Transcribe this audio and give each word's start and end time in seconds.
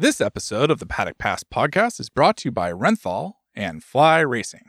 This 0.00 0.22
episode 0.22 0.70
of 0.70 0.78
the 0.78 0.86
Paddock 0.86 1.18
Pass 1.18 1.44
podcast 1.44 2.00
is 2.00 2.08
brought 2.08 2.38
to 2.38 2.48
you 2.48 2.52
by 2.52 2.72
Renthal 2.72 3.32
and 3.54 3.84
Fly 3.84 4.20
Racing. 4.20 4.62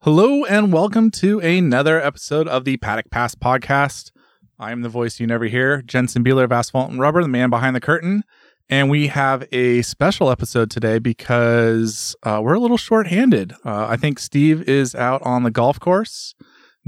Hello 0.00 0.46
and 0.46 0.72
welcome 0.72 1.10
to 1.10 1.38
another 1.40 2.00
episode 2.00 2.48
of 2.48 2.64
the 2.64 2.78
Paddock 2.78 3.10
Pass 3.10 3.34
podcast. 3.34 4.10
I 4.58 4.72
am 4.72 4.80
the 4.80 4.88
voice 4.88 5.20
you 5.20 5.26
never 5.26 5.44
hear, 5.44 5.82
Jensen 5.82 6.24
Beeler 6.24 6.44
of 6.44 6.52
Asphalt 6.52 6.90
and 6.90 6.98
Rubber, 6.98 7.20
the 7.20 7.28
man 7.28 7.50
behind 7.50 7.76
the 7.76 7.80
curtain. 7.80 8.24
And 8.70 8.88
we 8.88 9.08
have 9.08 9.46
a 9.52 9.82
special 9.82 10.30
episode 10.30 10.70
today 10.70 10.98
because 10.98 12.16
uh, 12.22 12.40
we're 12.42 12.54
a 12.54 12.58
little 12.58 12.78
short-handed. 12.78 13.52
Uh, 13.66 13.86
I 13.86 13.98
think 13.98 14.18
Steve 14.18 14.62
is 14.62 14.94
out 14.94 15.20
on 15.26 15.42
the 15.42 15.50
golf 15.50 15.78
course. 15.78 16.34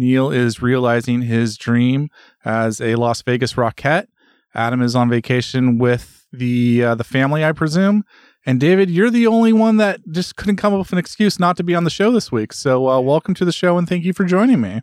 Neil 0.00 0.30
is 0.30 0.62
realizing 0.62 1.20
his 1.22 1.58
dream 1.58 2.08
as 2.44 2.80
a 2.80 2.94
Las 2.94 3.20
Vegas 3.22 3.52
Rockette. 3.52 4.06
Adam 4.54 4.80
is 4.80 4.96
on 4.96 5.10
vacation 5.10 5.78
with 5.78 6.26
the 6.32 6.82
uh, 6.82 6.94
the 6.94 7.04
family, 7.04 7.44
I 7.44 7.52
presume. 7.52 8.04
And 8.46 8.58
David, 8.58 8.90
you're 8.90 9.10
the 9.10 9.26
only 9.26 9.52
one 9.52 9.76
that 9.76 10.00
just 10.10 10.36
couldn't 10.36 10.56
come 10.56 10.72
up 10.72 10.78
with 10.78 10.92
an 10.92 10.98
excuse 10.98 11.38
not 11.38 11.58
to 11.58 11.62
be 11.62 11.74
on 11.74 11.84
the 11.84 11.90
show 11.90 12.10
this 12.10 12.32
week. 12.32 12.54
So, 12.54 12.88
uh, 12.88 12.98
welcome 12.98 13.34
to 13.34 13.44
the 13.44 13.52
show 13.52 13.76
and 13.76 13.86
thank 13.86 14.04
you 14.04 14.14
for 14.14 14.24
joining 14.24 14.62
me. 14.62 14.80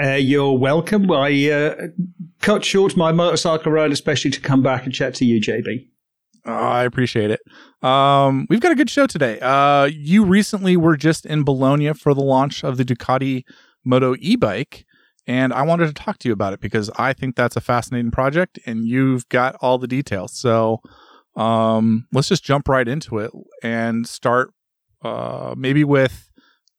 Uh, 0.00 0.10
you're 0.12 0.56
welcome. 0.56 1.10
I 1.10 1.50
uh, 1.50 1.88
cut 2.40 2.64
short 2.64 2.96
my 2.96 3.10
motorcycle 3.10 3.72
ride, 3.72 3.90
especially 3.90 4.30
to 4.30 4.40
come 4.40 4.62
back 4.62 4.84
and 4.84 4.94
chat 4.94 5.14
to 5.16 5.24
you, 5.24 5.40
JB. 5.40 5.88
Oh, 6.44 6.52
I 6.52 6.84
appreciate 6.84 7.32
it. 7.32 7.40
Um, 7.82 8.46
we've 8.48 8.60
got 8.60 8.70
a 8.70 8.76
good 8.76 8.88
show 8.88 9.08
today. 9.08 9.40
Uh, 9.40 9.86
you 9.86 10.24
recently 10.24 10.76
were 10.76 10.96
just 10.96 11.26
in 11.26 11.42
Bologna 11.42 11.92
for 11.94 12.14
the 12.14 12.20
launch 12.20 12.62
of 12.62 12.76
the 12.76 12.84
Ducati 12.84 13.42
Moto 13.86 14.14
e-bike 14.18 14.84
and 15.26 15.52
I 15.52 15.62
wanted 15.62 15.86
to 15.88 15.92
talk 15.92 16.18
to 16.18 16.28
you 16.28 16.32
about 16.32 16.52
it 16.52 16.60
because 16.60 16.90
I 16.96 17.12
think 17.12 17.34
that's 17.34 17.56
a 17.56 17.60
fascinating 17.60 18.10
project 18.10 18.58
and 18.66 18.86
you've 18.86 19.28
got 19.28 19.56
all 19.60 19.78
the 19.78 19.88
details. 19.88 20.32
So 20.32 20.80
um, 21.34 22.06
let's 22.12 22.28
just 22.28 22.44
jump 22.44 22.68
right 22.68 22.86
into 22.86 23.18
it 23.18 23.30
and 23.62 24.06
start 24.06 24.52
uh, 25.02 25.54
maybe 25.56 25.84
with 25.84 26.30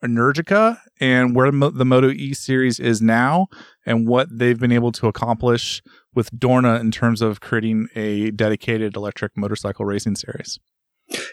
Energica 0.03 0.79
and 0.99 1.35
where 1.35 1.51
the 1.51 1.85
Moto 1.85 2.09
E 2.09 2.33
series 2.33 2.79
is 2.79 3.01
now 3.01 3.47
and 3.85 4.07
what 4.07 4.27
they've 4.31 4.59
been 4.59 4.71
able 4.71 4.91
to 4.93 5.07
accomplish 5.07 5.81
with 6.13 6.31
Dorna 6.31 6.79
in 6.79 6.91
terms 6.91 7.21
of 7.21 7.41
creating 7.41 7.87
a 7.95 8.31
dedicated 8.31 8.95
electric 8.95 9.35
motorcycle 9.35 9.85
racing 9.85 10.15
series. 10.15 10.59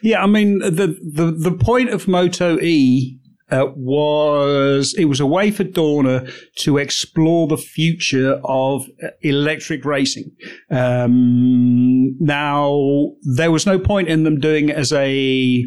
Yeah, 0.02 0.22
I 0.22 0.26
mean 0.26 0.60
the 0.60 0.98
the 1.02 1.32
the 1.36 1.50
point 1.50 1.90
of 1.90 2.06
Moto 2.08 2.58
E 2.60 3.18
uh, 3.50 3.66
was 3.76 4.94
it 4.96 5.04
was 5.04 5.20
a 5.20 5.26
way 5.26 5.50
for 5.50 5.64
Dorna 5.64 6.30
to 6.56 6.78
explore 6.78 7.46
the 7.46 7.56
future 7.56 8.40
of 8.44 8.86
electric 9.20 9.84
racing. 9.84 10.32
Um, 10.70 12.16
now 12.18 13.12
there 13.36 13.50
was 13.50 13.66
no 13.66 13.78
point 13.78 14.08
in 14.08 14.24
them 14.24 14.40
doing 14.40 14.70
it 14.70 14.76
as 14.76 14.92
a 14.92 15.64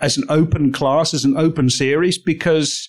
as 0.00 0.16
an 0.16 0.24
open 0.28 0.72
class, 0.72 1.14
as 1.14 1.24
an 1.24 1.36
open 1.36 1.70
series, 1.70 2.18
because 2.18 2.88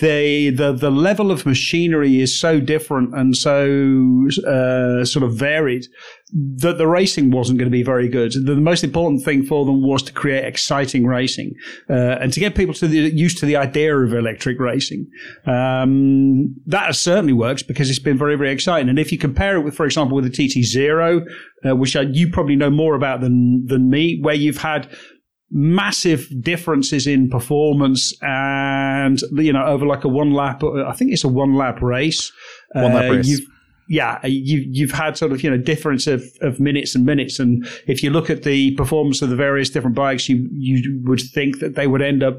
they 0.00 0.50
the 0.50 0.72
the 0.72 0.90
level 0.90 1.30
of 1.30 1.46
machinery 1.46 2.20
is 2.20 2.38
so 2.38 2.60
different 2.60 3.14
and 3.14 3.36
so 3.36 4.28
uh, 4.46 5.04
sort 5.04 5.22
of 5.22 5.34
varied 5.34 5.86
that 6.56 6.76
the 6.76 6.86
racing 6.86 7.30
wasn't 7.30 7.58
going 7.58 7.66
to 7.66 7.70
be 7.70 7.82
very 7.82 8.06
good. 8.08 8.32
The, 8.32 8.56
most 8.56 8.84
important 8.84 9.24
thing 9.24 9.44
for 9.44 9.64
them 9.64 9.82
was 9.82 10.02
to 10.02 10.12
create 10.12 10.44
exciting 10.44 11.06
racing 11.06 11.54
uh, 11.88 12.18
and 12.20 12.30
to 12.34 12.40
get 12.40 12.54
people 12.54 12.74
to 12.74 12.86
the, 12.86 12.98
used 12.98 13.38
to 13.38 13.46
the 13.46 13.56
idea 13.56 13.96
of 13.96 14.12
electric 14.12 14.60
racing. 14.60 15.06
Um, 15.46 16.54
that 16.66 16.94
certainly 16.96 17.32
works 17.32 17.62
because 17.62 17.88
it's 17.88 17.98
been 17.98 18.18
very 18.18 18.36
very 18.36 18.50
exciting. 18.50 18.90
And 18.90 18.98
if 18.98 19.10
you 19.10 19.18
compare 19.18 19.56
it 19.56 19.60
with, 19.60 19.74
for 19.74 19.86
example, 19.86 20.16
with 20.16 20.30
the 20.30 20.48
TT 20.48 20.64
Zero, 20.66 21.24
uh, 21.66 21.74
which 21.74 21.96
I, 21.96 22.02
you 22.02 22.30
probably 22.30 22.56
know 22.56 22.70
more 22.70 22.94
about 22.94 23.22
than 23.22 23.64
than 23.66 23.88
me, 23.88 24.20
where 24.20 24.34
you've 24.34 24.58
had 24.58 24.90
massive 25.50 26.28
differences 26.42 27.06
in 27.06 27.30
performance 27.30 28.12
and 28.20 29.22
you 29.32 29.52
know 29.52 29.64
over 29.64 29.86
like 29.86 30.04
a 30.04 30.08
one 30.08 30.32
lap 30.32 30.62
i 30.86 30.92
think 30.92 31.10
it's 31.10 31.24
a 31.24 31.28
one 31.28 31.54
lap 31.54 31.80
race. 31.80 32.32
One 32.72 32.92
lap 32.92 33.10
uh, 33.10 33.14
race. 33.14 33.40
yeah, 33.88 34.24
you, 34.26 34.64
you've 34.70 34.90
had 34.90 35.16
sort 35.16 35.32
of, 35.32 35.42
you 35.42 35.50
know, 35.50 35.56
difference 35.56 36.06
of, 36.06 36.22
of 36.42 36.60
minutes 36.60 36.94
and 36.94 37.06
minutes. 37.06 37.38
And 37.38 37.66
if 37.86 38.02
you 38.02 38.10
look 38.10 38.28
at 38.28 38.42
the 38.42 38.74
performance 38.74 39.22
of 39.22 39.30
the 39.30 39.36
various 39.36 39.70
different 39.70 39.96
bikes, 39.96 40.28
you, 40.28 40.46
you 40.52 41.00
would 41.04 41.20
think 41.20 41.60
that 41.60 41.74
they 41.74 41.86
would 41.86 42.02
end 42.02 42.22
up 42.22 42.38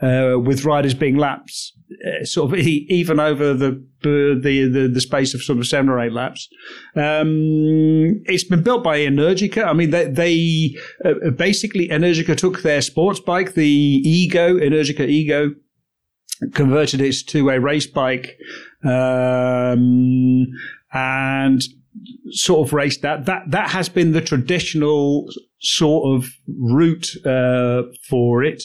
uh, 0.00 0.36
with 0.42 0.64
riders 0.64 0.94
being 0.94 1.16
laps, 1.16 1.72
uh, 2.06 2.24
sort 2.24 2.52
of 2.52 2.58
even 2.66 3.20
over 3.20 3.54
the, 3.54 3.84
the, 4.02 4.40
the, 4.42 4.88
the, 4.92 5.00
space 5.00 5.34
of 5.34 5.42
sort 5.42 5.58
of 5.58 5.66
seven 5.66 5.88
or 5.88 6.00
eight 6.00 6.12
laps. 6.12 6.48
Um, 6.94 8.22
it's 8.26 8.44
been 8.44 8.62
built 8.62 8.82
by 8.82 8.98
Energica. 8.98 9.64
I 9.64 9.72
mean, 9.72 9.90
they, 9.90 10.08
they 10.08 10.76
uh, 11.04 11.30
basically, 11.30 11.88
Energica 11.88 12.36
took 12.36 12.62
their 12.62 12.80
sports 12.80 13.20
bike, 13.20 13.54
the 13.54 13.66
Ego, 13.66 14.56
Energica 14.56 15.06
Ego, 15.06 15.54
converted 16.54 17.00
it 17.00 17.16
to 17.28 17.50
a 17.50 17.60
race 17.60 17.86
bike. 17.86 18.36
Um, 18.84 20.46
and 20.92 21.62
sort 22.30 22.66
of 22.66 22.72
raced 22.72 23.02
that. 23.02 23.26
That 23.26 23.50
that 23.50 23.70
has 23.70 23.88
been 23.88 24.12
the 24.12 24.20
traditional 24.20 25.26
sort 25.60 26.16
of 26.16 26.30
route 26.46 27.10
uh, 27.24 27.82
for 28.08 28.42
it 28.42 28.62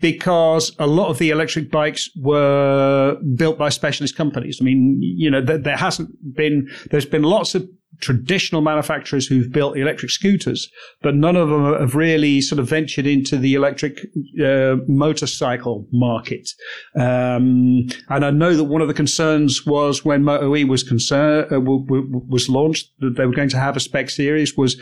because 0.00 0.74
a 0.78 0.86
lot 0.86 1.08
of 1.08 1.18
the 1.18 1.30
electric 1.30 1.70
bikes 1.70 2.10
were 2.16 3.16
built 3.36 3.58
by 3.58 3.68
specialist 3.68 4.16
companies. 4.16 4.58
I 4.60 4.64
mean, 4.64 4.98
you 5.00 5.30
know, 5.30 5.40
there, 5.40 5.58
there 5.58 5.76
hasn't 5.76 6.10
been, 6.34 6.68
there's 6.90 7.06
been 7.06 7.22
lots 7.22 7.54
of 7.54 7.66
traditional 8.00 8.60
manufacturers 8.60 9.26
who've 9.26 9.50
built 9.50 9.76
electric 9.76 10.10
scooters, 10.10 10.68
but 11.02 11.14
none 11.14 11.36
of 11.36 11.48
them 11.48 11.72
have 11.78 11.94
really 11.94 12.40
sort 12.40 12.58
of 12.58 12.68
ventured 12.68 13.06
into 13.06 13.36
the 13.36 13.54
electric 13.54 13.98
uh, 14.44 14.76
motorcycle 14.88 15.86
market. 15.92 16.48
Um, 16.96 17.86
and 18.08 18.24
I 18.24 18.30
know 18.30 18.56
that 18.56 18.64
one 18.64 18.82
of 18.82 18.88
the 18.88 18.94
concerns 18.94 19.64
was 19.64 20.04
when 20.04 20.24
Moto 20.24 20.54
E 20.56 20.64
was 20.64 20.82
concerned 20.82 21.46
uh, 21.46 21.56
w- 21.56 21.84
w- 21.86 22.22
was 22.28 22.48
launched 22.48 22.90
that 23.00 23.16
they 23.16 23.26
were 23.26 23.34
going 23.34 23.50
to 23.50 23.58
have 23.58 23.76
a 23.76 23.80
spec 23.80 24.10
series 24.10 24.56
was 24.56 24.80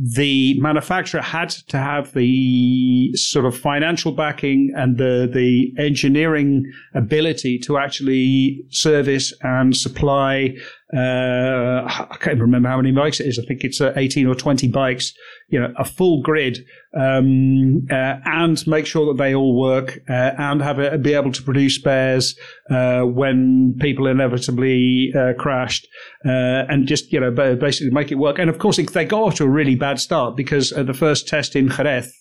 the 0.00 0.58
manufacturer 0.60 1.20
had 1.20 1.50
to 1.50 1.76
have 1.76 2.12
the 2.12 3.10
sort 3.14 3.44
of 3.44 3.58
financial 3.58 4.12
backing 4.12 4.72
and 4.76 4.96
the, 4.96 5.28
the 5.32 5.72
engineering 5.82 6.72
ability 6.94 7.58
to 7.58 7.78
actually 7.78 8.64
service 8.70 9.32
and 9.42 9.76
supply 9.76 10.54
uh, 10.96 11.84
I 11.86 12.16
can't 12.18 12.40
remember 12.40 12.68
how 12.68 12.78
many 12.78 12.92
bikes 12.92 13.20
it 13.20 13.26
is. 13.26 13.38
I 13.38 13.46
think 13.46 13.62
it's 13.62 13.80
uh, 13.80 13.92
18 13.94 14.26
or 14.26 14.34
20 14.34 14.68
bikes, 14.68 15.12
you 15.48 15.60
know, 15.60 15.72
a 15.76 15.84
full 15.84 16.22
grid, 16.22 16.64
um, 16.98 17.86
uh, 17.90 18.16
and 18.24 18.66
make 18.66 18.86
sure 18.86 19.06
that 19.06 19.22
they 19.22 19.34
all 19.34 19.58
work, 19.58 19.98
uh, 20.08 20.32
and 20.38 20.62
have 20.62 20.78
it, 20.78 21.02
be 21.02 21.12
able 21.12 21.32
to 21.32 21.42
produce 21.42 21.74
spares, 21.74 22.38
uh, 22.70 23.02
when 23.02 23.76
people 23.80 24.06
inevitably, 24.06 25.12
uh, 25.14 25.34
crashed, 25.38 25.86
and 26.24 26.86
just, 26.86 27.12
you 27.12 27.20
know, 27.20 27.30
basically 27.30 27.90
make 27.90 28.10
it 28.10 28.16
work. 28.16 28.38
And 28.38 28.48
of 28.48 28.58
course, 28.58 28.78
they 28.78 29.04
got 29.04 29.20
off 29.20 29.34
to 29.36 29.44
a 29.44 29.48
really 29.48 29.74
bad 29.74 30.00
start 30.00 30.36
because 30.36 30.72
at 30.72 30.86
the 30.86 30.94
first 30.94 31.28
test 31.28 31.54
in 31.54 31.68
Jerez 31.68 32.14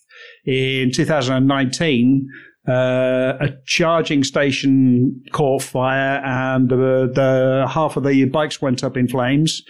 in 0.46 0.92
2019, 0.92 2.28
uh, 2.68 3.38
a 3.40 3.50
charging 3.66 4.24
station 4.24 5.24
caught 5.32 5.62
fire 5.62 6.22
and 6.26 6.70
the, 6.70 7.10
the, 7.14 7.66
half 7.70 7.96
of 7.96 8.04
the 8.04 8.26
bikes 8.26 8.62
went 8.62 8.84
up 8.84 8.98
in 8.98 9.08
flames. 9.08 9.64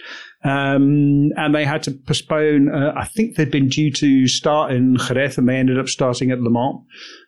Um, 0.44 1.30
and 1.36 1.54
they 1.54 1.64
had 1.64 1.82
to 1.84 1.90
postpone. 1.90 2.72
Uh, 2.72 2.92
I 2.96 3.04
think 3.04 3.34
they'd 3.34 3.50
been 3.50 3.68
due 3.68 3.90
to 3.94 4.28
start 4.28 4.70
in 4.70 4.96
Jerez, 4.96 5.36
and 5.36 5.48
they 5.48 5.56
ended 5.56 5.80
up 5.80 5.88
starting 5.88 6.30
at 6.30 6.40
Le 6.40 6.50
Mans. 6.50 6.78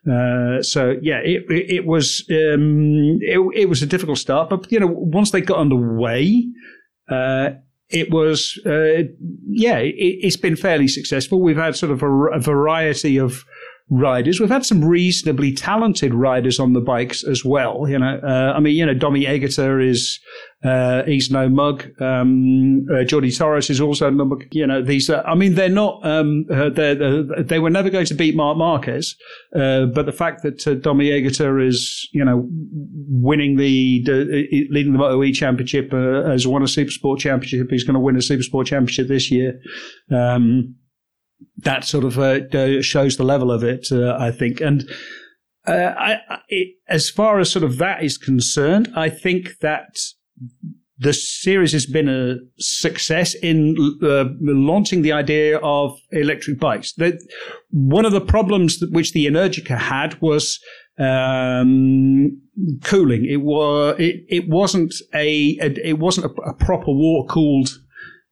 Uh, 0.08 0.62
so 0.62 0.94
yeah, 1.02 1.18
it, 1.18 1.42
it, 1.50 1.70
it 1.70 1.86
was 1.86 2.24
um, 2.30 3.18
it, 3.20 3.40
it, 3.56 3.68
was 3.68 3.82
a 3.82 3.86
difficult 3.86 4.18
start, 4.18 4.48
but 4.48 4.70
you 4.70 4.78
know, 4.78 4.86
once 4.86 5.32
they 5.32 5.40
got 5.40 5.58
underway, 5.58 6.46
uh, 7.08 7.50
it 7.88 8.12
was 8.12 8.60
uh, 8.64 9.02
yeah, 9.48 9.78
it, 9.78 10.22
has 10.22 10.36
been 10.36 10.54
fairly 10.54 10.86
successful. 10.86 11.42
We've 11.42 11.56
had 11.56 11.74
sort 11.74 11.90
of 11.90 12.04
a, 12.04 12.26
a 12.26 12.38
variety 12.38 13.18
of 13.18 13.44
riders. 13.90 14.38
We've 14.38 14.48
had 14.48 14.64
some 14.64 14.84
reasonably 14.84 15.52
talented 15.52 16.14
riders 16.14 16.60
on 16.60 16.72
the 16.72 16.80
bikes 16.80 17.24
as 17.24 17.44
well. 17.44 17.88
You 17.88 17.98
know, 17.98 18.20
uh, 18.22 18.52
I 18.56 18.60
mean, 18.60 18.76
you 18.76 18.86
know, 18.86 18.94
Domi 18.94 19.24
Aegerter 19.24 19.86
is 19.86 20.20
uh, 20.64 21.02
he's 21.04 21.30
no 21.30 21.48
mug. 21.48 21.84
Um, 22.00 22.86
uh, 22.90 23.04
Jordi 23.04 23.36
Torres 23.36 23.68
is 23.68 23.80
also 23.80 24.08
no 24.10 24.24
mug. 24.24 24.44
You 24.52 24.66
know, 24.66 24.82
these. 24.82 25.10
Are, 25.10 25.26
I 25.26 25.34
mean, 25.34 25.54
they're 25.54 25.68
not. 25.68 26.04
Um, 26.06 26.46
uh, 26.50 26.70
they're, 26.70 27.24
they 27.42 27.58
were 27.58 27.70
never 27.70 27.90
going 27.90 28.06
to 28.06 28.14
beat 28.14 28.36
Marc 28.36 28.56
Marquez, 28.56 29.16
uh, 29.56 29.86
but 29.86 30.06
the 30.06 30.12
fact 30.12 30.42
that 30.42 30.66
uh, 30.66 30.74
Domi 30.74 31.10
Aegerter 31.10 31.66
is, 31.66 32.08
you 32.12 32.24
know, 32.24 32.46
winning 32.48 33.56
the, 33.56 34.02
the 34.04 34.66
leading 34.70 34.92
the 34.92 34.98
Moto 34.98 35.22
E 35.24 35.32
Championship 35.32 35.92
uh, 35.92 36.24
has 36.30 36.46
won 36.46 36.62
a 36.62 36.68
Super 36.68 36.92
Sport 36.92 37.18
Championship. 37.18 37.68
He's 37.70 37.84
going 37.84 37.94
to 37.94 38.00
win 38.00 38.16
a 38.16 38.22
Super 38.22 38.42
Sport 38.42 38.68
Championship 38.68 39.08
this 39.08 39.30
year. 39.30 39.60
Um, 40.10 40.76
that 41.58 41.84
sort 41.84 42.04
of 42.04 42.18
uh, 42.18 42.82
shows 42.82 43.16
the 43.16 43.24
level 43.24 43.50
of 43.50 43.62
it, 43.62 43.88
uh, 43.92 44.16
I 44.18 44.30
think. 44.30 44.60
And 44.60 44.88
uh, 45.66 45.92
I, 45.96 46.18
it, 46.48 46.76
as 46.88 47.10
far 47.10 47.38
as 47.38 47.50
sort 47.50 47.64
of 47.64 47.78
that 47.78 48.02
is 48.02 48.16
concerned, 48.16 48.90
I 48.96 49.08
think 49.10 49.58
that 49.60 49.98
the 50.98 51.12
series 51.14 51.72
has 51.72 51.86
been 51.86 52.08
a 52.08 52.36
success 52.58 53.34
in 53.34 53.74
uh, 54.02 54.24
launching 54.40 55.00
the 55.02 55.12
idea 55.12 55.58
of 55.58 55.98
electric 56.12 56.60
bikes. 56.60 56.92
The, 56.92 57.18
one 57.70 58.04
of 58.04 58.12
the 58.12 58.20
problems 58.20 58.80
that, 58.80 58.92
which 58.92 59.12
the 59.12 59.26
Energica 59.26 59.78
had 59.78 60.20
was 60.20 60.60
um, 60.98 62.38
cooling. 62.84 63.24
It 63.24 63.40
was 63.40 63.96
it, 63.98 64.24
it 64.28 64.48
wasn't 64.48 64.94
a, 65.14 65.56
a 65.62 65.88
it 65.88 65.98
wasn't 65.98 66.26
a, 66.26 66.42
a 66.42 66.54
proper 66.54 66.92
water 66.92 67.26
cooled 67.32 67.70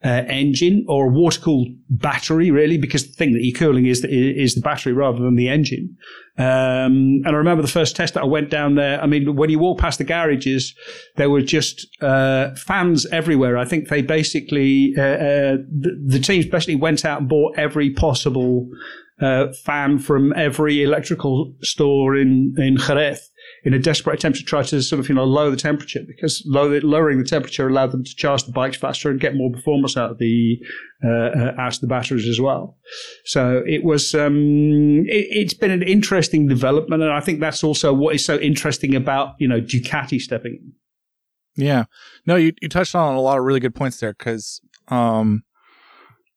uh, 0.04 0.22
engine 0.28 0.84
or 0.88 1.06
a 1.06 1.10
water 1.10 1.40
cooled 1.40 1.68
battery, 1.90 2.50
really, 2.50 2.78
because 2.78 3.06
the 3.06 3.12
thing 3.12 3.32
that 3.32 3.42
you're 3.42 3.56
cooling 3.56 3.86
is 3.86 4.02
the, 4.02 4.08
is 4.08 4.54
the 4.54 4.60
battery 4.60 4.92
rather 4.92 5.18
than 5.18 5.34
the 5.34 5.48
engine. 5.48 5.96
Um, 6.38 7.22
and 7.24 7.28
I 7.28 7.32
remember 7.32 7.62
the 7.62 7.68
first 7.68 7.96
test 7.96 8.14
that 8.14 8.22
I 8.22 8.26
went 8.26 8.48
down 8.48 8.76
there. 8.76 9.02
I 9.02 9.06
mean, 9.06 9.34
when 9.34 9.50
you 9.50 9.58
walk 9.58 9.78
past 9.78 9.98
the 9.98 10.04
garages, 10.04 10.72
there 11.16 11.30
were 11.30 11.42
just 11.42 11.88
uh, 12.00 12.54
fans 12.54 13.06
everywhere. 13.06 13.58
I 13.58 13.64
think 13.64 13.88
they 13.88 14.02
basically 14.02 14.94
uh, 14.96 15.02
uh 15.02 15.56
the, 15.68 16.00
the 16.06 16.20
team 16.20 16.40
especially 16.40 16.76
went 16.76 17.04
out 17.04 17.20
and 17.20 17.28
bought 17.28 17.58
every 17.58 17.90
possible 17.90 18.68
uh, 19.20 19.48
fan 19.64 19.98
from 19.98 20.32
every 20.34 20.84
electrical 20.84 21.52
store 21.62 22.16
in 22.16 22.54
in 22.56 22.76
Jerez 22.76 23.30
in 23.64 23.74
a 23.74 23.78
desperate 23.78 24.14
attempt 24.14 24.38
to 24.38 24.44
try 24.44 24.62
to 24.62 24.82
sort 24.82 25.00
of 25.00 25.08
you 25.08 25.14
know 25.14 25.24
lower 25.24 25.50
the 25.50 25.56
temperature 25.56 26.00
because 26.06 26.42
low, 26.46 26.78
lowering 26.82 27.18
the 27.18 27.24
temperature 27.24 27.68
allowed 27.68 27.92
them 27.92 28.04
to 28.04 28.14
charge 28.14 28.44
the 28.44 28.52
bikes 28.52 28.76
faster 28.76 29.10
and 29.10 29.20
get 29.20 29.34
more 29.34 29.50
performance 29.50 29.96
out 29.96 30.10
of 30.10 30.18
the 30.18 30.58
uh, 31.04 31.08
uh, 31.08 31.54
out 31.58 31.74
of 31.74 31.80
the 31.80 31.86
batteries 31.86 32.28
as 32.28 32.40
well. 32.40 32.76
So 33.24 33.62
it 33.66 33.84
was 33.84 34.14
um, 34.14 35.04
it, 35.06 35.44
has 35.44 35.54
been 35.54 35.70
an 35.70 35.82
interesting 35.82 36.48
development, 36.48 37.02
and 37.02 37.12
I 37.12 37.20
think 37.20 37.40
that's 37.40 37.64
also 37.64 37.92
what 37.92 38.14
is 38.14 38.24
so 38.24 38.38
interesting 38.38 38.94
about 38.94 39.34
you 39.38 39.48
know 39.48 39.60
Ducati 39.60 40.20
stepping 40.20 40.54
in. 40.54 40.72
Yeah, 41.64 41.84
no, 42.26 42.36
you 42.36 42.52
you 42.60 42.68
touched 42.68 42.94
on 42.94 43.14
a 43.14 43.20
lot 43.20 43.38
of 43.38 43.44
really 43.44 43.60
good 43.60 43.74
points 43.74 43.98
there 44.00 44.12
because. 44.12 44.60
Um, 44.88 45.42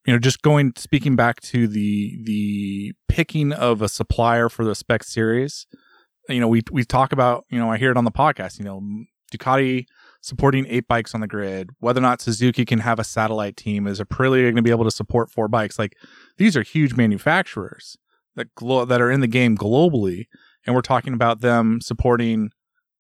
you 0.06 0.14
know, 0.14 0.20
just 0.20 0.42
going 0.42 0.74
speaking 0.78 1.16
back 1.16 1.42
to 1.42 1.68
the 1.68 2.20
the 2.24 2.94
picking 3.08 3.54
of 3.54 3.84
a 3.84 3.88
supplier 3.88 4.50
for 4.50 4.66
the 4.66 4.74
spec 4.74 5.04
series, 5.04 5.68
you 6.34 6.40
know, 6.40 6.48
we 6.48 6.62
we 6.72 6.84
talk 6.84 7.12
about, 7.12 7.46
you 7.50 7.60
know, 7.60 7.72
I 7.72 7.78
hear 7.78 7.92
it 7.92 7.98
on 7.98 8.06
the 8.06 8.12
podcast, 8.12 8.60
you 8.60 8.66
know, 8.66 8.82
Ducati 9.32 9.86
supporting 10.22 10.66
eight 10.68 10.88
bikes 10.88 11.16
on 11.16 11.22
the 11.22 11.28
grid, 11.28 11.70
whether 11.80 12.00
or 12.00 12.04
not 12.04 12.22
Suzuki 12.22 12.64
can 12.66 12.80
have 12.80 13.00
a 13.00 13.04
satellite 13.04 13.58
team, 13.58 13.88
is 13.88 14.00
Aprilia 14.00 14.44
going 14.44 14.56
to 14.56 14.62
be 14.62 14.70
able 14.70 14.84
to 14.84 14.92
support 14.92 15.32
four 15.32 15.48
bikes? 15.48 15.80
Like 15.80 15.96
these 16.38 16.56
are 16.56 16.62
huge 16.62 16.96
manufacturers 16.96 17.98
that 18.36 18.54
glo- 18.56 18.86
that 18.86 19.02
are 19.02 19.12
in 19.12 19.22
the 19.22 19.28
game 19.28 19.58
globally, 19.58 20.26
and 20.66 20.76
we're 20.76 20.82
talking 20.82 21.14
about 21.14 21.42
them 21.42 21.80
supporting 21.82 22.52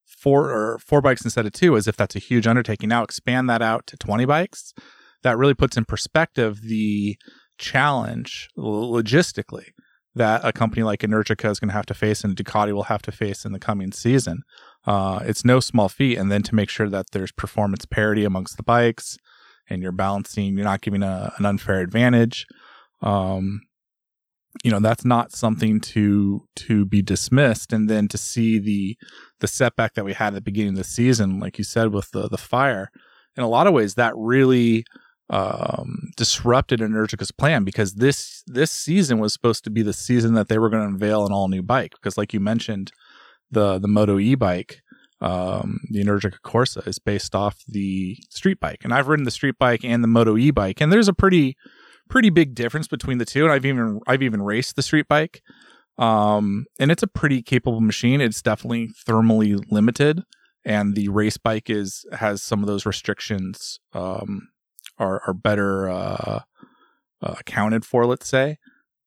four 0.05 0.49
or 0.51 0.79
four 0.79 1.01
bikes 1.01 1.23
instead 1.23 1.45
of 1.45 1.53
two, 1.53 1.77
as 1.77 1.87
if 1.87 1.95
that's 1.95 2.15
a 2.15 2.19
huge 2.19 2.47
undertaking. 2.47 2.89
Now 2.89 3.03
expand 3.03 3.49
that 3.49 3.61
out 3.61 3.87
to 3.87 3.97
twenty 3.97 4.25
bikes. 4.25 4.73
That 5.23 5.37
really 5.37 5.53
puts 5.53 5.77
in 5.77 5.85
perspective 5.85 6.61
the 6.63 7.17
challenge 7.59 8.49
logistically 8.57 9.67
that 10.15 10.41
a 10.43 10.51
company 10.51 10.83
like 10.83 11.01
Energica 11.01 11.49
is 11.49 11.59
going 11.59 11.69
to 11.69 11.73
have 11.75 11.85
to 11.85 11.93
face 11.93 12.23
and 12.23 12.35
Ducati 12.35 12.73
will 12.73 12.83
have 12.83 13.01
to 13.03 13.11
face 13.11 13.45
in 13.45 13.53
the 13.53 13.59
coming 13.59 13.91
season. 13.91 14.43
Uh, 14.85 15.19
it's 15.23 15.45
no 15.45 15.59
small 15.59 15.89
feat. 15.89 16.17
And 16.17 16.31
then 16.31 16.43
to 16.43 16.55
make 16.55 16.69
sure 16.69 16.89
that 16.89 17.11
there's 17.11 17.31
performance 17.31 17.85
parity 17.85 18.25
amongst 18.25 18.57
the 18.57 18.63
bikes 18.63 19.17
and 19.69 19.81
you're 19.81 19.91
balancing, 19.91 20.55
you're 20.55 20.65
not 20.65 20.81
giving 20.81 21.03
a, 21.03 21.33
an 21.37 21.45
unfair 21.45 21.79
advantage. 21.79 22.45
Um, 23.01 23.61
you 24.63 24.71
know 24.71 24.79
that's 24.79 25.05
not 25.05 25.31
something 25.31 25.79
to 25.79 26.45
to 26.55 26.85
be 26.85 27.01
dismissed 27.01 27.71
and 27.71 27.89
then 27.89 28.07
to 28.07 28.17
see 28.17 28.59
the 28.59 28.97
the 29.39 29.47
setback 29.47 29.93
that 29.93 30.05
we 30.05 30.13
had 30.13 30.27
at 30.27 30.33
the 30.33 30.41
beginning 30.41 30.73
of 30.73 30.77
the 30.77 30.83
season 30.83 31.39
like 31.39 31.57
you 31.57 31.63
said 31.63 31.93
with 31.93 32.11
the 32.11 32.27
the 32.27 32.37
fire 32.37 32.91
in 33.37 33.43
a 33.43 33.47
lot 33.47 33.65
of 33.65 33.73
ways 33.73 33.95
that 33.95 34.13
really 34.15 34.83
um, 35.31 36.11
disrupted 36.17 36.81
Energica's 36.81 37.31
plan 37.31 37.63
because 37.63 37.95
this 37.95 38.43
this 38.47 38.69
season 38.69 39.17
was 39.17 39.31
supposed 39.31 39.63
to 39.63 39.69
be 39.69 39.81
the 39.81 39.93
season 39.93 40.33
that 40.33 40.49
they 40.49 40.59
were 40.59 40.69
going 40.69 40.83
to 40.83 40.89
unveil 40.89 41.25
an 41.25 41.31
all 41.31 41.47
new 41.47 41.63
bike 41.63 41.93
because, 41.93 42.17
like 42.17 42.33
you 42.33 42.41
mentioned, 42.41 42.91
the 43.49 43.79
the 43.79 43.87
Moto 43.87 44.19
E 44.19 44.35
bike, 44.35 44.81
um, 45.21 45.79
the 45.89 46.03
Energica 46.03 46.39
Corsa, 46.43 46.85
is 46.85 46.99
based 46.99 47.33
off 47.33 47.63
the 47.65 48.17
street 48.29 48.59
bike, 48.59 48.81
and 48.83 48.93
I've 48.93 49.07
ridden 49.07 49.23
the 49.23 49.31
street 49.31 49.55
bike 49.57 49.85
and 49.85 50.03
the 50.03 50.09
Moto 50.09 50.37
E 50.37 50.51
bike, 50.51 50.81
and 50.81 50.91
there's 50.91 51.07
a 51.07 51.13
pretty 51.13 51.55
pretty 52.09 52.29
big 52.29 52.53
difference 52.53 52.89
between 52.89 53.17
the 53.17 53.25
two, 53.25 53.45
and 53.45 53.53
I've 53.53 53.65
even 53.65 54.01
I've 54.05 54.23
even 54.23 54.41
raced 54.41 54.75
the 54.75 54.83
street 54.83 55.07
bike, 55.07 55.41
um, 55.97 56.65
and 56.77 56.91
it's 56.91 57.03
a 57.03 57.07
pretty 57.07 57.41
capable 57.41 57.79
machine. 57.79 58.19
It's 58.19 58.41
definitely 58.41 58.89
thermally 59.07 59.63
limited, 59.71 60.23
and 60.65 60.93
the 60.93 61.07
race 61.07 61.37
bike 61.37 61.69
is 61.69 62.05
has 62.11 62.43
some 62.43 62.59
of 62.59 62.67
those 62.67 62.85
restrictions 62.85 63.79
um, 63.93 64.49
are 65.01 65.21
are 65.27 65.33
better 65.33 65.89
uh, 65.89 66.41
uh, 67.21 67.35
accounted 67.39 67.85
for, 67.85 68.05
let's 68.05 68.27
say. 68.27 68.57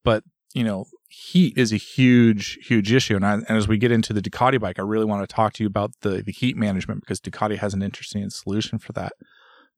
But 0.04 0.24
you 0.54 0.64
know, 0.64 0.86
heat 1.08 1.56
is 1.56 1.72
a 1.72 1.76
huge 1.76 2.58
huge 2.66 2.92
issue, 2.92 3.16
and, 3.16 3.24
I, 3.24 3.34
and 3.34 3.50
as 3.50 3.68
we 3.68 3.78
get 3.78 3.92
into 3.92 4.12
the 4.12 4.20
Ducati 4.20 4.60
bike, 4.60 4.78
I 4.78 4.82
really 4.82 5.04
want 5.04 5.28
to 5.28 5.34
talk 5.34 5.54
to 5.54 5.62
you 5.62 5.66
about 5.66 5.92
the 6.02 6.22
the 6.22 6.32
heat 6.32 6.56
management 6.56 7.00
because 7.00 7.20
Ducati 7.20 7.56
has 7.58 7.74
an 7.74 7.82
interesting 7.82 8.28
solution 8.30 8.78
for 8.78 8.92
that. 8.92 9.12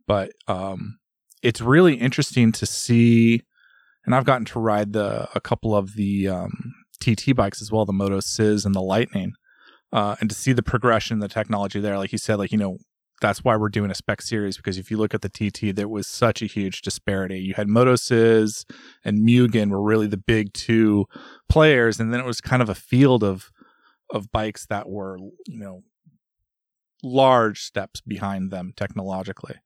But 0.06 0.32
um, 0.48 0.98
it's 1.42 1.60
really 1.60 1.94
interesting 1.94 2.52
to 2.52 2.66
see, 2.66 3.42
and 4.04 4.14
I've 4.14 4.24
gotten 4.24 4.44
to 4.46 4.60
ride 4.60 4.92
the 4.92 5.28
a 5.34 5.40
couple 5.40 5.76
of 5.76 5.94
the 5.94 6.28
um, 6.28 6.74
TT 7.00 7.34
bikes 7.34 7.62
as 7.62 7.70
well, 7.70 7.84
the 7.84 7.92
MotoCzysz 7.92 8.64
and 8.64 8.74
the 8.74 8.82
Lightning. 8.82 9.32
Uh, 9.92 10.16
and 10.20 10.28
to 10.28 10.36
see 10.36 10.52
the 10.52 10.62
progression, 10.62 11.20
the 11.20 11.28
technology 11.28 11.80
there, 11.80 11.96
like 11.96 12.12
you 12.12 12.19
said, 12.19 12.36
like 12.36 12.52
you 12.52 12.58
know, 12.58 12.78
that's 13.20 13.42
why 13.42 13.56
we're 13.56 13.68
doing 13.68 13.90
a 13.90 13.94
spec 13.94 14.20
series 14.20 14.56
because 14.56 14.78
if 14.78 14.90
you 14.90 14.96
look 14.96 15.14
at 15.14 15.22
the 15.22 15.28
TT, 15.28 15.74
there 15.74 15.88
was 15.88 16.06
such 16.06 16.42
a 16.42 16.46
huge 16.46 16.82
disparity. 16.82 17.38
You 17.38 17.54
had 17.54 17.68
MotoCzysz 17.68 18.64
and 19.04 19.26
Mugen 19.26 19.70
were 19.70 19.82
really 19.82 20.06
the 20.06 20.16
big 20.16 20.52
two 20.52 21.06
players, 21.48 21.98
and 21.98 22.12
then 22.12 22.20
it 22.20 22.26
was 22.26 22.40
kind 22.40 22.62
of 22.62 22.68
a 22.68 22.74
field 22.74 23.24
of 23.24 23.50
of 24.10 24.30
bikes 24.30 24.66
that 24.66 24.88
were 24.88 25.18
you 25.46 25.58
know 25.58 25.82
large 27.02 27.60
steps 27.60 28.00
behind 28.00 28.50
them 28.50 28.72
technologically. 28.76 29.56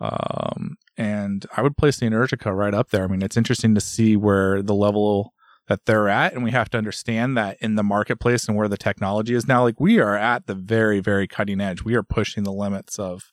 Um, 0.00 0.76
and 0.96 1.44
I 1.56 1.62
would 1.62 1.76
place 1.76 1.98
the 1.98 2.06
Energica 2.06 2.54
right 2.54 2.74
up 2.74 2.90
there. 2.90 3.04
I 3.04 3.08
mean, 3.08 3.22
it's 3.22 3.36
interesting 3.36 3.74
to 3.74 3.80
see 3.80 4.16
where 4.16 4.62
the 4.62 4.74
level 4.74 5.32
that 5.68 5.86
they're 5.86 6.08
at 6.08 6.32
and 6.32 6.42
we 6.42 6.50
have 6.50 6.70
to 6.70 6.78
understand 6.78 7.36
that 7.36 7.56
in 7.60 7.76
the 7.76 7.82
marketplace 7.82 8.48
and 8.48 8.56
where 8.56 8.68
the 8.68 8.76
technology 8.76 9.34
is 9.34 9.46
now 9.46 9.62
like 9.62 9.78
we 9.78 9.98
are 9.98 10.16
at 10.16 10.46
the 10.46 10.54
very 10.54 11.00
very 11.00 11.26
cutting 11.26 11.60
edge. 11.60 11.84
We 11.84 11.94
are 11.94 12.02
pushing 12.02 12.44
the 12.44 12.52
limits 12.52 12.98
of 12.98 13.30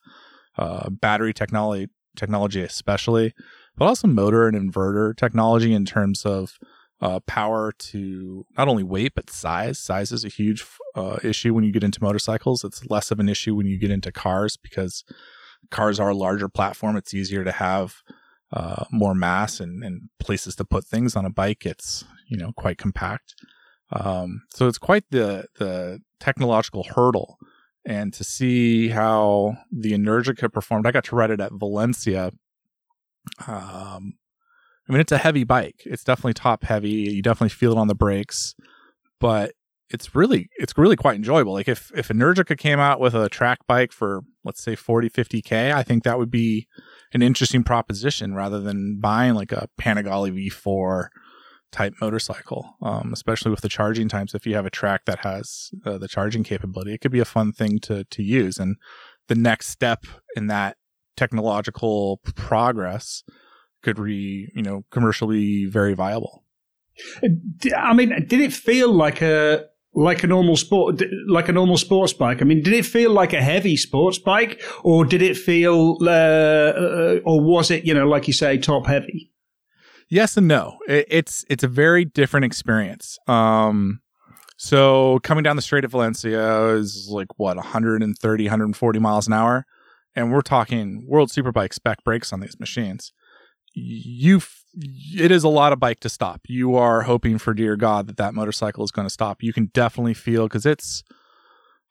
uh, 0.57 0.89
battery 0.89 1.33
technology 1.33 1.89
technology 2.15 2.61
especially 2.61 3.33
but 3.77 3.85
also 3.85 4.07
motor 4.07 4.47
and 4.47 4.56
inverter 4.56 5.15
technology 5.15 5.73
in 5.73 5.85
terms 5.85 6.25
of 6.25 6.57
uh, 7.01 7.19
power 7.21 7.71
to 7.77 8.45
not 8.57 8.68
only 8.68 8.83
weight 8.83 9.13
but 9.15 9.30
size. 9.30 9.80
Size 9.80 10.11
is 10.11 10.23
a 10.23 10.30
huge 10.30 10.65
uh, 10.95 11.18
issue 11.23 11.54
when 11.54 11.63
you 11.63 11.71
get 11.71 11.83
into 11.83 12.01
motorcycles. 12.01 12.63
It's 12.63 12.89
less 12.89 13.11
of 13.11 13.19
an 13.19 13.30
issue 13.30 13.56
when 13.56 13.68
you 13.68 13.77
get 13.77 13.92
into 13.92 14.11
cars 14.11 14.57
because 14.57 15.04
cars 15.71 15.99
are 15.99 16.09
a 16.09 16.15
larger 16.15 16.47
platform. 16.47 16.95
It's 16.95 17.13
easier 17.13 17.44
to 17.44 17.51
have 17.51 18.01
uh, 18.52 18.85
more 18.92 19.16
mass 19.16 19.59
and, 19.59 19.83
and 19.83 20.09
places 20.19 20.56
to 20.56 20.66
put 20.66 20.85
things 20.85 21.16
on 21.16 21.25
a 21.25 21.30
bike. 21.30 21.66
It's 21.66 22.06
you 22.28 22.37
know 22.37 22.52
quite 22.54 22.78
compact. 22.78 23.35
Um, 23.92 24.44
so 24.54 24.68
it's 24.68 24.78
quite 24.78 25.04
the 25.11 25.47
the 25.59 25.99
technological 26.19 26.83
hurdle. 26.83 27.37
And 27.87 28.11
to 28.14 28.23
see 28.23 28.90
how 28.90 29.57
the 29.71 29.92
Energica 29.92 30.52
performed, 30.52 30.87
I 30.87 30.92
got 30.92 31.04
to 31.06 31.16
ride 31.16 31.30
it 31.30 31.40
at 31.40 31.52
Valencia. 31.54 32.31
Um, 33.45 34.16
I 34.87 34.92
mean, 34.92 35.02
it's 35.02 35.11
a 35.11 35.19
heavy 35.19 35.44
bike. 35.44 35.83
It's 35.85 36.04
definitely 36.04 36.33
top 36.33 36.64
heavy. 36.64 36.90
You 36.90 37.21
definitely 37.21 37.49
feel 37.49 37.73
it 37.73 37.78
on 37.78 37.87
the 37.87 37.95
brakes, 37.95 38.56
but 39.19 39.54
it's 39.89 40.15
really 40.15 40.49
it's 40.57 40.77
really 40.77 40.95
quite 40.95 41.15
enjoyable. 41.15 41.54
Like 41.54 41.68
if 41.68 41.92
if 41.95 42.07
Energica 42.07 42.57
came 42.57 42.80
out 42.80 42.99
with 42.99 43.13
a 43.13 43.30
track 43.30 43.59
bike 43.68 43.92
for 43.92 44.21
let's 44.44 44.63
say 44.63 44.75
40 44.75 45.09
50k, 45.09 45.73
I 45.73 45.83
think 45.83 46.04
that 46.04 46.18
would 46.18 46.31
be 46.31 46.68
an 47.13 47.21
interesting 47.21 47.63
proposition 47.63 48.33
rather 48.33 48.59
than 48.59 48.99
buying 48.99 49.35
like 49.35 49.51
a 49.51 49.69
Panigale 49.80 50.49
V4 50.49 51.07
type 51.71 51.94
motorcycle, 52.01 52.75
um, 52.81 53.11
especially 53.13 53.51
with 53.51 53.61
the 53.61 53.69
charging 53.69 54.07
times. 54.07 54.33
If 54.33 54.45
you 54.45 54.56
have 54.56 54.65
a 54.65 54.71
track 54.71 55.06
that 55.06 55.19
has 55.19 55.71
uh, 55.85 55.97
the 55.97 56.07
charging 56.07 56.44
capability, 56.44 56.94
it 56.94 57.01
could 57.01 57.11
be 57.11 57.19
a 57.19 57.25
fun 57.25 57.51
thing 57.51 57.80
to 57.80 58.06
to 58.06 58.23
use. 58.23 58.57
And 58.57 58.77
the 59.27 59.35
next 59.35 59.68
step 59.69 60.06
in 60.35 60.47
that 60.47 60.77
technological 61.15 62.21
progress 62.35 63.23
could 63.83 64.04
be, 64.04 64.49
you 64.56 64.63
know, 64.63 64.83
commercially 64.89 65.65
very 65.65 65.94
viable. 65.94 66.44
I 67.75 67.94
mean, 67.94 68.09
did 68.27 68.39
it 68.39 68.54
feel 68.54 68.92
like 68.92 69.21
a 69.21 69.65
like 69.95 70.23
a 70.23 70.28
normal 70.28 70.57
sport, 70.57 71.02
like 71.28 71.49
a 71.49 71.54
normal 71.54 71.78
sports 71.78 72.14
bike? 72.14 72.42
I 72.42 72.45
mean, 72.45 72.61
did 72.61 72.73
it 72.73 72.85
feel 72.85 73.11
like 73.11 73.33
a 73.33 73.42
heavy 73.42 73.78
sports 73.78 74.19
bike, 74.19 74.61
or 74.83 75.06
did 75.06 75.21
it 75.21 75.37
feel, 75.37 75.97
uh, 76.02 76.09
uh, 76.09 77.19
or 77.25 77.42
was 77.42 77.71
it, 77.71 77.85
you 77.85 77.94
know, 77.94 78.07
like 78.07 78.28
you 78.28 78.33
say, 78.33 78.57
top 78.57 78.85
heavy? 78.87 79.31
yes 80.09 80.37
and 80.37 80.47
no. 80.47 80.78
It's 80.87 81.45
it's 81.49 81.64
a 81.64 81.68
very 81.68 82.06
different 82.06 82.45
experience. 82.45 83.18
Um, 83.28 84.02
so 84.57 85.19
coming 85.23 85.44
down 85.44 85.56
the 85.56 85.61
straight 85.61 85.83
at 85.83 85.92
Valencia 85.92 86.68
is 86.75 87.07
like 87.09 87.28
what 87.37 87.57
130, 87.57 88.44
140 88.44 88.99
miles 88.99 89.28
an 89.28 89.33
hour, 89.33 89.66
and 90.16 90.31
we're 90.31 90.42
talking 90.42 91.06
World 91.07 91.30
Superbike 91.30 91.73
spec 91.73 92.04
brakes 92.04 92.31
on 92.31 92.40
these 92.40 92.59
machines, 92.59 93.11
you 93.75 94.41
it 94.77 95.31
is 95.31 95.44
a 95.44 95.49
lot 95.49 95.73
of 95.73 95.79
bike 95.79 95.99
to 96.01 96.09
stop. 96.09 96.41
You 96.47 96.75
are 96.75 97.03
hoping 97.03 97.37
for 97.37 97.53
dear 97.53 97.75
God 97.75 98.07
that 98.07 98.17
that 98.17 98.33
motorcycle 98.33 98.83
is 98.83 98.91
going 98.91 99.05
to 99.05 99.13
stop. 99.13 99.44
You 99.44 99.53
can 99.53 99.69
definitely 99.73 100.13
feel 100.13 100.47
because 100.47 100.65
it's. 100.65 101.03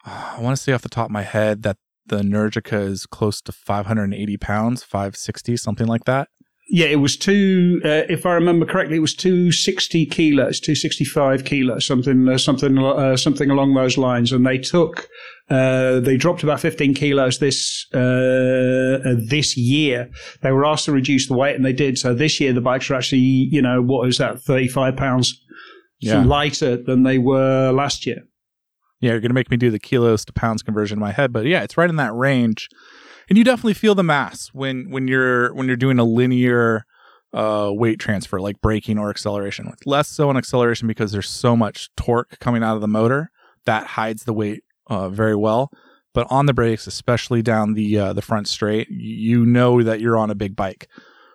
I 0.04 0.38
want 0.40 0.56
to 0.56 0.62
say 0.62 0.72
off 0.72 0.82
the 0.82 0.88
top 0.88 1.06
of 1.06 1.12
my 1.12 1.22
head 1.22 1.62
that 1.62 1.78
the 2.06 2.18
Energica 2.18 2.78
is 2.80 3.06
close 3.06 3.40
to 3.42 3.52
580 3.52 4.36
pounds, 4.36 4.82
560, 4.82 5.56
something 5.56 5.86
like 5.86 6.04
that. 6.04 6.28
Yeah, 6.66 6.86
it 6.86 6.96
was 6.96 7.16
two. 7.16 7.80
Uh, 7.84 8.08
if 8.08 8.24
I 8.24 8.32
remember 8.32 8.64
correctly, 8.64 8.96
it 8.96 9.00
was 9.00 9.14
two 9.14 9.52
sixty 9.52 10.06
kilos, 10.06 10.60
two 10.60 10.74
sixty 10.74 11.04
five 11.04 11.44
kilos, 11.44 11.86
something, 11.86 12.26
uh, 12.26 12.38
something, 12.38 12.78
uh, 12.78 13.16
something 13.18 13.50
along 13.50 13.74
those 13.74 13.98
lines. 13.98 14.32
And 14.32 14.46
they 14.46 14.56
took, 14.56 15.06
uh, 15.50 16.00
they 16.00 16.16
dropped 16.16 16.42
about 16.42 16.60
fifteen 16.60 16.94
kilos 16.94 17.38
this 17.38 17.86
uh, 17.92 17.98
uh, 17.98 19.14
this 19.28 19.58
year. 19.58 20.10
They 20.40 20.52
were 20.52 20.64
asked 20.64 20.86
to 20.86 20.92
reduce 20.92 21.28
the 21.28 21.36
weight, 21.36 21.54
and 21.54 21.66
they 21.66 21.74
did. 21.74 21.98
So 21.98 22.14
this 22.14 22.40
year, 22.40 22.54
the 22.54 22.62
bikes 22.62 22.90
are 22.90 22.94
actually, 22.94 23.18
you 23.18 23.60
know, 23.60 23.82
what 23.82 24.08
is 24.08 24.16
that, 24.16 24.40
thirty 24.40 24.68
five 24.68 24.96
pounds 24.96 25.38
yeah. 26.00 26.24
lighter 26.24 26.78
than 26.78 27.02
they 27.02 27.18
were 27.18 27.72
last 27.72 28.06
year. 28.06 28.22
Yeah, 29.00 29.10
you're 29.10 29.20
gonna 29.20 29.34
make 29.34 29.50
me 29.50 29.58
do 29.58 29.70
the 29.70 29.78
kilos 29.78 30.24
to 30.24 30.32
pounds 30.32 30.62
conversion 30.62 30.96
in 30.96 31.00
my 31.00 31.12
head, 31.12 31.30
but 31.30 31.44
yeah, 31.44 31.62
it's 31.62 31.76
right 31.76 31.90
in 31.90 31.96
that 31.96 32.14
range 32.14 32.70
and 33.28 33.38
you 33.38 33.44
definitely 33.44 33.74
feel 33.74 33.94
the 33.94 34.02
mass 34.02 34.48
when 34.52 34.90
when 34.90 35.08
you're 35.08 35.52
when 35.54 35.66
you're 35.66 35.76
doing 35.76 35.98
a 35.98 36.04
linear 36.04 36.84
uh, 37.32 37.70
weight 37.72 37.98
transfer 37.98 38.40
like 38.40 38.60
braking 38.60 38.98
or 38.98 39.10
acceleration. 39.10 39.68
It's 39.72 39.86
Less 39.86 40.08
so 40.08 40.30
in 40.30 40.36
acceleration 40.36 40.86
because 40.86 41.12
there's 41.12 41.28
so 41.28 41.56
much 41.56 41.90
torque 41.96 42.38
coming 42.38 42.62
out 42.62 42.76
of 42.76 42.80
the 42.80 42.88
motor 42.88 43.30
that 43.66 43.86
hides 43.86 44.24
the 44.24 44.32
weight 44.32 44.62
uh, 44.86 45.08
very 45.08 45.34
well. 45.34 45.70
But 46.12 46.28
on 46.30 46.46
the 46.46 46.54
brakes, 46.54 46.86
especially 46.86 47.42
down 47.42 47.74
the 47.74 47.98
uh, 47.98 48.12
the 48.12 48.22
front 48.22 48.46
straight, 48.46 48.88
you 48.88 49.44
know 49.44 49.82
that 49.82 50.00
you're 50.00 50.16
on 50.16 50.30
a 50.30 50.36
big 50.36 50.54
bike. 50.54 50.88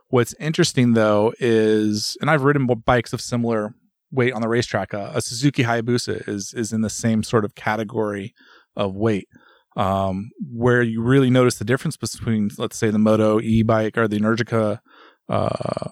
What's 0.07 0.33
interesting 0.39 0.93
though 0.93 1.33
is, 1.39 2.17
and 2.21 2.29
I've 2.31 2.43
ridden 2.43 2.65
bikes 2.85 3.11
of 3.11 3.21
similar 3.21 3.75
weight 4.11 4.33
on 4.33 4.41
the 4.41 4.47
racetrack. 4.47 4.93
Uh, 4.93 5.11
a 5.13 5.21
Suzuki 5.21 5.63
Hayabusa 5.63 6.27
is 6.29 6.53
is 6.53 6.71
in 6.71 6.81
the 6.81 6.89
same 6.89 7.23
sort 7.23 7.43
of 7.43 7.55
category 7.55 8.33
of 8.75 8.95
weight 8.95 9.27
um, 9.75 10.29
where 10.51 10.81
you 10.81 11.01
really 11.01 11.29
notice 11.29 11.57
the 11.57 11.65
difference 11.65 11.97
between, 11.97 12.49
let's 12.57 12.77
say, 12.77 12.89
the 12.89 12.99
Moto 12.99 13.39
e 13.39 13.63
bike 13.63 13.97
or 13.97 14.07
the 14.07 14.19
Energica 14.19 14.79
uh, 15.27 15.89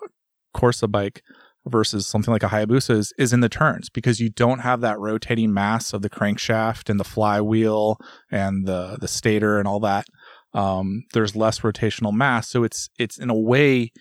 Corsa 0.56 0.92
bike 0.92 1.22
versus 1.68 2.08
something 2.08 2.32
like 2.32 2.44
a 2.44 2.48
Hayabusa 2.48 2.92
is, 2.92 3.14
is 3.18 3.34
in 3.34 3.42
the 3.42 3.50
turns 3.50 3.90
because 3.90 4.20
you 4.20 4.30
don't 4.30 4.60
have 4.60 4.82
that 4.82 5.00
rotating 5.00 5.54
mass 5.54 5.94
of 5.94 6.02
the 6.02 6.10
crankshaft 6.10 6.90
and 6.90 7.00
the 7.00 7.04
flywheel 7.04 7.98
and 8.32 8.66
the 8.66 8.98
the 9.00 9.08
stator 9.08 9.60
and 9.60 9.68
all 9.68 9.80
that. 9.82 10.06
Um, 10.54 11.04
there's 11.14 11.36
less 11.36 11.60
rotational 11.60 12.14
mass, 12.14 12.50
so 12.50 12.64
it's 12.64 12.90
it's 12.98 13.18
in 13.18 13.30
a 13.30 13.38
way 13.38 13.92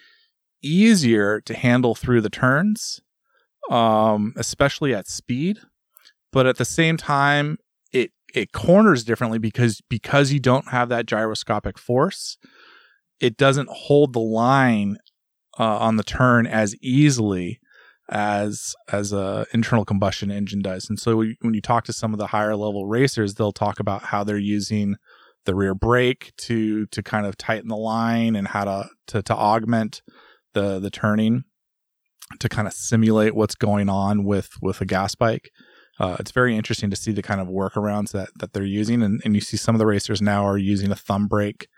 easier 0.63 1.41
to 1.43 1.55
handle 1.55 1.95
through 1.95 2.23
the 2.23 2.31
turns, 2.31 3.01
um, 3.71 4.33
especially 4.37 4.95
at 4.95 5.09
speed. 5.09 5.59
But 6.33 6.47
at 6.47 6.57
the 6.57 6.65
same 6.65 6.97
time, 6.97 7.59
it 8.37 8.53
corners 8.53 9.03
differently 9.03 9.39
because 9.39 9.81
because 9.89 10.31
you 10.31 10.39
don't 10.39 10.69
have 10.69 10.89
that 10.89 11.07
gyroscopic 11.07 11.79
force 11.79 12.37
it 13.21 13.37
doesn't 13.37 13.69
hold 13.71 14.13
the 14.13 14.21
line 14.21 14.99
uh, 15.59 15.79
on 15.79 15.97
the 15.97 16.05
turn 16.05 16.47
as 16.47 16.75
easily 16.83 17.61
as 18.09 18.75
as 18.93 19.13
a 19.13 19.47
internal 19.53 19.85
combustion 19.85 20.31
engine 20.31 20.63
does. 20.63 20.89
And 20.89 20.99
so 20.99 21.17
when 21.17 21.55
you 21.55 21.61
talk 21.61 21.85
to 21.85 21.93
some 21.93 22.13
of 22.13 22.19
the 22.19 22.29
higher 22.29 22.55
level 22.55 22.87
racers 22.87 23.35
they'll 23.35 23.53
talk 23.53 23.81
about 23.81 24.05
how 24.05 24.23
they're 24.23 24.39
using 24.39 24.97
the 25.45 25.55
rear 25.55 25.75
brake 25.75 26.33
to 26.37 26.87
to 26.87 27.03
kind 27.03 27.27
of 27.27 27.37
tighten 27.37 27.69
the 27.69 27.77
line 27.77 28.37
and 28.37 28.49
how 28.49 28.65
to 28.65 28.89
to, 29.09 29.23
to 29.23 29.35
augment 29.35 30.03
the 30.55 30.79
the 30.79 30.91
turning 30.91 31.45
to 32.41 32.49
kind 32.49 32.67
of 32.67 32.75
simulate 32.75 33.35
what's 33.35 33.55
going 33.55 33.89
on 33.89 34.25
with 34.25 34.51
with 34.61 34.81
a 34.81 34.85
gas 34.85 35.15
bike 35.15 35.51
uh, 35.99 36.17
it's 36.21 36.31
very 36.31 36.57
interesting 36.57 36.91
to 36.91 36.97
see 36.97 37.13
the 37.13 37.23
kind 37.23 37.41
of 37.41 37.49
workarounds 37.49 38.13
that, 38.13 38.29
that 38.39 38.53
they're 38.53 38.65
using, 38.65 39.03
and, 39.03 39.21
and 39.25 39.35
you 39.35 39.41
see 39.41 39.57
some 39.57 39.75
of 39.75 39.79
the 39.79 39.87
racers 39.87 40.21
now 40.21 40.47
are 40.47 40.59
using 40.59 40.91
a 40.91 40.97
thumb 40.97 41.27
brake 41.27 41.69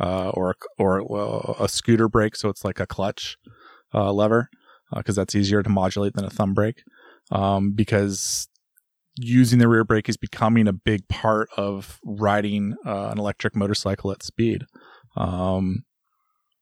uh, 0.00 0.30
or 0.30 0.56
or 0.78 1.54
a 1.60 1.68
scooter 1.68 2.08
brake, 2.08 2.36
so 2.36 2.48
it's 2.48 2.64
like 2.64 2.80
a 2.80 2.86
clutch 2.86 3.36
uh, 3.94 4.12
lever 4.12 4.48
because 4.94 5.16
uh, 5.16 5.22
that's 5.22 5.34
easier 5.34 5.62
to 5.62 5.70
modulate 5.70 6.14
than 6.14 6.24
a 6.24 6.30
thumb 6.30 6.54
brake. 6.54 6.82
Um, 7.30 7.72
because 7.72 8.48
using 9.16 9.58
the 9.58 9.68
rear 9.68 9.84
brake 9.84 10.08
is 10.08 10.16
becoming 10.16 10.66
a 10.66 10.72
big 10.72 11.06
part 11.08 11.48
of 11.56 12.00
riding 12.04 12.74
uh, 12.86 13.08
an 13.08 13.18
electric 13.18 13.54
motorcycle 13.54 14.10
at 14.10 14.22
speed. 14.22 14.64
Um, 15.16 15.84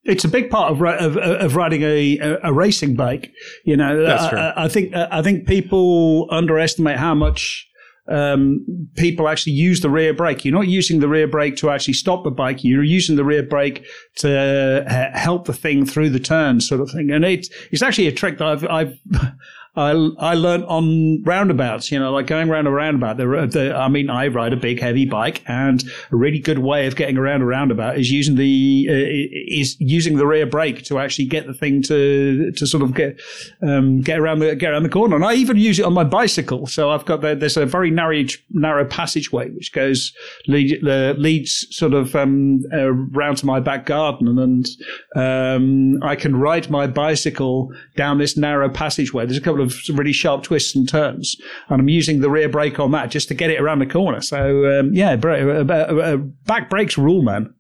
it's 0.04 0.25
a 0.25 0.28
big 0.28 0.50
part 0.50 0.73
of 0.73 0.83
of, 0.83 1.16
of 1.16 1.57
riding 1.57 1.83
a, 1.83 2.38
a 2.42 2.52
racing 2.52 2.95
bike. 2.95 3.33
You 3.64 3.76
know, 3.76 4.04
I, 4.04 4.64
I, 4.64 4.69
think 4.69 4.95
I 4.95 5.23
think 5.23 5.47
people 5.47 6.26
underestimate 6.30 6.97
how 6.97 7.14
much 7.14 7.66
um, 8.11 8.64
people 8.97 9.28
actually 9.28 9.52
use 9.52 9.80
the 9.80 9.90
rear 9.90 10.12
brake. 10.12 10.45
You're 10.45 10.54
not 10.54 10.69
using 10.69 11.00
the 11.00 11.09
rear 11.09 11.28
brake 11.28 11.57
to 11.57 11.71
actually 11.71 11.95
stop 11.95 12.25
the 12.25 12.30
bike. 12.30 12.64
You're 12.64 12.83
using 12.83 13.16
the 13.16 13.25
rear 13.25 13.42
brake 13.42 13.87
to 14.16 14.85
uh, 14.87 15.16
help 15.16 15.47
the 15.47 15.52
thing 15.52 15.87
through 15.87 16.11
the 16.11 16.19
turn, 16.19 16.61
sort 16.61 16.80
of 16.80 16.90
thing. 16.90 17.11
And 17.11 17.25
it's 17.25 17.49
it's 17.71 17.83
actually 17.83 18.09
a 18.09 18.12
trick 18.12 18.38
that 18.38 18.49
I've 18.49 18.66
I've 18.66 18.99
I, 19.76 19.90
I 20.18 20.34
learned 20.34 20.64
on 20.64 21.22
roundabouts, 21.22 21.92
you 21.92 21.98
know, 21.98 22.12
like 22.12 22.26
going 22.26 22.50
around 22.50 22.66
a 22.66 22.70
roundabout. 22.70 23.16
The, 23.18 23.48
the, 23.50 23.76
I 23.76 23.88
mean, 23.88 24.10
I 24.10 24.26
ride 24.26 24.52
a 24.52 24.56
big 24.56 24.80
heavy 24.80 25.06
bike, 25.06 25.42
and 25.46 25.82
a 26.10 26.16
really 26.16 26.40
good 26.40 26.58
way 26.58 26.86
of 26.86 26.96
getting 26.96 27.16
around 27.16 27.42
a 27.42 27.46
roundabout 27.46 27.96
is 27.96 28.10
using 28.10 28.34
the 28.34 28.86
uh, 28.90 29.54
is 29.54 29.76
using 29.78 30.16
the 30.16 30.26
rear 30.26 30.46
brake 30.46 30.82
to 30.84 30.98
actually 30.98 31.26
get 31.26 31.46
the 31.46 31.54
thing 31.54 31.82
to 31.82 32.50
to 32.52 32.66
sort 32.66 32.82
of 32.82 32.94
get 32.94 33.20
um, 33.62 34.00
get 34.00 34.18
around 34.18 34.40
the 34.40 34.56
get 34.56 34.72
around 34.72 34.82
the 34.82 34.88
corner. 34.88 35.14
And 35.14 35.24
I 35.24 35.34
even 35.34 35.56
use 35.56 35.78
it 35.78 35.84
on 35.84 35.92
my 35.92 36.04
bicycle. 36.04 36.66
So 36.66 36.90
I've 36.90 37.04
got 37.04 37.20
the, 37.20 37.36
there's 37.36 37.56
a 37.56 37.64
very 37.64 37.90
narrow 37.90 38.24
narrow 38.50 38.84
passageway 38.84 39.50
which 39.50 39.72
goes 39.72 40.12
lead, 40.48 40.84
uh, 40.86 41.14
leads 41.16 41.66
sort 41.70 41.94
of 41.94 42.16
um, 42.16 42.64
uh, 42.72 42.90
round 42.90 43.38
to 43.38 43.46
my 43.46 43.60
back 43.60 43.86
garden, 43.86 44.36
and 44.36 44.66
um, 45.14 46.02
I 46.02 46.16
can 46.16 46.34
ride 46.34 46.68
my 46.70 46.88
bicycle 46.88 47.72
down 47.96 48.18
this 48.18 48.36
narrow 48.36 48.68
passageway. 48.68 49.26
There's 49.26 49.38
a 49.38 49.40
couple 49.40 49.60
of 49.61 49.75
really 49.95 50.12
sharp 50.12 50.43
twists 50.43 50.75
and 50.75 50.88
turns, 50.88 51.37
and 51.69 51.81
I'm 51.81 51.88
using 51.88 52.21
the 52.21 52.31
rear 52.31 52.49
brake 52.49 52.79
on 52.79 52.90
that 52.93 53.11
just 53.11 53.29
to 53.29 53.35
get 53.35 53.50
it 53.50 53.61
around 53.61 53.79
the 53.79 53.87
corner. 53.87 54.21
So 54.21 54.81
um, 54.81 54.93
yeah, 54.93 55.17
uh, 55.23 55.29
uh, 55.29 55.73
uh, 55.73 56.17
back 56.17 56.71
brakes 56.71 56.99
rule, 56.99 57.23
man. 57.23 57.55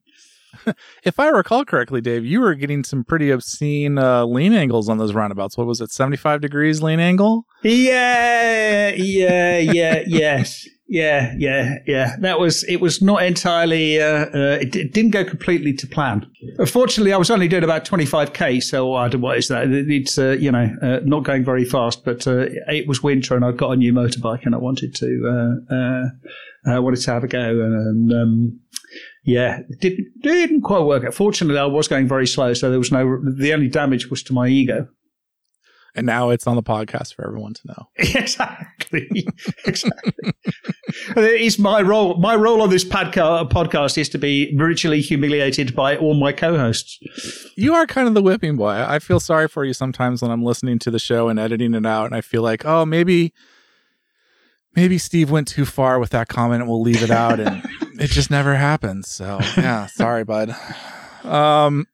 if 1.04 1.18
I 1.18 1.28
recall 1.28 1.64
correctly, 1.64 2.00
Dave, 2.00 2.24
you 2.24 2.40
were 2.40 2.54
getting 2.54 2.84
some 2.84 3.04
pretty 3.04 3.30
obscene 3.30 3.98
uh, 3.98 4.24
lean 4.24 4.52
angles 4.52 4.88
on 4.88 4.98
those 4.98 5.14
roundabouts. 5.14 5.56
What 5.56 5.66
was 5.66 5.80
it, 5.80 5.90
75 5.90 6.40
degrees 6.40 6.82
lean 6.82 7.00
angle? 7.00 7.46
Yeah, 7.62 8.90
yeah, 8.90 9.58
yeah, 9.58 10.02
yes. 10.06 10.68
Yeah, 10.92 11.36
yeah, 11.38 11.78
yeah. 11.86 12.16
That 12.18 12.40
was 12.40 12.64
it. 12.64 12.80
Was 12.80 13.00
not 13.00 13.22
entirely. 13.22 14.02
Uh, 14.02 14.26
uh, 14.26 14.58
it, 14.60 14.74
it, 14.74 14.92
didn't 14.92 15.12
go 15.12 15.24
completely 15.24 15.72
to 15.74 15.86
plan. 15.86 16.28
Fortunately, 16.66 17.12
I 17.12 17.16
was 17.16 17.30
only 17.30 17.46
doing 17.46 17.62
about 17.62 17.84
twenty 17.84 18.04
five 18.04 18.32
k. 18.32 18.58
So 18.58 18.94
I 18.94 19.06
don't 19.06 19.20
what 19.20 19.38
is 19.38 19.46
that? 19.46 19.68
It's 19.70 20.18
uh, 20.18 20.32
you 20.32 20.50
know 20.50 20.68
uh, 20.82 20.98
not 21.04 21.22
going 21.22 21.44
very 21.44 21.64
fast. 21.64 22.04
But 22.04 22.26
uh, 22.26 22.46
it 22.66 22.88
was 22.88 23.04
winter, 23.04 23.36
and 23.36 23.44
I'd 23.44 23.56
got 23.56 23.70
a 23.70 23.76
new 23.76 23.92
motorbike, 23.92 24.44
and 24.44 24.52
I 24.52 24.58
wanted 24.58 24.92
to 24.96 25.62
uh, 25.70 26.80
wanted 26.80 27.02
to 27.02 27.10
have 27.12 27.22
a 27.22 27.28
go. 27.28 27.38
And, 27.38 28.10
and 28.10 28.12
um, 28.12 28.60
yeah, 29.24 29.60
it 29.68 29.78
didn't, 29.78 30.08
didn't 30.22 30.62
quite 30.62 30.82
work 30.82 31.04
out. 31.04 31.14
Fortunately, 31.14 31.60
I 31.60 31.66
was 31.66 31.86
going 31.86 32.08
very 32.08 32.26
slow, 32.26 32.52
so 32.52 32.68
there 32.68 32.80
was 32.80 32.90
no. 32.90 33.20
The 33.38 33.54
only 33.54 33.68
damage 33.68 34.10
was 34.10 34.24
to 34.24 34.32
my 34.32 34.48
ego 34.48 34.88
and 35.94 36.06
now 36.06 36.30
it's 36.30 36.46
on 36.46 36.56
the 36.56 36.62
podcast 36.62 37.14
for 37.14 37.26
everyone 37.26 37.54
to 37.54 37.60
know. 37.66 37.88
exactly, 37.96 39.08
exactly. 39.66 40.32
it's 41.16 41.58
my 41.58 41.80
role. 41.80 42.16
My 42.18 42.34
role 42.34 42.62
on 42.62 42.70
this 42.70 42.84
podca- 42.84 43.50
podcast 43.50 43.98
is 43.98 44.08
to 44.10 44.18
be 44.18 44.54
ritually 44.56 45.00
humiliated 45.00 45.74
by 45.74 45.96
all 45.96 46.14
my 46.14 46.32
co-hosts. 46.32 46.98
You 47.56 47.74
are 47.74 47.86
kind 47.86 48.08
of 48.08 48.14
the 48.14 48.22
whipping 48.22 48.56
boy. 48.56 48.84
I 48.86 48.98
feel 48.98 49.20
sorry 49.20 49.48
for 49.48 49.64
you 49.64 49.72
sometimes 49.72 50.22
when 50.22 50.30
I'm 50.30 50.44
listening 50.44 50.78
to 50.80 50.90
the 50.90 50.98
show 50.98 51.28
and 51.28 51.38
editing 51.38 51.74
it 51.74 51.86
out, 51.86 52.06
and 52.06 52.14
I 52.14 52.20
feel 52.20 52.42
like, 52.42 52.64
oh, 52.64 52.84
maybe, 52.86 53.32
maybe 54.76 54.98
Steve 54.98 55.30
went 55.30 55.48
too 55.48 55.64
far 55.64 55.98
with 55.98 56.10
that 56.10 56.28
comment, 56.28 56.62
and 56.62 56.70
we'll 56.70 56.82
leave 56.82 57.02
it 57.02 57.10
out, 57.10 57.40
and 57.40 57.62
it 58.00 58.10
just 58.10 58.30
never 58.30 58.54
happens. 58.54 59.08
So 59.08 59.38
yeah, 59.56 59.86
sorry, 59.86 60.24
bud. 60.24 60.54
Um. 61.24 61.86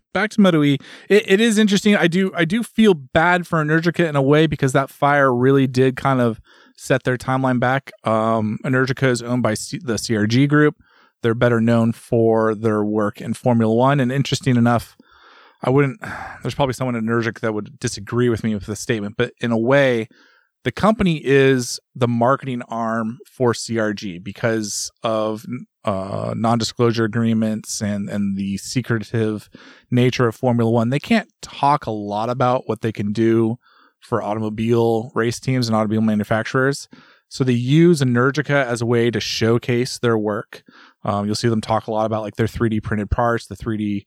back 0.12 0.30
to 0.30 0.62
E. 0.62 0.78
It, 1.08 1.30
it 1.30 1.40
is 1.40 1.58
interesting. 1.58 1.96
I 1.96 2.06
do 2.06 2.32
I 2.34 2.44
do 2.44 2.62
feel 2.62 2.94
bad 2.94 3.46
for 3.46 3.62
Energica 3.62 4.08
in 4.08 4.16
a 4.16 4.22
way 4.22 4.46
because 4.46 4.72
that 4.72 4.90
fire 4.90 5.34
really 5.34 5.66
did 5.66 5.96
kind 5.96 6.20
of 6.20 6.40
set 6.76 7.04
their 7.04 7.16
timeline 7.16 7.60
back. 7.60 7.90
Um, 8.04 8.58
Energica 8.64 9.08
is 9.08 9.22
owned 9.22 9.42
by 9.42 9.54
C- 9.54 9.80
the 9.82 9.94
CRP 9.94 10.48
Group. 10.48 10.76
They're 11.22 11.34
better 11.34 11.60
known 11.60 11.92
for 11.92 12.54
their 12.54 12.84
work 12.84 13.20
in 13.20 13.34
Formula 13.34 13.72
One. 13.72 14.00
And 14.00 14.10
interesting 14.10 14.56
enough, 14.56 14.96
I 15.62 15.70
wouldn't. 15.70 16.00
There's 16.42 16.54
probably 16.54 16.74
someone 16.74 16.96
in 16.96 17.04
Energica 17.04 17.40
that 17.40 17.54
would 17.54 17.78
disagree 17.78 18.28
with 18.28 18.44
me 18.44 18.54
with 18.54 18.66
this 18.66 18.80
statement, 18.80 19.16
but 19.16 19.32
in 19.40 19.52
a 19.52 19.58
way, 19.58 20.08
the 20.64 20.72
company 20.72 21.20
is 21.24 21.80
the 21.94 22.08
marketing 22.08 22.62
arm 22.68 23.18
for 23.26 23.52
CRP 23.52 24.22
because 24.22 24.90
of 25.02 25.44
uh, 25.84 26.34
non-disclosure 26.36 27.04
agreements 27.04 27.80
and 27.80 28.08
and 28.08 28.36
the 28.36 28.56
secretive 28.58 29.48
nature 29.90 30.28
of 30.28 30.36
Formula 30.36 30.70
One, 30.70 30.90
they 30.90 31.00
can't 31.00 31.28
talk 31.42 31.86
a 31.86 31.90
lot 31.90 32.30
about 32.30 32.64
what 32.66 32.82
they 32.82 32.92
can 32.92 33.12
do 33.12 33.58
for 34.00 34.22
automobile 34.22 35.10
race 35.14 35.40
teams 35.40 35.68
and 35.68 35.76
automobile 35.76 36.00
manufacturers. 36.00 36.88
So 37.28 37.44
they 37.44 37.52
use 37.52 38.00
Energica 38.02 38.64
as 38.64 38.82
a 38.82 38.86
way 38.86 39.10
to 39.10 39.18
showcase 39.18 39.98
their 39.98 40.18
work. 40.18 40.62
Um, 41.02 41.24
you'll 41.24 41.34
see 41.34 41.48
them 41.48 41.62
talk 41.62 41.86
a 41.86 41.90
lot 41.90 42.04
about 42.04 42.22
like 42.22 42.36
their 42.36 42.46
3D 42.46 42.82
printed 42.82 43.10
parts, 43.10 43.46
the 43.46 43.56
3D 43.56 44.04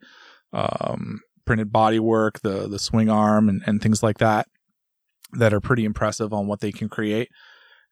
um, 0.54 1.22
printed 1.46 1.72
body 1.72 2.00
work, 2.00 2.42
the 2.42 2.68
the 2.68 2.80
swing 2.80 3.10
arm, 3.10 3.50
and, 3.50 3.64
and 3.66 3.82
things 3.82 4.04
like 4.04 4.20
that, 4.20 4.48
that 5.34 5.54
are 5.54 5.62
pretty 5.62 5.86
impressive 5.86 6.34
on 6.34 6.48
what 6.48 6.60
they 6.60 6.72
can 6.72 6.88
create. 6.88 7.30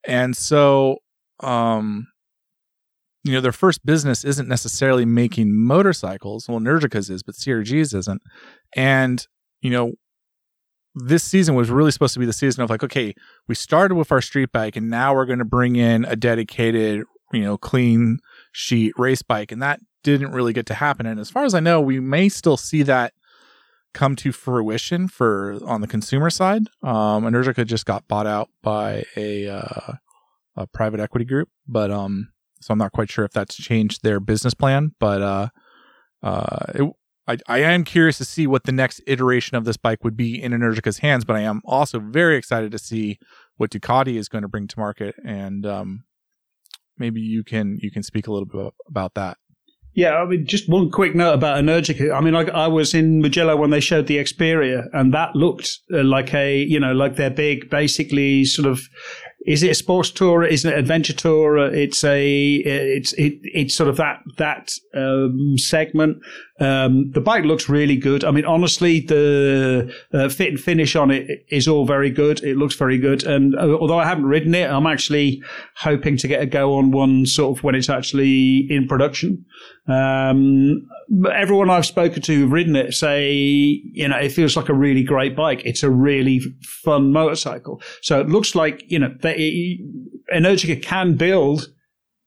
And 0.05 0.35
so, 0.35 0.97
um, 1.39 2.07
you 3.23 3.31
know, 3.31 3.41
their 3.41 3.53
first 3.53 3.85
business 3.85 4.25
isn't 4.25 4.49
necessarily 4.49 5.05
making 5.05 5.55
motorcycles. 5.55 6.47
Well, 6.49 6.59
Energica's 6.59 7.09
is, 7.09 7.23
but 7.23 7.35
CRP's 7.35 7.93
isn't. 7.93 8.21
And, 8.75 9.25
you 9.61 9.69
know, 9.69 9.93
this 10.95 11.23
season 11.23 11.55
was 11.55 11.69
really 11.69 11.91
supposed 11.91 12.13
to 12.13 12.19
be 12.19 12.25
the 12.25 12.33
season 12.33 12.63
of 12.63 12.69
like, 12.69 12.83
okay, 12.83 13.13
we 13.47 13.55
started 13.55 13.95
with 13.95 14.11
our 14.11 14.21
street 14.21 14.51
bike 14.51 14.75
and 14.75 14.89
now 14.89 15.15
we're 15.15 15.25
going 15.25 15.39
to 15.39 15.45
bring 15.45 15.77
in 15.77 16.05
a 16.05 16.15
dedicated, 16.15 17.05
you 17.31 17.41
know, 17.41 17.57
clean 17.57 18.19
sheet 18.51 18.93
race 18.97 19.21
bike. 19.21 19.51
And 19.51 19.61
that 19.61 19.79
didn't 20.03 20.33
really 20.33 20.53
get 20.53 20.65
to 20.67 20.73
happen. 20.73 21.05
And 21.05 21.19
as 21.19 21.29
far 21.29 21.45
as 21.45 21.55
I 21.55 21.61
know, 21.61 21.79
we 21.79 22.01
may 22.01 22.27
still 22.27 22.57
see 22.57 22.83
that 22.83 23.13
come 23.93 24.15
to 24.17 24.31
fruition 24.33 25.07
for 25.07 25.59
on 25.65 25.79
the 25.79 25.87
consumer 25.87 26.29
side. 26.29 26.63
Um, 26.81 27.23
Energica 27.23 27.65
just 27.65 27.85
got 27.85 28.07
bought 28.07 28.27
out 28.27 28.49
by 28.61 29.05
a, 29.15 29.47
uh, 29.47 29.93
a 30.57 30.67
private 30.67 30.99
equity 30.99 31.25
group, 31.25 31.49
but, 31.67 31.89
um, 31.89 32.32
so 32.63 32.71
I'm 32.71 32.77
not 32.79 32.91
quite 32.91 33.09
sure 33.09 33.25
if 33.25 33.31
that's 33.31 33.55
changed 33.55 34.03
their 34.03 34.19
business 34.19 34.53
plan, 34.53 34.93
but, 34.99 35.21
uh, 35.21 35.47
uh, 36.21 36.65
it, 36.75 36.93
I, 37.27 37.37
I 37.47 37.59
am 37.59 37.83
curious 37.83 38.17
to 38.17 38.25
see 38.25 38.47
what 38.47 38.65
the 38.65 38.71
next 38.71 39.01
iteration 39.07 39.55
of 39.55 39.63
this 39.65 39.77
bike 39.77 40.03
would 40.03 40.17
be 40.17 40.41
in 40.41 40.51
Energica's 40.51 40.97
hands, 40.97 41.23
but 41.23 41.35
I 41.35 41.41
am 41.41 41.61
also 41.65 41.99
very 41.99 42.35
excited 42.35 42.71
to 42.71 42.77
see 42.77 43.17
what 43.55 43.71
Ducati 43.71 44.15
is 44.15 44.27
going 44.27 44.41
to 44.41 44.47
bring 44.47 44.67
to 44.67 44.79
market, 44.79 45.15
and 45.25 45.65
um, 45.65 46.03
maybe 46.97 47.21
you 47.21 47.43
can 47.43 47.77
you 47.81 47.91
can 47.91 48.03
speak 48.03 48.27
a 48.27 48.31
little 48.31 48.45
bit 48.45 48.73
about 48.87 49.13
that. 49.13 49.37
Yeah, 49.95 50.15
I 50.15 50.25
mean, 50.25 50.47
just 50.47 50.67
one 50.67 50.89
quick 50.89 51.13
note 51.13 51.33
about 51.33 51.63
Energica. 51.63 52.15
I 52.15 52.19
mean, 52.19 52.33
I, 52.33 52.41
I 52.45 52.67
was 52.67 52.95
in 52.95 53.21
Mugello 53.21 53.55
when 53.55 53.69
they 53.69 53.79
showed 53.79 54.07
the 54.07 54.17
Experia, 54.17 54.87
and 54.91 55.13
that 55.13 55.35
looked 55.35 55.69
uh, 55.93 56.03
like 56.03 56.33
a, 56.33 56.57
you 56.57 56.79
know, 56.79 56.93
like 56.93 57.15
their 57.15 57.29
big, 57.29 57.69
basically 57.69 58.43
sort 58.43 58.67
of 58.67 58.81
is 59.45 59.63
it 59.63 59.71
a 59.71 59.75
sports 59.75 60.11
tour? 60.11 60.43
Is 60.43 60.65
it 60.65 60.73
an 60.73 60.79
adventure 60.79 61.13
tour? 61.13 61.57
It's 61.57 62.03
a 62.03 62.55
it's 62.55 63.13
it, 63.13 63.39
it's 63.43 63.75
sort 63.75 63.89
of 63.89 63.97
that 63.97 64.21
that 64.37 64.71
um, 64.93 65.57
segment. 65.57 66.21
Um, 66.63 67.11
the 67.11 67.21
bike 67.21 67.43
looks 67.43 67.67
really 67.67 67.97
good. 67.97 68.23
I 68.23 68.31
mean, 68.31 68.45
honestly, 68.45 69.01
the 69.01 69.93
uh, 70.13 70.29
fit 70.29 70.49
and 70.49 70.59
finish 70.59 70.95
on 70.95 71.11
it 71.11 71.45
is 71.49 71.67
all 71.67 71.85
very 71.85 72.09
good. 72.09 72.43
It 72.43 72.57
looks 72.57 72.75
very 72.75 72.97
good. 72.97 73.23
And 73.23 73.55
uh, 73.55 73.77
although 73.79 73.99
I 73.99 74.05
haven't 74.05 74.25
ridden 74.25 74.55
it, 74.55 74.69
I'm 74.69 74.87
actually 74.87 75.43
hoping 75.75 76.17
to 76.17 76.27
get 76.27 76.41
a 76.41 76.45
go 76.45 76.75
on 76.75 76.91
one 76.91 77.25
sort 77.25 77.57
of 77.57 77.63
when 77.63 77.75
it's 77.75 77.89
actually 77.89 78.67
in 78.69 78.87
production. 78.87 79.45
Um, 79.87 80.87
everyone 81.31 81.69
I've 81.69 81.85
spoken 81.85 82.21
to 82.21 82.33
who've 82.33 82.51
ridden 82.51 82.75
it 82.75 82.93
say, 82.93 83.31
you 83.33 84.07
know, 84.07 84.17
it 84.17 84.29
feels 84.29 84.55
like 84.55 84.69
a 84.69 84.73
really 84.73 85.03
great 85.03 85.35
bike. 85.35 85.61
It's 85.65 85.83
a 85.83 85.89
really 85.89 86.39
fun 86.61 87.11
motorcycle. 87.11 87.81
So 88.01 88.21
it 88.21 88.29
looks 88.29 88.55
like, 88.55 88.83
you 88.89 88.99
know, 88.99 89.13
they, 89.21 89.79
Energica 90.33 90.81
can 90.81 91.15
build 91.15 91.67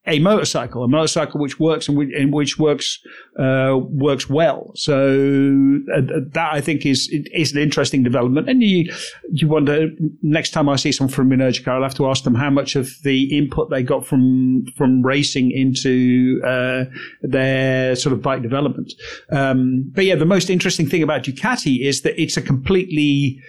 a 0.06 0.18
motorcycle, 0.20 0.84
a 0.84 0.88
motorcycle 0.88 1.40
which 1.40 1.58
works 1.58 1.88
and 1.88 2.32
which, 2.32 2.58
works 2.58 3.00
uh, 3.38 3.76
works 3.82 4.30
well. 4.30 4.70
So 4.74 5.80
uh, 5.94 6.00
that 6.32 6.48
I 6.52 6.60
think 6.60 6.86
is 6.86 7.08
is 7.32 7.52
an 7.52 7.60
interesting 7.60 8.02
development. 8.02 8.48
And 8.48 8.62
you 8.62 8.92
you 9.32 9.48
wonder 9.48 9.88
next 10.22 10.50
time 10.50 10.68
I 10.68 10.76
see 10.76 10.92
someone 10.92 11.12
from 11.12 11.30
Energica, 11.30 11.68
I'll 11.68 11.82
have 11.82 11.94
to 11.96 12.06
ask 12.06 12.24
them 12.24 12.34
how 12.34 12.50
much 12.50 12.76
of 12.76 12.90
the 13.02 13.36
input 13.36 13.70
they 13.70 13.82
got 13.82 14.06
from 14.06 14.66
from 14.76 15.02
racing 15.02 15.50
into 15.50 16.40
uh, 16.44 16.84
their 17.22 17.96
sort 17.96 18.12
of 18.12 18.22
bike 18.22 18.42
development. 18.42 18.92
Um, 19.30 19.90
but 19.94 20.04
yeah, 20.04 20.14
the 20.14 20.24
most 20.24 20.50
interesting 20.50 20.88
thing 20.88 21.02
about 21.02 21.24
Ducati 21.24 21.84
is 21.84 22.02
that 22.02 22.20
it's 22.20 22.36
a 22.36 22.42
completely 22.42 23.40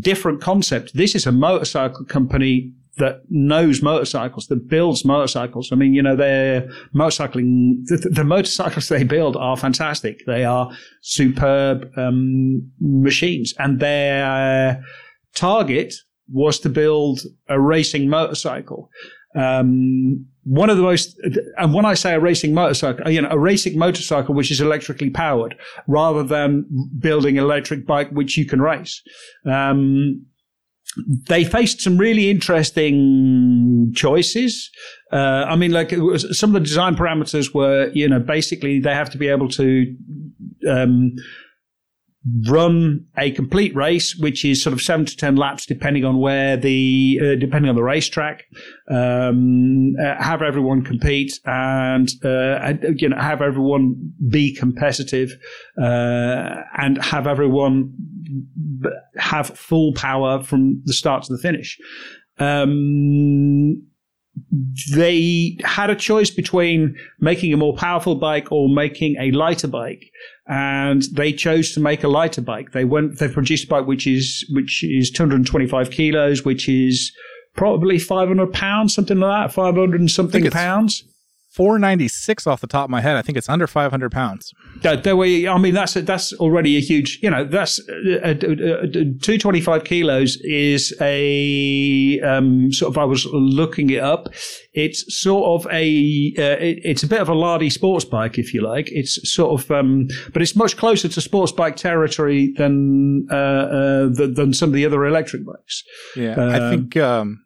different 0.00 0.40
concept. 0.40 0.94
This 0.94 1.14
is 1.14 1.26
a 1.26 1.32
motorcycle 1.32 2.04
company 2.04 2.72
that 2.96 3.22
knows 3.28 3.82
motorcycles, 3.82 4.46
that 4.46 4.68
builds 4.68 5.04
motorcycles. 5.04 5.72
I 5.72 5.76
mean, 5.76 5.94
you 5.94 6.02
know, 6.02 6.16
they're 6.16 6.68
motorcycling, 6.94 7.84
the, 7.86 8.08
the 8.10 8.24
motorcycles 8.24 8.88
they 8.88 9.02
build 9.02 9.36
are 9.36 9.56
fantastic. 9.56 10.24
They 10.26 10.44
are 10.44 10.70
superb 11.00 11.90
um, 11.96 12.70
machines. 12.80 13.52
And 13.58 13.80
their 13.80 14.82
target 15.34 15.94
was 16.32 16.60
to 16.60 16.68
build 16.68 17.20
a 17.48 17.60
racing 17.60 18.08
motorcycle. 18.08 18.90
Um, 19.34 20.26
one 20.44 20.70
of 20.70 20.76
the 20.76 20.82
most, 20.82 21.18
and 21.56 21.74
when 21.74 21.84
I 21.84 21.94
say 21.94 22.14
a 22.14 22.20
racing 22.20 22.54
motorcycle, 22.54 23.10
you 23.10 23.20
know, 23.20 23.30
a 23.30 23.38
racing 23.38 23.78
motorcycle 23.78 24.34
which 24.34 24.50
is 24.50 24.60
electrically 24.60 25.10
powered, 25.10 25.56
rather 25.88 26.22
than 26.22 26.66
building 26.98 27.38
an 27.38 27.44
electric 27.44 27.86
bike 27.86 28.10
which 28.10 28.36
you 28.36 28.44
can 28.46 28.60
race. 28.60 29.02
Um, 29.44 30.26
they 31.28 31.44
faced 31.44 31.80
some 31.80 31.98
really 31.98 32.30
interesting 32.30 33.92
choices. 33.94 34.70
Uh, 35.12 35.44
I 35.48 35.56
mean, 35.56 35.72
like 35.72 35.90
was, 35.92 36.38
some 36.38 36.54
of 36.54 36.62
the 36.62 36.66
design 36.66 36.96
parameters 36.96 37.54
were, 37.54 37.90
you 37.94 38.08
know, 38.08 38.20
basically 38.20 38.80
they 38.80 38.94
have 38.94 39.10
to 39.10 39.18
be 39.18 39.28
able 39.28 39.48
to 39.50 39.96
um, 40.68 41.16
run 42.48 43.04
a 43.18 43.30
complete 43.32 43.74
race, 43.76 44.16
which 44.16 44.44
is 44.44 44.62
sort 44.62 44.72
of 44.72 44.80
seven 44.80 45.04
to 45.04 45.16
ten 45.16 45.36
laps, 45.36 45.66
depending 45.66 46.04
on 46.04 46.18
where 46.18 46.56
the 46.56 47.20
uh, 47.20 47.34
depending 47.38 47.68
on 47.68 47.76
the 47.76 47.82
racetrack. 47.82 48.44
Um, 48.90 49.94
uh, 50.02 50.22
have 50.22 50.42
everyone 50.42 50.84
compete 50.84 51.38
and 51.44 52.08
uh, 52.24 52.74
you 52.96 53.08
know 53.08 53.16
have 53.16 53.42
everyone 53.42 54.12
be 54.30 54.54
competitive 54.54 55.32
uh, 55.80 56.62
and 56.78 57.02
have 57.02 57.26
everyone 57.26 57.92
have 59.16 59.48
full 59.48 59.92
power 59.94 60.42
from 60.42 60.82
the 60.84 60.94
start 60.94 61.24
to 61.24 61.32
the 61.32 61.38
finish. 61.38 61.78
Um, 62.38 63.82
they 64.92 65.56
had 65.64 65.90
a 65.90 65.94
choice 65.94 66.30
between 66.30 66.96
making 67.20 67.52
a 67.52 67.56
more 67.56 67.76
powerful 67.76 68.16
bike 68.16 68.50
or 68.50 68.68
making 68.68 69.16
a 69.20 69.30
lighter 69.30 69.68
bike 69.68 70.10
and 70.46 71.02
they 71.12 71.32
chose 71.32 71.72
to 71.72 71.80
make 71.80 72.04
a 72.04 72.08
lighter 72.08 72.42
bike. 72.42 72.72
They 72.72 72.84
went 72.84 73.18
they 73.18 73.28
produced 73.28 73.64
a 73.64 73.68
bike 73.68 73.86
which 73.86 74.06
is 74.06 74.46
which 74.50 74.84
is 74.84 75.10
225 75.10 75.90
kilos 75.90 76.44
which 76.44 76.68
is 76.68 77.12
probably 77.54 77.98
500 77.98 78.52
pounds 78.52 78.94
something 78.94 79.18
like 79.18 79.48
that 79.48 79.54
500 79.54 80.00
and 80.00 80.10
something 80.10 80.50
pounds 80.50 81.04
496 81.54 82.48
off 82.48 82.60
the 82.60 82.66
top 82.66 82.86
of 82.86 82.90
my 82.90 83.00
head. 83.00 83.14
I 83.14 83.22
think 83.22 83.38
it's 83.38 83.48
under 83.48 83.68
500 83.68 84.10
pounds. 84.10 84.52
There 84.82 85.14
were, 85.14 85.24
I 85.24 85.56
mean, 85.56 85.72
that's 85.72 85.94
that's 85.94 86.32
already 86.34 86.76
a 86.76 86.80
huge. 86.80 87.20
You 87.22 87.30
know, 87.30 87.44
that's 87.44 87.78
uh, 87.88 88.18
uh, 88.24 88.30
uh, 88.30 88.86
225 88.90 89.84
kilos 89.84 90.36
is 90.42 90.92
a 91.00 92.20
um, 92.22 92.72
sort 92.72 92.92
of. 92.92 92.98
I 92.98 93.04
was 93.04 93.24
looking 93.26 93.90
it 93.90 94.02
up. 94.02 94.34
It's 94.72 95.04
sort 95.16 95.44
of 95.60 95.72
a. 95.72 96.34
Uh, 96.36 96.58
it, 96.58 96.80
it's 96.82 97.04
a 97.04 97.06
bit 97.06 97.20
of 97.20 97.28
a 97.28 97.34
lardy 97.34 97.70
sports 97.70 98.04
bike, 98.04 98.36
if 98.36 98.52
you 98.52 98.60
like. 98.60 98.88
It's 98.90 99.32
sort 99.32 99.60
of, 99.60 99.70
um, 99.70 100.08
but 100.32 100.42
it's 100.42 100.56
much 100.56 100.76
closer 100.76 101.06
to 101.06 101.20
sports 101.20 101.52
bike 101.52 101.76
territory 101.76 102.52
than 102.56 103.28
uh, 103.30 103.34
uh 103.34 104.08
than, 104.12 104.34
than, 104.34 104.54
some 104.54 104.70
of 104.70 104.74
the 104.74 104.84
other 104.84 105.06
electric 105.06 105.46
bikes. 105.46 105.84
Yeah, 106.16 106.34
I 106.36 106.58
um, 106.58 106.70
think. 106.70 106.96
Um, 106.96 107.44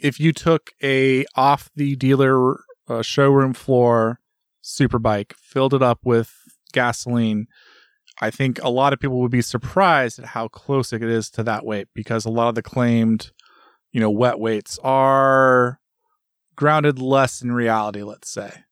if 0.00 0.18
you 0.18 0.32
took 0.32 0.70
a 0.82 1.26
off 1.36 1.68
the 1.76 1.94
dealer 1.96 2.60
a 2.90 3.02
showroom 3.02 3.54
floor 3.54 4.20
superbike, 4.62 5.32
filled 5.34 5.74
it 5.74 5.82
up 5.82 6.00
with 6.04 6.32
gasoline. 6.72 7.46
I 8.20 8.30
think 8.30 8.62
a 8.62 8.68
lot 8.68 8.92
of 8.92 9.00
people 9.00 9.20
would 9.20 9.30
be 9.30 9.42
surprised 9.42 10.18
at 10.18 10.26
how 10.26 10.48
close 10.48 10.92
it 10.92 11.02
is 11.02 11.30
to 11.30 11.42
that 11.44 11.64
weight 11.64 11.88
because 11.94 12.24
a 12.24 12.30
lot 12.30 12.48
of 12.48 12.54
the 12.54 12.62
claimed, 12.62 13.32
you 13.92 14.00
know, 14.00 14.10
wet 14.10 14.38
weights 14.38 14.78
are 14.84 15.80
grounded 16.54 16.98
less 16.98 17.40
in 17.40 17.52
reality, 17.52 18.02
let's 18.02 18.30
say. 18.30 18.52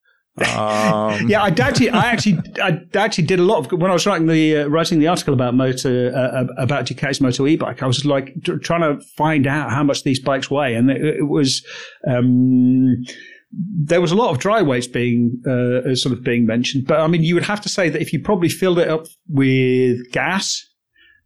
Um, 0.57 1.29
yeah, 1.29 1.43
I 1.43 1.49
actually, 1.49 1.91
I 1.91 2.13
actually, 2.13 2.41
I 2.63 2.81
actually 2.95 3.27
did 3.27 3.41
a 3.41 3.43
lot 3.43 3.59
of 3.59 3.73
when 3.73 3.91
I 3.91 3.95
was 3.95 4.07
writing 4.07 4.29
the 4.29 4.59
uh, 4.59 4.67
writing 4.69 5.01
the 5.01 5.09
article 5.09 5.35
about 5.35 5.55
motor 5.55 6.13
uh, 6.15 6.45
about 6.57 6.87
Ducati's 6.87 7.21
Moto 7.21 7.45
e-bike. 7.49 7.83
I 7.83 7.87
was 7.87 8.05
like 8.05 8.35
trying 8.63 8.83
to 8.83 9.05
find 9.17 9.49
out 9.49 9.73
how 9.73 9.83
much 9.83 10.05
these 10.05 10.21
bikes 10.21 10.49
weigh, 10.49 10.77
and 10.77 10.93
it, 10.93 11.05
it 11.05 11.27
was. 11.29 11.67
Um, 12.07 13.05
there 13.51 14.01
was 14.01 14.13
a 14.13 14.17
lot 14.17 14.31
of 14.31 14.39
dry 14.39 14.61
weights 14.61 14.87
being 14.87 15.41
uh, 15.47 15.95
sort 15.95 16.13
of 16.13 16.23
being 16.23 16.47
mentioned, 16.47 16.87
but 16.87 17.01
I 17.01 17.07
mean, 17.07 17.23
you 17.23 17.35
would 17.35 17.45
have 17.45 17.61
to 17.63 17.69
say 17.69 17.89
that 17.89 18.01
if 18.01 18.13
you 18.13 18.21
probably 18.21 18.49
filled 18.49 18.79
it 18.79 18.89
up 18.89 19.07
with 19.29 20.11
gas 20.13 20.65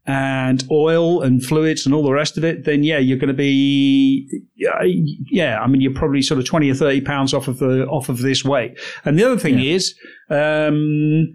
and 0.05 0.65
oil 0.71 1.23
and 1.23 1.45
fluids 1.45 1.87
and 1.87 1.95
all 1.95 2.03
the 2.03 2.13
rest 2.13 2.37
of 2.37 2.45
it, 2.45 2.65
then 2.65 2.83
yeah, 2.83 2.99
you're 2.99 3.19
going 3.19 3.29
to 3.29 3.35
be 3.35 4.29
yeah. 4.57 5.61
I 5.61 5.67
mean, 5.67 5.81
you're 5.81 5.95
probably 5.95 6.23
sort 6.23 6.39
of 6.39 6.47
twenty 6.47 6.71
or 6.71 6.75
thirty 6.75 7.01
pounds 7.01 7.35
off 7.35 7.49
of 7.49 7.59
the 7.59 7.87
off 7.87 8.09
of 8.09 8.19
this 8.19 8.45
weight. 8.45 8.79
And 9.05 9.19
the 9.19 9.25
other 9.25 9.39
thing 9.39 9.59
yeah. 9.59 9.75
is, 9.75 9.95
um, 10.31 11.33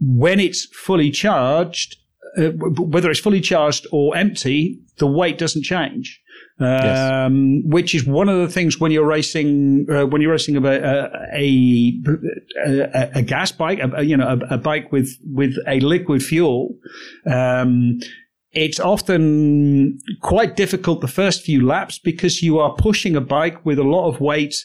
when 0.00 0.40
it's 0.40 0.66
fully 0.74 1.10
charged, 1.10 1.96
uh, 2.38 2.50
whether 2.50 3.10
it's 3.10 3.20
fully 3.20 3.40
charged 3.40 3.86
or 3.92 4.16
empty, 4.16 4.78
the 4.98 5.06
weight 5.06 5.38
doesn't 5.38 5.62
change. 5.62 6.20
Um, 6.58 7.56
yes. 7.56 7.62
which 7.66 7.94
is 7.94 8.06
one 8.06 8.30
of 8.30 8.38
the 8.38 8.48
things 8.48 8.80
when 8.80 8.90
you're 8.90 9.06
racing 9.06 9.86
uh, 9.92 10.06
when 10.06 10.22
you're 10.22 10.32
racing 10.32 10.56
a 10.56 10.66
a, 10.66 11.92
a, 12.64 13.10
a 13.16 13.22
gas 13.22 13.52
bike, 13.52 13.78
a, 13.78 14.02
you 14.02 14.16
know, 14.16 14.38
a, 14.50 14.56
bike 14.56 14.90
with 14.90 15.18
with 15.22 15.54
a 15.68 15.80
liquid 15.80 16.22
fuel. 16.22 16.74
Um, 17.30 17.98
it's 18.52 18.80
often 18.80 19.98
quite 20.22 20.56
difficult 20.56 21.02
the 21.02 21.08
first 21.08 21.42
few 21.42 21.66
laps 21.66 21.98
because 21.98 22.42
you 22.42 22.58
are 22.58 22.74
pushing 22.76 23.16
a 23.16 23.20
bike 23.20 23.66
with 23.66 23.78
a 23.78 23.84
lot 23.84 24.08
of 24.08 24.18
weight 24.22 24.56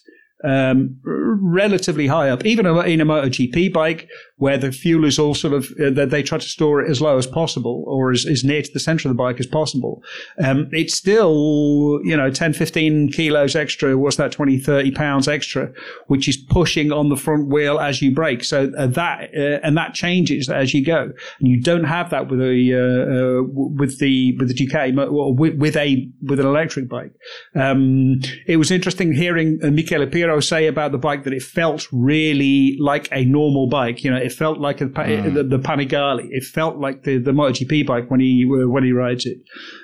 um, 0.44 0.98
relatively 1.04 2.08
high 2.08 2.30
up, 2.30 2.46
even 2.46 2.66
in 2.66 3.02
a 3.02 3.06
MotoGP 3.06 3.74
bike 3.74 4.08
where 4.42 4.58
the 4.58 4.72
fuel 4.72 5.06
is 5.06 5.20
all 5.20 5.36
sort 5.36 5.54
of 5.54 5.72
uh, 5.80 6.04
they 6.04 6.24
try 6.24 6.36
to 6.36 6.50
store 6.50 6.82
it 6.82 6.90
as 6.90 7.00
low 7.00 7.16
as 7.16 7.28
possible 7.28 7.84
or 7.86 8.12
as, 8.12 8.26
as 8.26 8.44
near 8.44 8.64
to 8.64 8.72
the 8.74 8.80
center 8.80 9.08
of 9.08 9.16
the 9.16 9.18
bike 9.18 9.40
as 9.40 9.46
possible. 9.46 10.02
Um, 10.44 10.68
it's 10.72 10.96
still, 10.96 12.00
you 12.04 12.18
know, 12.18 12.32
10, 12.32 12.54
15 12.54 13.12
kilos 13.12 13.56
extra. 13.56 13.96
What's 13.96 14.16
that? 14.16 14.32
20, 14.32 14.58
30 14.58 14.92
pounds 14.94 15.28
extra, 15.28 15.72
which 16.08 16.28
is 16.28 16.38
pushing 16.38 16.92
on 16.92 17.10
the 17.10 17.16
front 17.16 17.50
wheel 17.50 17.80
as 17.80 18.02
you 18.02 18.16
brake. 18.16 18.44
So 18.44 18.72
uh, 18.76 18.88
that, 18.88 19.30
uh, 19.38 19.60
and 19.62 19.78
that 19.78 19.94
changes 19.94 20.50
as 20.50 20.74
you 20.74 20.84
go. 20.84 21.12
And 21.40 21.48
you 21.48 21.62
don't 21.62 21.84
have 21.84 22.10
that 22.10 22.28
with 22.28 22.42
a, 22.42 22.74
uh, 22.74 22.82
uh 22.82 23.44
with 23.54 24.00
the, 24.00 24.36
with 24.40 24.48
the 24.48 24.56
Ducati, 24.56 25.38
with, 25.38 25.56
with 25.60 25.78
a, 25.78 26.12
with 26.24 26.40
an 26.40 26.48
electric 26.48 26.90
bike. 26.90 27.12
Um, 27.54 28.22
it 28.48 28.58
was 28.58 28.72
interesting 28.72 29.14
hearing 29.14 29.60
uh, 29.64 29.68
Michele 29.68 30.08
Pirro 30.08 30.40
say 30.40 30.66
about 30.66 30.94
the 30.94 30.98
bike 30.98 31.26
that 31.26 31.34
it 31.34 31.44
felt 31.44 31.88
really 31.92 32.76
like 32.80 33.08
a 33.12 33.24
normal 33.24 33.68
bike. 33.68 34.04
You 34.04 34.10
know, 34.10 34.31
it 34.32 34.38
felt 34.38 34.60
like 34.60 34.82
a, 34.82 34.86
mm. 34.86 35.34
the, 35.34 35.44
the 35.44 35.60
Panigale. 35.60 36.28
It 36.32 36.44
felt 36.44 36.78
like 36.78 37.04
the, 37.04 37.18
the 37.18 37.32
MotoGP 37.32 37.86
bike 37.86 38.10
when 38.10 38.20
he 38.20 38.46
when 38.46 38.84
he 38.84 38.92
rides 38.92 39.26
it. 39.26 39.40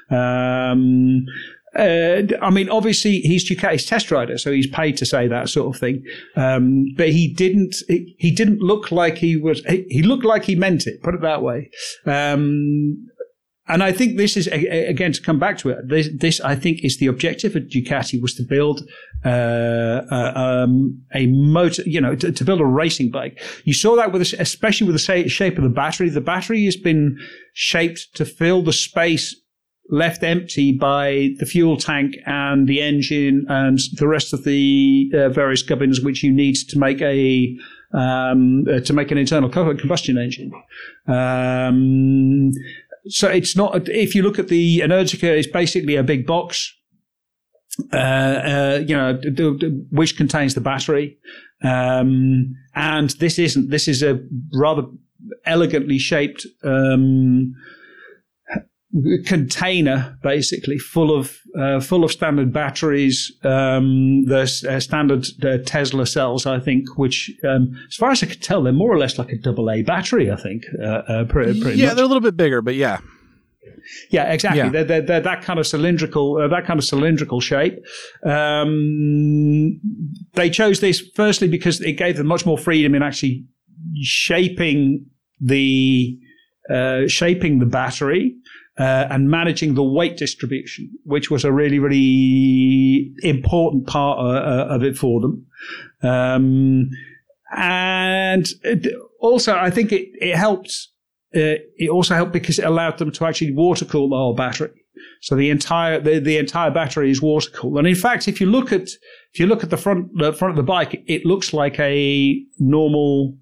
Um, 0.10 1.26
uh, 1.76 2.24
I 2.42 2.50
mean, 2.50 2.70
obviously 2.70 3.20
he's 3.20 3.48
Ducati's 3.48 3.86
test 3.86 4.10
rider, 4.10 4.38
so 4.38 4.52
he's 4.52 4.68
paid 4.68 4.98
to 4.98 5.06
say 5.06 5.28
that 5.28 5.50
sort 5.50 5.76
of 5.76 5.80
thing. 5.80 6.04
Um, 6.36 6.86
but 6.96 7.10
he 7.10 7.28
didn't. 7.28 7.76
He, 7.88 8.16
he, 8.18 8.32
didn't 8.32 8.60
look 8.60 8.92
like 8.92 9.18
he 9.18 9.36
was. 9.36 9.64
He, 9.66 9.86
he, 9.90 10.02
looked 10.02 10.26
like 10.26 10.46
he 10.46 10.56
meant 10.56 10.88
it. 10.88 11.04
Put 11.04 11.14
it 11.14 11.22
that 11.22 11.44
way. 11.44 11.70
Um, 12.06 13.08
and 13.68 13.84
I 13.84 13.92
think 13.92 14.18
this 14.18 14.38
is 14.38 14.48
again 14.48 15.12
to 15.12 15.22
come 15.22 15.40
back 15.40 15.58
to 15.60 15.70
it. 15.70 15.88
This, 15.88 16.10
this 16.14 16.40
I 16.42 16.56
think 16.56 16.84
is 16.84 16.98
the 16.98 17.08
objective 17.08 17.56
of 17.56 17.64
Ducati 17.64 18.22
was 18.22 18.34
to 18.36 18.44
build 18.44 18.82
uh, 19.26 19.30
uh, 19.30 20.34
um, 20.36 21.02
a 21.14 21.28
motor, 21.28 21.84
you 21.86 22.00
know, 22.00 22.16
to, 22.16 22.32
to, 22.32 22.46
build 22.46 22.62
a 22.62 22.66
racing 22.66 23.12
bike. 23.12 23.42
You 23.66 23.74
saw 23.74 23.96
that 23.96 24.12
with, 24.12 24.22
especially 24.22 24.88
with 24.88 24.96
the 24.96 25.28
shape 25.28 25.58
of 25.58 25.64
the 25.64 25.70
battery. 25.70 26.10
The 26.10 26.22
battery 26.22 26.64
has 26.66 26.78
been 26.78 27.18
shaped 27.54 28.16
to 28.16 28.26
fill 28.26 28.64
the 28.64 28.74
space 28.74 29.36
left 29.90 30.24
empty 30.24 30.72
by 30.72 31.30
the 31.40 31.46
fuel 31.46 31.78
tank 31.78 32.16
and 32.26 32.68
the 32.68 32.82
engine 32.82 33.46
and 33.50 33.80
the 33.94 34.08
rest 34.08 34.34
of 34.34 34.44
the 34.44 35.10
uh, 35.14 35.30
various 35.30 35.62
gubbins 35.62 36.02
which 36.02 36.24
you 36.24 36.32
need 36.32 36.56
to 36.56 36.78
make 36.78 37.02
a 37.02 37.58
um, 37.94 38.66
uh, 38.68 38.82
to 38.82 38.94
make 38.94 39.12
an 39.12 39.18
internal 39.18 39.50
combustion 39.50 40.18
engine. 40.18 40.52
Um, 41.08 42.52
so 43.10 43.28
it's 43.28 43.56
not. 43.56 43.88
If 43.90 44.16
you 44.16 44.24
look 44.24 44.40
at 44.40 44.48
the 44.48 44.80
Energica, 44.80 45.24
it's 45.24 45.48
basically 45.48 45.96
a 45.96 46.04
big 46.04 46.26
box. 46.26 46.74
Uh, 47.94 47.98
uh, 47.98 48.84
you 48.88 48.96
know, 48.96 49.20
which 49.92 50.18
contains 50.18 50.56
the 50.56 50.62
battery, 50.62 51.16
um, 51.64 52.56
and 52.74 53.12
this 53.20 53.38
isn't. 53.38 53.70
This 53.70 53.88
is 53.88 54.02
a 54.02 54.20
rather 54.54 54.84
elegantly 55.46 56.00
shaped 56.00 56.48
um, 56.64 57.54
container, 59.26 60.18
basically 60.24 60.78
full 60.78 61.16
of 61.16 61.38
uh, 61.60 61.80
full 61.80 62.04
of 62.04 62.12
standard 62.12 62.54
batteries. 62.54 63.32
Um, 63.44 64.26
the 64.26 64.42
uh, 64.70 64.80
standard 64.80 65.26
uh, 65.44 65.58
Tesla 65.66 66.06
cells, 66.06 66.46
I 66.46 66.60
think, 66.60 66.98
which, 66.98 67.32
um, 67.44 67.78
as 67.88 67.96
far 67.96 68.12
as 68.12 68.24
I 68.24 68.28
can 68.28 68.40
tell, 68.40 68.64
they're 68.64 68.74
more 68.74 68.92
or 68.92 68.98
less 68.98 69.18
like 69.18 69.30
a 69.30 69.38
double 69.38 69.70
A 69.70 69.82
battery. 69.82 70.32
I 70.32 70.38
think. 70.38 70.64
Uh, 70.82 70.86
uh, 70.86 71.26
pretty, 71.26 71.62
pretty 71.62 71.80
yeah, 71.80 71.88
much. 71.88 71.96
they're 71.96 72.06
a 72.06 72.08
little 72.08 72.22
bit 72.22 72.38
bigger, 72.38 72.62
but 72.62 72.76
yeah. 72.76 73.00
Yeah, 74.10 74.32
exactly. 74.34 74.60
Yeah. 74.60 74.70
They're, 74.70 74.84
they're, 74.84 75.02
they're, 75.02 75.22
that 75.22 75.44
kind 75.44 75.60
of 75.60 75.68
cylindrical, 75.68 76.38
uh, 76.38 76.48
that 76.50 76.66
kind 76.66 76.78
of 76.78 76.84
cylindrical 76.84 77.40
shape. 77.40 77.78
Um, 78.26 79.80
they 80.34 80.50
chose 80.50 80.82
this 80.82 81.02
firstly 81.16 81.48
because 81.48 81.80
it 81.82 81.94
gave 81.94 82.18
them 82.18 82.28
much 82.28 82.46
more 82.46 82.58
freedom 82.58 82.96
in 82.96 83.04
actually 83.04 83.46
shaping 84.02 85.06
the 85.40 86.18
uh, 86.70 87.08
shaping 87.08 87.60
the 87.60 87.66
battery 87.66 88.36
uh, 88.80 89.08
and 89.10 89.30
managing 89.30 89.74
the 89.74 89.84
weight 89.84 90.18
distribution, 90.18 90.90
which 91.04 91.32
was 91.32 91.44
a 91.44 91.52
really, 91.52 91.80
really 91.80 93.12
important 93.24 93.88
part 93.88 94.20
of, 94.20 94.36
uh, 94.36 94.74
of 94.74 94.84
it 94.84 94.98
for 94.98 95.22
them. 95.22 95.46
Um, 96.04 96.90
and 97.56 98.48
also, 99.20 99.56
I 99.56 99.70
think 99.70 99.92
it, 99.92 100.10
it 100.14 100.36
helped. 100.36 100.90
Uh, 101.36 101.60
it 101.78 101.90
also 101.90 102.16
helped 102.16 102.32
because 102.32 102.58
it 102.58 102.66
allowed 102.66 102.98
them 102.98 103.12
to 103.12 103.26
actually 103.26 103.54
water 103.54 103.86
cool 103.86 104.10
the 104.10 104.16
whole 104.16 104.34
battery. 104.36 104.72
So 105.22 105.36
the 105.36 105.50
entire 105.50 106.00
the, 106.00 106.20
the 106.20 106.38
entire 106.38 106.72
battery 106.72 107.12
is 107.12 107.22
water 107.22 107.50
cooled. 107.52 107.78
And 107.78 107.88
in 107.88 107.96
fact, 107.96 108.28
if 108.28 108.40
you 108.40 108.48
look 108.48 108.72
at 108.72 108.90
if 109.34 109.40
you 109.40 109.46
look 109.46 109.64
at 109.64 109.70
the 109.70 109.78
front 109.78 110.10
the 110.18 110.34
front 110.34 110.52
of 110.52 110.58
the 110.58 110.64
bike, 110.64 111.04
it 111.08 111.26
looks 111.26 111.54
like 111.54 111.80
a 111.80 112.42
normal 112.60 113.36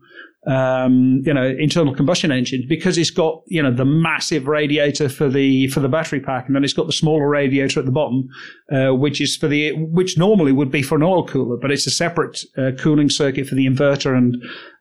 um, 0.48 1.22
you 1.26 1.34
know, 1.34 1.44
internal 1.44 1.96
combustion 1.96 2.32
engine 2.32 2.66
because 2.70 2.98
it's 2.98 3.10
got, 3.10 3.42
you 3.48 3.62
know, 3.62 3.72
the 3.72 3.86
massive 3.86 4.48
radiator 4.48 5.10
for 5.10 5.28
the, 5.28 5.68
for 5.70 5.80
the 5.80 5.90
battery 5.90 6.20
pack. 6.20 6.46
And 6.46 6.56
then 6.56 6.64
it's 6.64 6.74
got 6.74 6.86
the 6.86 6.94
smaller 6.94 7.28
radiator 7.28 7.80
at 7.80 7.86
the 7.86 7.92
bottom, 7.92 8.28
uh, 8.72 8.94
which 8.94 9.20
is 9.20 9.36
for 9.36 9.48
the, 9.48 9.74
which 9.74 10.18
normally 10.18 10.52
would 10.52 10.72
be 10.72 10.84
for 10.84 10.96
an 10.96 11.04
oil 11.04 11.26
cooler, 11.26 11.58
but 11.58 11.72
it's 11.72 11.88
a 11.88 11.92
separate 11.92 12.40
uh, 12.58 12.72
cooling 12.78 13.10
circuit 13.10 13.48
for 13.48 13.56
the 13.56 13.66
inverter 13.66 14.16
and, 14.16 14.36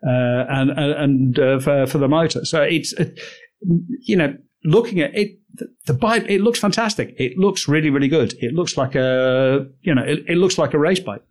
uh, 0.07 0.45
and, 0.49 0.71
and, 0.71 1.39
uh, 1.39 1.59
for, 1.59 1.87
for, 1.87 1.99
the 1.99 2.09
motor. 2.09 2.45
So 2.45 2.61
it's, 2.63 2.93
uh, 2.99 3.07
you 4.03 4.17
know, 4.17 4.37
looking 4.65 5.01
at 5.01 5.15
it, 5.15 5.39
the 5.87 5.95
bike, 5.95 6.25
it 6.29 6.41
looks 6.41 6.59
fantastic. 6.59 7.15
It 7.17 7.39
looks 7.39 7.69
really, 7.69 7.89
really 7.89 8.09
good. 8.09 8.35
It 8.41 8.53
looks 8.53 8.77
like 8.77 8.95
a, 8.95 9.67
you 9.83 9.95
know, 9.95 10.03
it, 10.03 10.25
it 10.29 10.37
looks 10.37 10.59
like 10.59 10.75
a 10.75 10.79
race 10.79 11.01
bike. 11.01 11.23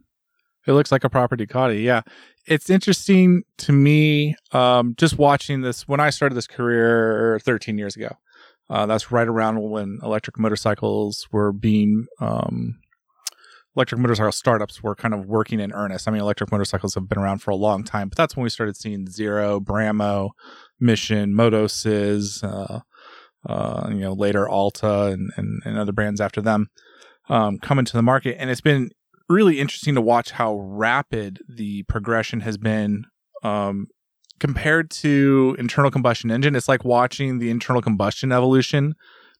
It 0.65 0.73
looks 0.73 0.91
like 0.91 1.03
a 1.03 1.09
proper 1.09 1.35
Ducati. 1.35 1.83
Yeah. 1.83 2.01
It's 2.45 2.69
interesting 2.69 3.43
to 3.59 3.71
me, 3.71 4.35
um, 4.51 4.95
just 4.97 5.17
watching 5.17 5.61
this 5.61 5.87
when 5.87 5.99
I 5.99 6.09
started 6.09 6.35
this 6.35 6.47
career 6.47 7.39
13 7.43 7.77
years 7.77 7.95
ago. 7.95 8.09
Uh, 8.69 8.85
that's 8.85 9.11
right 9.11 9.27
around 9.27 9.61
when 9.61 9.99
electric 10.03 10.39
motorcycles 10.39 11.27
were 11.31 11.51
being, 11.51 12.05
um, 12.19 12.79
electric 13.75 13.99
motorcycle 13.99 14.31
startups 14.31 14.83
were 14.83 14.95
kind 14.95 15.13
of 15.13 15.25
working 15.25 15.59
in 15.59 15.73
earnest. 15.73 16.07
I 16.07 16.11
mean, 16.11 16.21
electric 16.21 16.51
motorcycles 16.51 16.95
have 16.95 17.09
been 17.09 17.17
around 17.17 17.39
for 17.39 17.51
a 17.51 17.55
long 17.55 17.83
time, 17.83 18.09
but 18.09 18.17
that's 18.17 18.35
when 18.35 18.43
we 18.43 18.49
started 18.49 18.77
seeing 18.77 19.09
Zero, 19.09 19.59
Bramo, 19.59 20.31
Mission, 20.79 21.33
MotoCzysz, 21.33 22.43
uh, 22.43 22.81
uh, 23.47 23.89
you 23.89 23.99
know, 23.99 24.13
later 24.13 24.47
Alta 24.47 25.05
and, 25.05 25.31
and, 25.35 25.61
and 25.65 25.77
other 25.77 25.91
brands 25.91 26.21
after 26.21 26.41
them 26.41 26.69
um, 27.29 27.57
come 27.59 27.79
into 27.79 27.93
the 27.93 28.03
market. 28.03 28.37
And 28.39 28.49
it's 28.49 28.61
been 28.61 28.91
really 29.33 29.59
interesting 29.59 29.95
to 29.95 30.01
watch 30.01 30.31
how 30.31 30.55
rapid 30.55 31.39
the 31.47 31.83
progression 31.83 32.41
has 32.41 32.57
been 32.57 33.05
um, 33.43 33.87
compared 34.39 34.91
to 34.91 35.55
internal 35.57 35.91
combustion 35.91 36.31
engine. 36.31 36.55
It's 36.55 36.67
like 36.67 36.85
watching 36.85 37.39
the 37.39 37.49
internal 37.49 37.81
combustion 37.81 38.31
evolution, 38.31 38.93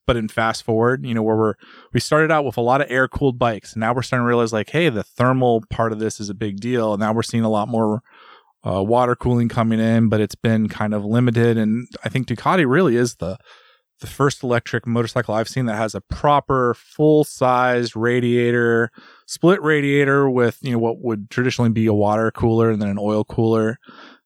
but 0.05 0.17
in 0.17 0.27
fast 0.27 0.63
forward, 0.63 1.05
you 1.05 1.13
know, 1.13 1.23
where 1.23 1.35
we're 1.35 1.53
we 1.93 1.99
started 1.99 2.31
out 2.31 2.45
with 2.45 2.57
a 2.57 2.61
lot 2.61 2.81
of 2.81 2.87
air 2.89 3.07
cooled 3.07 3.39
bikes, 3.39 3.73
and 3.73 3.81
now 3.81 3.93
we're 3.93 4.01
starting 4.01 4.23
to 4.23 4.27
realize 4.27 4.51
like, 4.51 4.69
hey, 4.69 4.89
the 4.89 5.03
thermal 5.03 5.63
part 5.69 5.91
of 5.91 5.99
this 5.99 6.19
is 6.19 6.29
a 6.29 6.33
big 6.33 6.59
deal. 6.59 6.93
And 6.93 6.99
now 6.99 7.13
we're 7.13 7.23
seeing 7.23 7.43
a 7.43 7.49
lot 7.49 7.67
more 7.67 8.01
uh, 8.65 8.83
water 8.83 9.15
cooling 9.15 9.49
coming 9.49 9.79
in, 9.79 10.09
but 10.09 10.21
it's 10.21 10.35
been 10.35 10.67
kind 10.69 10.93
of 10.93 11.05
limited. 11.05 11.57
And 11.57 11.87
I 12.03 12.09
think 12.09 12.27
Ducati 12.27 12.67
really 12.67 12.95
is 12.95 13.15
the 13.15 13.37
the 14.03 14.07
first 14.07 14.43
electric 14.43 14.85
motorcycle 14.85 15.33
I've 15.33 15.47
seen 15.47 15.65
that 15.67 15.77
has 15.77 15.95
a 15.95 16.01
proper 16.01 16.73
full 16.73 17.23
size 17.23 17.95
radiator, 17.95 18.91
split 19.27 19.61
radiator 19.61 20.29
with, 20.29 20.59
you 20.61 20.73
know, 20.73 20.77
what 20.77 20.99
would 20.99 21.29
traditionally 21.29 21.69
be 21.69 21.85
a 21.85 21.93
water 21.93 22.29
cooler 22.29 22.69
and 22.69 22.81
then 22.81 22.89
an 22.89 22.99
oil 22.99 23.23
cooler. 23.23 23.79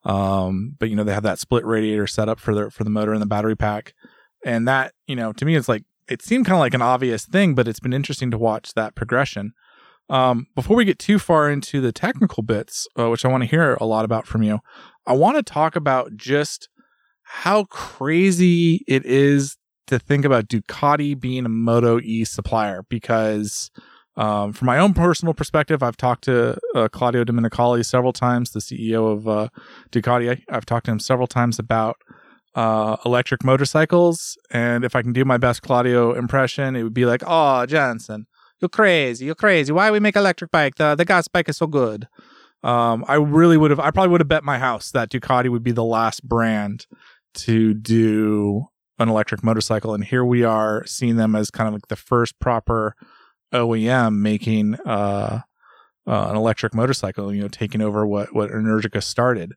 Um, 0.04 0.76
but 0.80 0.90
you 0.90 0.96
know, 0.96 1.04
they 1.04 1.13
have 1.13 1.24
that 1.24 1.38
split 1.38 1.63
radiator 1.63 2.08
set 2.08 2.28
up 2.28 2.40
for 2.40 2.56
the, 2.56 2.72
for 2.72 2.84
the 2.84 2.90
motor 2.90 3.13
and 3.13 3.22
the 3.22 3.28
battery 3.28 3.56
pack. 3.56 3.94
And 4.44 4.68
that, 4.68 4.94
you 5.06 5.16
know, 5.16 5.32
to 5.34 5.46
me, 5.46 5.56
it's 5.56 5.70
like, 5.70 5.84
it 6.08 6.24
seemed 6.24 6.48
kind 6.48 6.56
of 6.56 6.62
like 6.62 6.74
an 6.74 6.82
obvious 6.82 7.26
thing, 7.26 7.54
but 7.54 7.68
it's 7.68 7.80
been 7.80 7.94
interesting 7.94 8.32
to 8.32 8.38
watch 8.38 8.74
that 8.74 8.96
progression. 8.96 9.54
Um, 10.10 10.48
before 10.56 10.76
we 10.76 10.86
get 10.86 10.98
too 10.98 11.20
far 11.20 11.52
into 11.52 11.82
the 11.82 11.92
technical 11.92 12.42
bits, 12.42 12.88
uh, 12.98 13.10
which 13.10 13.26
I 13.26 13.28
want 13.28 13.44
to 13.44 13.50
hear 13.50 13.76
a 13.76 13.86
lot 13.86 14.06
about 14.06 14.26
from 14.26 14.42
you, 14.42 14.60
I 15.06 15.13
want 15.13 15.38
to 15.38 15.44
talk 15.44 15.76
about 15.76 16.16
just 16.16 16.70
how 17.28 17.66
crazy 17.66 18.86
it 18.88 19.06
is 19.06 19.57
to 19.88 20.00
think 20.00 20.26
about 20.26 20.47
Ducati 20.47 21.19
being 21.19 21.45
a 21.45 21.50
Moto 21.50 22.00
E 22.00 22.23
supplier 22.23 22.84
because 22.89 23.71
um, 24.17 24.52
from 24.52 24.65
my 24.65 24.80
own 24.80 24.93
personal 24.93 25.34
perspective, 25.34 25.84
I've 25.84 25.97
talked 25.97 26.23
to 26.23 26.58
uh, 26.73 26.88
Claudio 26.88 27.23
Domenicali 27.23 27.86
several 27.86 28.13
times, 28.13 28.52
the 28.52 28.60
CEO 28.60 29.12
of 29.12 29.28
uh, 29.28 29.50
Ducati. 29.91 30.32
I, 30.32 30.54
have 30.54 30.65
talked 30.65 30.86
to 30.86 30.91
him 30.91 31.00
several 31.00 31.28
times 31.28 31.60
about 31.60 31.97
uh, 32.56 32.97
electric 33.06 33.43
motorcycles. 33.43 34.36
And 34.50 34.84
if 34.84 34.95
I 34.95 35.04
can 35.04 35.13
do 35.13 35.23
my 35.23 35.38
best 35.38 35.62
Claudio 35.62 36.13
impression, 36.13 36.76
it 36.76 36.82
would 36.82 36.95
be 36.95 37.06
like, 37.06 37.21
oh, 37.28 37.67
Jensen, 37.67 38.26
you're 38.60 38.69
crazy. 38.69 39.26
You're 39.26 39.36
crazy. 39.36 39.71
Why 39.71 39.91
we 39.91 40.00
make 40.00 40.15
electric 40.15 40.50
bike? 40.50 40.76
The, 40.76 40.95
the 40.95 41.06
gas 41.06 41.28
bike 41.28 41.47
is 41.47 41.58
so 41.58 41.67
good. 41.67 42.08
Um, 42.63 43.06
I 43.08 43.15
really 43.15 43.56
would 43.56 43.69
have, 43.69 43.80
I 43.80 43.91
probably 43.91 44.10
would 44.10 44.21
have 44.21 44.28
bet 44.28 44.43
my 44.43 44.58
house 44.58 44.89
that 44.91 45.12
Ducati 45.12 45.50
would 45.50 45.63
be 45.63 45.71
the 45.71 45.84
last 45.84 46.28
brand 46.28 46.88
to 47.36 47.76
do 47.76 48.65
an 49.00 49.10
electric 49.10 49.44
motorcycle. 49.44 49.94
And 49.94 50.04
here 50.04 50.26
we 50.26 50.44
are 50.44 50.86
seeing 50.86 51.18
them 51.18 51.36
as 51.36 51.52
kind 51.52 51.68
of 51.68 51.74
like 51.74 51.88
the 51.88 51.96
first 51.96 52.40
proper 52.40 52.96
OEM 53.54 54.18
making 54.18 54.76
uh, 54.86 55.42
uh, 56.08 56.28
an 56.30 56.36
electric 56.36 56.74
motorcycle, 56.74 57.34
you 57.34 57.42
know, 57.42 57.48
taking 57.48 57.82
over 57.82 58.06
what, 58.06 58.34
what 58.34 58.50
Energica 58.52 59.04
started. 59.04 59.54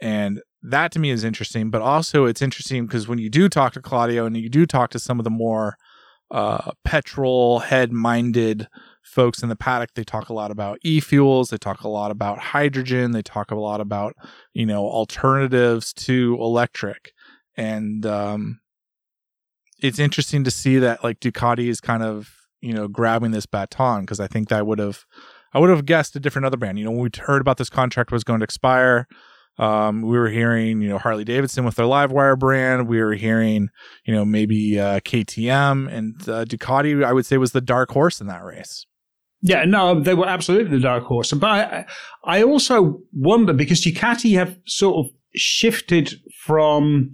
And 0.00 0.40
that 0.62 0.90
to 0.92 0.98
me 0.98 1.10
is 1.10 1.24
interesting, 1.24 1.70
but 1.70 1.82
also 1.82 2.24
it's 2.24 2.42
interesting 2.42 2.86
because 2.86 3.06
when 3.06 3.18
you 3.18 3.30
do 3.30 3.48
talk 3.48 3.72
to 3.74 3.80
Claudio 3.80 4.26
and 4.26 4.36
you 4.36 4.48
do 4.48 4.66
talk 4.66 4.90
to 4.90 4.98
some 4.98 5.20
of 5.20 5.24
the 5.24 5.30
more 5.30 5.76
uh, 6.30 6.72
petrol 6.84 7.60
head 7.60 7.92
minded 7.92 8.66
folks 9.02 9.42
in 9.42 9.48
the 9.48 9.56
paddock, 9.56 9.90
they 9.94 10.04
talk 10.04 10.28
a 10.28 10.32
lot 10.32 10.50
about 10.50 10.78
e 10.82 10.98
fuels, 10.98 11.50
they 11.50 11.58
talk 11.58 11.82
a 11.82 11.88
lot 11.88 12.10
about 12.10 12.38
hydrogen, 12.38 13.12
they 13.12 13.22
talk 13.22 13.50
a 13.50 13.56
lot 13.56 13.80
about, 13.80 14.14
you 14.54 14.64
know, 14.64 14.82
alternatives 14.82 15.92
to 15.92 16.36
electric. 16.40 17.12
And 17.56 18.06
um, 18.06 18.60
it's 19.82 19.98
interesting 19.98 20.44
to 20.44 20.50
see 20.50 20.78
that 20.78 21.04
like 21.04 21.20
Ducati 21.20 21.68
is 21.68 21.80
kind 21.80 22.02
of 22.02 22.30
you 22.60 22.72
know 22.72 22.88
grabbing 22.88 23.32
this 23.32 23.46
baton 23.46 24.02
because 24.02 24.20
I 24.20 24.28
think 24.28 24.48
that 24.48 24.66
would 24.66 24.78
have 24.78 25.04
I 25.52 25.58
would 25.58 25.70
have 25.70 25.84
guessed 25.84 26.16
a 26.16 26.20
different 26.20 26.46
other 26.46 26.56
brand. 26.56 26.78
You 26.78 26.86
know, 26.86 26.92
when 26.92 27.00
we 27.00 27.10
heard 27.20 27.42
about 27.42 27.58
this 27.58 27.68
contract 27.68 28.10
was 28.10 28.24
going 28.24 28.40
to 28.40 28.44
expire, 28.44 29.06
um, 29.58 30.00
we 30.02 30.16
were 30.16 30.30
hearing 30.30 30.80
you 30.80 30.88
know 30.88 30.98
Harley 30.98 31.24
Davidson 31.24 31.64
with 31.64 31.74
their 31.74 31.86
Livewire 31.86 32.38
brand. 32.38 32.88
We 32.88 33.02
were 33.02 33.14
hearing 33.14 33.68
you 34.04 34.14
know 34.14 34.24
maybe 34.24 34.78
uh, 34.78 35.00
KTM 35.00 35.92
and 35.92 36.16
uh, 36.28 36.44
Ducati. 36.44 37.04
I 37.04 37.12
would 37.12 37.26
say 37.26 37.36
was 37.36 37.52
the 37.52 37.60
dark 37.60 37.90
horse 37.90 38.20
in 38.20 38.28
that 38.28 38.42
race. 38.44 38.86
Yeah, 39.44 39.64
no, 39.64 40.00
they 40.00 40.14
were 40.14 40.28
absolutely 40.28 40.70
the 40.70 40.82
dark 40.82 41.02
horse. 41.02 41.32
But 41.32 41.50
I, 41.50 41.86
I 42.24 42.42
also 42.44 43.00
wonder 43.12 43.52
because 43.52 43.84
Ducati 43.84 44.36
have 44.36 44.56
sort 44.66 45.04
of 45.04 45.12
shifted 45.34 46.14
from 46.44 47.12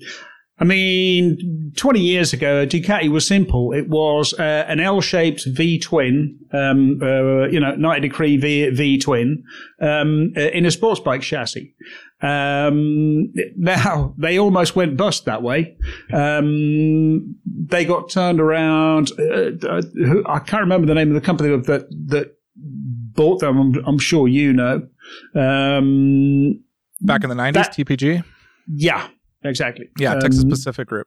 I 0.61 0.65
mean, 0.65 1.73
20 1.77 2.01
years 2.01 2.33
ago, 2.33 2.63
a 2.63 2.67
Ducati 2.67 3.09
was 3.09 3.27
simple. 3.27 3.73
It 3.73 3.89
was 3.89 4.35
uh, 4.35 4.65
an 4.67 4.81
L-shaped 4.81 5.47
V 5.47 5.79
twin, 5.79 6.39
um, 6.53 6.99
uh, 7.01 7.47
you 7.47 7.61
know, 7.61 7.77
90 7.77 8.01
degree 8.01 8.37
V, 8.37 8.71
v 8.71 8.99
twin, 8.99 9.45
um, 9.81 10.33
uh, 10.37 10.41
in 10.41 10.67
a 10.67 10.71
sports 10.71 11.01
bike 11.01 11.23
chassis. 11.23 11.75
Um, 12.21 13.33
now 13.57 14.15
they 14.19 14.39
almost 14.39 14.75
went 14.75 14.97
bust 14.97 15.27
that 15.27 15.43
way. 15.43 15.77
Um, 16.13 17.37
they 17.47 17.85
got 17.85 18.11
turned 18.11 18.41
around. 18.41 19.13
Uh, 19.19 19.53
uh, 19.65 19.83
I 20.27 20.41
can't 20.41 20.63
remember 20.63 20.87
the 20.89 20.95
name 20.95 21.09
of 21.09 21.15
the 21.15 21.25
company 21.25 21.51
that 21.51 21.87
that 22.07 22.35
bought 22.57 23.41
them. 23.41 23.59
I'm, 23.59 23.85
I'm 23.87 23.99
sure 23.99 24.27
you 24.27 24.53
know. 24.53 24.89
Um, 25.35 26.65
Back 27.01 27.23
in 27.23 27.31
the 27.31 27.37
90s, 27.37 27.53
that, 27.53 27.75
TPG. 27.75 28.25
Yeah, 28.67 29.07
Exactly. 29.45 29.89
Yeah, 29.99 30.15
um, 30.15 30.21
Texas 30.21 30.45
Pacific 30.45 30.89
Group. 30.89 31.07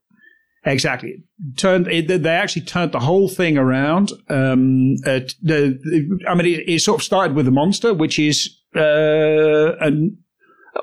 Exactly. 0.63 1.24
Turned. 1.58 1.88
It, 1.88 2.08
they 2.08 2.30
actually 2.30 2.63
turned 2.63 2.91
the 2.91 3.00
whole 3.00 3.28
thing 3.28 3.58
around. 3.58 4.12
Um, 4.30 4.96
uh, 5.06 5.22
the, 5.41 6.20
I 6.28 6.36
mean, 6.36 6.46
it, 6.46 6.70
it, 6.70 6.80
sort 6.82 7.02
of 7.02 7.04
started 7.04 7.36
with 7.36 7.46
the 7.46 7.52
monster, 7.52 7.94
which 7.94 8.20
is 8.20 8.62
uh, 8.76 9.76
an 9.80 10.17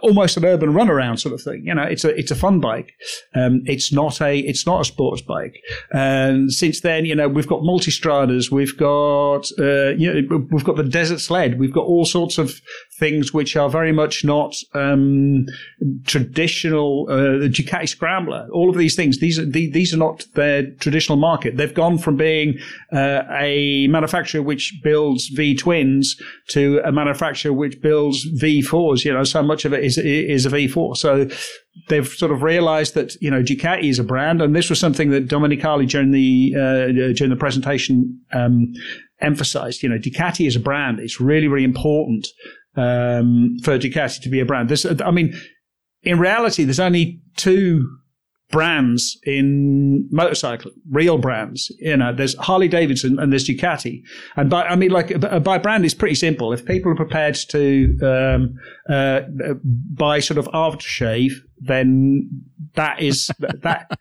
almost 0.03 0.37
an 0.37 0.45
urban 0.45 0.73
runaround 0.73 1.19
sort 1.19 1.35
of 1.35 1.43
thing. 1.43 1.63
You 1.65 1.75
know, 1.75 1.83
it's 1.83 2.05
a 2.05 2.17
it's 2.19 2.31
a 2.31 2.35
fun 2.35 2.61
bike. 2.61 2.93
Um, 3.35 3.63
it's 3.67 3.93
not 3.93 4.21
a 4.21 4.39
it's 4.39 4.67
not 4.67 4.81
a 4.81 4.85
sports 4.85 5.23
bike. 5.23 5.55
And 5.93 6.53
since 6.53 6.81
then, 6.81 7.05
you 7.05 7.15
know, 7.15 7.29
we've 7.29 7.47
got 7.47 7.61
multistradas, 7.61 8.51
we've 8.51 8.77
got 8.77 9.49
uh, 9.59 9.91
you 9.97 10.23
know, 10.23 10.47
we've 10.51 10.65
got 10.65 10.77
the 10.77 10.85
desert 10.85 11.21
sled, 11.21 11.59
we've 11.59 11.73
got 11.73 11.85
all 11.85 12.05
sorts 12.05 12.39
of 12.39 12.61
things 12.99 13.33
which 13.33 13.57
are 13.57 13.71
very 13.71 13.93
much 13.93 14.25
not 14.25 14.55
um, 14.75 15.47
traditional. 16.05 17.07
Uh, 17.09 17.39
the 17.39 17.49
Ducati 17.49 17.89
Scrambler, 17.89 18.49
all 18.53 18.69
of 18.69 18.77
these 18.77 18.97
things, 18.97 19.19
these 19.19 19.39
are 19.39 19.47
these 19.47 19.95
are 19.95 19.99
not 19.99 20.27
their 20.35 20.71
traditional 20.73 21.17
market. 21.17 21.57
They've 21.57 21.75
gone 21.75 21.99
from 21.99 22.17
being 22.17 22.59
uh, 22.93 23.23
a 23.31 23.87
manufacturer 23.89 24.43
which 24.43 24.75
builds 24.83 25.29
V 25.29 25.55
twins 25.55 26.21
to 26.51 26.81
a 26.85 26.93
manufacturer 26.93 27.53
which 27.53 27.81
builds 27.81 28.25
V 28.25 28.63
fours. 28.63 29.05
You 29.05 29.13
know, 29.13 29.25
so 29.25 29.43
much 29.43 29.65
of 29.65 29.73
it 29.73 29.85
is 29.85 29.99
is 29.99 30.47
a 30.47 30.51
V4. 30.51 30.97
So 30.97 31.29
they've 31.89 32.07
sort 32.07 32.33
of 32.33 32.43
realized 32.43 32.95
that 32.95 33.15
you 33.21 33.31
know 33.31 33.43
Ducati 33.43 33.89
is 33.89 33.99
a 33.99 34.05
brand, 34.05 34.43
and 34.43 34.55
this 34.55 34.71
was 34.71 34.79
something 34.79 35.11
that 35.11 35.29
Domenicali 35.29 35.89
during 35.89 36.11
the 36.11 36.55
uh, 36.57 37.13
during 37.15 37.31
the 37.31 37.37
presentation 37.37 38.21
um, 38.33 38.73
emphasized. 39.21 39.83
You 39.83 39.89
know, 39.89 39.99
Ducati 39.99 40.47
is 40.47 40.57
a 40.57 40.61
brand. 40.61 40.99
It's 41.01 41.21
really 41.21 41.49
really 41.49 41.65
important 41.65 42.29
um, 42.79 43.57
for 43.63 43.79
Ducati 43.79 44.21
to 44.23 44.29
be 44.29 44.41
a 44.41 44.47
brand. 44.47 44.69
This, 44.69 44.87
I 45.05 45.11
mean, 45.11 45.39
in 46.03 46.19
reality, 46.19 46.65
there's 46.65 46.81
only 46.81 47.21
two 47.37 47.87
brands 48.51 49.19
in 49.25 50.09
motorcycle, 50.11 50.71
real 50.91 51.19
brands. 51.19 51.71
You 51.81 51.97
know, 51.97 52.15
there's 52.15 52.35
Harley 52.37 52.69
Davidson 52.69 53.19
and 53.19 53.31
there's 53.31 53.47
Ducati. 53.47 54.01
And 54.37 54.49
by, 54.49 54.63
I 54.63 54.77
mean, 54.77 54.91
like, 54.91 55.21
by 55.43 55.59
brand 55.59 55.85
is 55.85 55.95
pretty 55.95 56.15
simple. 56.15 56.53
If 56.53 56.65
people 56.65 56.93
are 56.93 56.97
prepared 56.97 57.37
to, 57.51 57.99
um, 58.03 58.55
uh, 58.89 59.21
buy 59.95 60.21
sort 60.21 60.39
of 60.39 60.47
aftershave, 60.47 61.33
then 61.59 62.31
that 62.75 63.03
is, 63.03 63.31
that, 63.39 63.99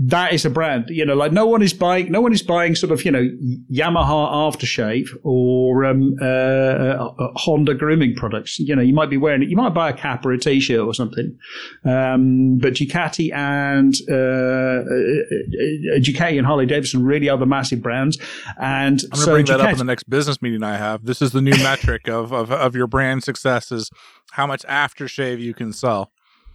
that 0.00 0.32
is 0.32 0.44
a 0.44 0.50
brand. 0.50 0.86
You 0.88 1.04
know, 1.04 1.14
like 1.14 1.32
no 1.32 1.46
one 1.46 1.62
is 1.62 1.74
buying, 1.74 2.10
no 2.10 2.20
one 2.20 2.32
is 2.32 2.42
buying 2.42 2.74
sort 2.74 2.90
of, 2.90 3.04
you 3.04 3.10
know, 3.10 3.28
Yamaha 3.70 4.32
aftershave 4.32 5.08
or 5.22 5.84
um, 5.84 6.16
uh, 6.20 6.24
uh, 6.24 7.12
Honda 7.36 7.74
grooming 7.74 8.14
products. 8.14 8.58
You 8.58 8.74
know, 8.74 8.82
you 8.82 8.94
might 8.94 9.10
be 9.10 9.18
wearing 9.18 9.42
it. 9.42 9.50
You 9.50 9.56
might 9.56 9.74
buy 9.74 9.90
a 9.90 9.92
cap 9.92 10.24
or 10.24 10.32
a 10.32 10.38
t-shirt 10.38 10.80
or 10.80 10.94
something. 10.94 11.36
Um, 11.84 12.58
but 12.58 12.74
Ducati 12.74 13.32
and 13.34 13.94
uh, 14.08 14.14
uh, 14.14 15.96
uh 15.96 16.00
Ducati 16.00 16.38
and 16.38 16.46
Harley 16.46 16.66
Davidson 16.66 17.04
really 17.04 17.28
are 17.28 17.38
the 17.38 17.46
massive 17.46 17.82
brands. 17.82 18.18
And 18.58 19.00
I'm 19.04 19.10
going 19.10 19.10
to 19.10 19.16
so 19.16 19.32
bring 19.32 19.46
that 19.46 19.60
up 19.60 19.72
in 19.72 19.78
the 19.78 19.84
next 19.84 20.08
business 20.08 20.40
meeting 20.40 20.62
I 20.62 20.76
have. 20.76 21.04
This 21.04 21.20
is 21.20 21.32
the 21.32 21.42
new 21.42 21.56
metric 21.62 22.08
of, 22.08 22.32
of 22.32 22.50
of 22.50 22.74
your 22.74 22.86
brand 22.86 23.22
success 23.22 23.70
is 23.70 23.90
how 24.32 24.46
much 24.46 24.62
aftershave 24.62 25.40
you 25.40 25.54
can 25.54 25.72
sell. 25.72 26.10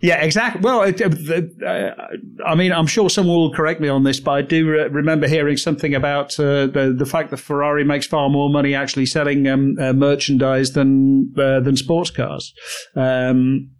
Yeah, 0.05 0.21
exactly. 0.21 0.61
Well, 0.61 0.81
uh, 0.81 1.91
I 2.45 2.53
mean, 2.53 2.71
I'm 2.71 2.85
sure 2.85 3.09
someone 3.09 3.37
will 3.37 3.51
correct 3.51 3.81
me 3.81 3.87
on 3.87 4.03
this, 4.03 4.19
but 4.19 4.31
I 4.33 4.41
do 4.43 4.69
re- 4.69 4.87
remember 4.87 5.27
hearing 5.27 5.57
something 5.57 5.95
about 5.95 6.39
uh, 6.39 6.67
the 6.67 6.93
the 6.95 7.07
fact 7.07 7.31
that 7.31 7.37
Ferrari 7.37 7.83
makes 7.83 8.05
far 8.05 8.29
more 8.29 8.47
money 8.51 8.75
actually 8.75 9.07
selling 9.07 9.47
um, 9.47 9.75
uh, 9.79 9.93
merchandise 9.93 10.73
than 10.73 11.33
uh, 11.35 11.59
than 11.59 11.75
sports 11.75 12.11
cars. 12.11 12.53
Um, 12.95 13.71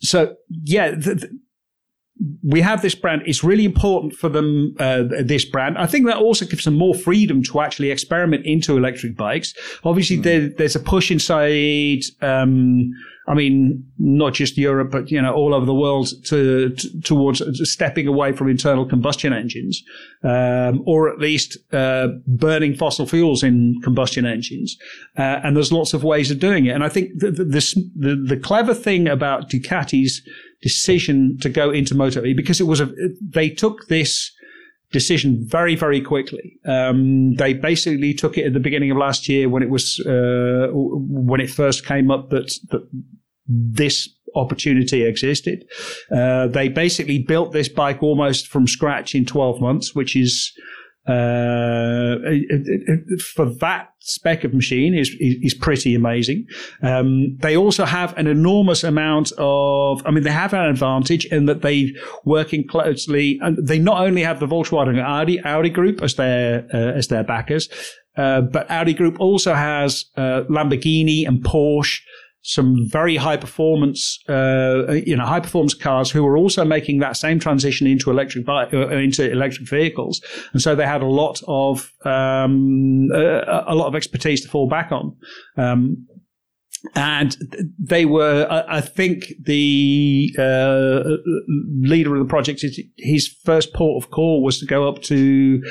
so, 0.00 0.36
yeah, 0.62 0.92
the, 0.92 1.14
the, 1.16 1.38
we 2.42 2.62
have 2.62 2.80
this 2.80 2.94
brand. 2.94 3.24
It's 3.26 3.44
really 3.44 3.66
important 3.66 4.14
for 4.14 4.30
them, 4.30 4.74
uh, 4.80 5.02
this 5.22 5.44
brand. 5.44 5.76
I 5.76 5.84
think 5.84 6.06
that 6.06 6.16
also 6.16 6.46
gives 6.46 6.64
them 6.64 6.78
more 6.78 6.94
freedom 6.94 7.42
to 7.42 7.60
actually 7.60 7.90
experiment 7.90 8.46
into 8.46 8.78
electric 8.78 9.18
bikes. 9.18 9.52
Obviously, 9.84 10.16
mm. 10.16 10.22
there, 10.22 10.48
there's 10.48 10.76
a 10.76 10.80
push 10.80 11.10
inside. 11.10 12.04
Um, 12.22 12.90
I 13.26 13.34
mean, 13.34 13.84
not 13.98 14.34
just 14.34 14.58
Europe, 14.58 14.90
but 14.90 15.10
you 15.10 15.20
know, 15.20 15.32
all 15.32 15.54
over 15.54 15.64
the 15.64 15.74
world 15.74 16.08
to, 16.26 16.70
to 16.70 17.00
towards 17.00 17.42
stepping 17.70 18.06
away 18.06 18.32
from 18.32 18.48
internal 18.48 18.84
combustion 18.84 19.32
engines, 19.32 19.82
um, 20.22 20.82
or 20.84 21.08
at 21.08 21.18
least 21.18 21.56
uh, 21.72 22.08
burning 22.26 22.74
fossil 22.74 23.06
fuels 23.06 23.42
in 23.42 23.80
combustion 23.82 24.26
engines. 24.26 24.76
Uh, 25.16 25.40
and 25.42 25.56
there's 25.56 25.72
lots 25.72 25.94
of 25.94 26.04
ways 26.04 26.30
of 26.30 26.38
doing 26.38 26.66
it. 26.66 26.74
And 26.74 26.84
I 26.84 26.90
think 26.90 27.18
the, 27.18 27.30
the, 27.30 27.44
the, 27.44 28.34
the 28.34 28.36
clever 28.36 28.74
thing 28.74 29.08
about 29.08 29.48
Ducati's 29.48 30.20
decision 30.60 31.38
to 31.40 31.48
go 31.48 31.70
into 31.70 31.94
Moto 31.94 32.24
E, 32.24 32.34
because 32.34 32.60
it 32.60 32.66
was 32.66 32.80
a, 32.80 32.90
they 33.20 33.48
took 33.48 33.86
this 33.88 34.33
decision 34.92 35.44
very, 35.46 35.74
very 35.74 36.00
quickly. 36.00 36.58
Um, 36.66 37.34
they 37.34 37.52
basically 37.52 38.14
took 38.14 38.38
it 38.38 38.46
at 38.46 38.52
the 38.52 38.60
beginning 38.60 38.90
of 38.90 38.96
last 38.96 39.28
year 39.28 39.48
when 39.48 39.62
it 39.62 39.70
was 39.70 40.00
uh, 40.06 40.68
when 40.72 41.40
it 41.40 41.50
first 41.50 41.84
came 41.86 42.10
up 42.10 42.30
that 42.30 42.52
that 42.70 42.88
this 43.46 44.08
opportunity 44.36 45.04
existed. 45.04 45.64
Uh, 46.10 46.48
they 46.48 46.68
basically 46.68 47.18
built 47.18 47.52
this 47.52 47.68
bike 47.68 48.02
almost 48.02 48.48
from 48.48 48.66
scratch 48.66 49.14
in 49.14 49.24
12 49.24 49.60
months, 49.60 49.94
which 49.94 50.16
is 50.16 50.52
uh, 51.06 52.16
for 53.34 53.46
that 53.60 53.88
spec 54.00 54.44
of 54.44 54.54
machine 54.54 54.94
is, 54.94 55.14
is 55.20 55.54
pretty 55.54 55.94
amazing. 55.94 56.46
Um, 56.82 57.36
they 57.38 57.56
also 57.56 57.84
have 57.84 58.16
an 58.16 58.26
enormous 58.26 58.84
amount 58.84 59.32
of, 59.36 60.02
I 60.06 60.10
mean, 60.10 60.24
they 60.24 60.30
have 60.30 60.54
an 60.54 60.64
advantage 60.64 61.26
in 61.26 61.46
that 61.46 61.62
they're 61.62 61.88
working 62.24 62.66
closely 62.66 63.38
and 63.42 63.66
they 63.66 63.78
not 63.78 64.00
only 64.00 64.22
have 64.22 64.40
the 64.40 64.46
Volkswagen 64.46 65.02
Audi, 65.02 65.40
Audi 65.44 65.70
group 65.70 66.02
as 66.02 66.14
their, 66.14 66.66
uh, 66.72 66.96
as 66.96 67.08
their 67.08 67.24
backers, 67.24 67.68
uh, 68.16 68.42
but 68.42 68.70
Audi 68.70 68.94
Group 68.94 69.18
also 69.18 69.54
has 69.54 70.06
uh, 70.16 70.42
Lamborghini 70.48 71.26
and 71.26 71.42
Porsche 71.42 72.00
some 72.46 72.86
very 72.86 73.16
high 73.16 73.38
performance, 73.38 74.18
uh, 74.28 74.92
you 75.06 75.16
know, 75.16 75.24
high 75.24 75.40
performance 75.40 75.72
cars 75.72 76.10
who 76.10 76.22
were 76.22 76.36
also 76.36 76.62
making 76.62 76.98
that 76.98 77.16
same 77.16 77.38
transition 77.38 77.86
into 77.86 78.10
electric 78.10 78.46
uh, 78.46 78.68
into 78.90 79.30
electric 79.30 79.66
vehicles, 79.66 80.20
and 80.52 80.60
so 80.60 80.74
they 80.74 80.86
had 80.86 81.00
a 81.00 81.06
lot 81.06 81.40
of 81.48 81.90
um, 82.04 83.08
a, 83.14 83.64
a, 83.68 83.74
lot 83.74 83.86
of 83.86 83.94
expertise 83.94 84.42
to 84.42 84.48
fall 84.48 84.68
back 84.68 84.92
on. 84.92 85.16
Um, 85.56 86.06
and 86.94 87.36
they 87.78 88.04
were, 88.04 88.46
I, 88.50 88.82
think, 88.82 89.32
the 89.42 90.34
uh, 90.38 91.02
leader 91.80 92.14
of 92.14 92.18
the 92.18 92.28
project. 92.28 92.62
His 92.98 93.26
first 93.26 93.72
port 93.72 94.04
of 94.04 94.10
call 94.10 94.42
was 94.42 94.58
to 94.58 94.66
go 94.66 94.86
up 94.86 95.00
to 95.04 95.62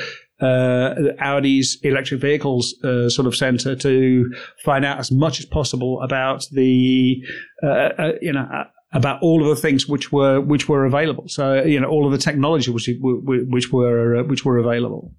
uh, 0.44 0.96
Audi's 1.22 1.78
electric 1.84 2.20
vehicles 2.20 2.76
uh, 2.84 3.10
sort 3.10 3.28
of 3.28 3.36
center 3.36 3.76
to 3.76 4.30
find 4.64 4.84
out 4.84 5.00
as 5.00 5.12
much 5.12 5.40
as 5.40 5.46
possible 5.46 6.02
about 6.02 6.46
the 6.52 7.24
uh, 7.64 7.68
uh 7.68 8.12
you 8.22 8.34
know 8.34 8.48
uh, 8.54 8.66
about 8.92 9.22
all 9.22 9.42
of 9.42 9.48
the 9.48 9.62
things 9.62 9.88
which 9.88 10.12
were 10.12 10.42
which 10.42 10.68
were 10.68 10.86
available. 10.86 11.26
So 11.28 11.64
you 11.64 11.80
know 11.80 11.88
all 11.88 12.06
of 12.06 12.12
the 12.12 12.18
technology 12.18 12.72
which 12.72 12.90
which 13.02 13.72
were 13.72 14.18
uh, 14.18 14.24
which 14.24 14.44
were 14.44 14.58
available. 14.58 15.14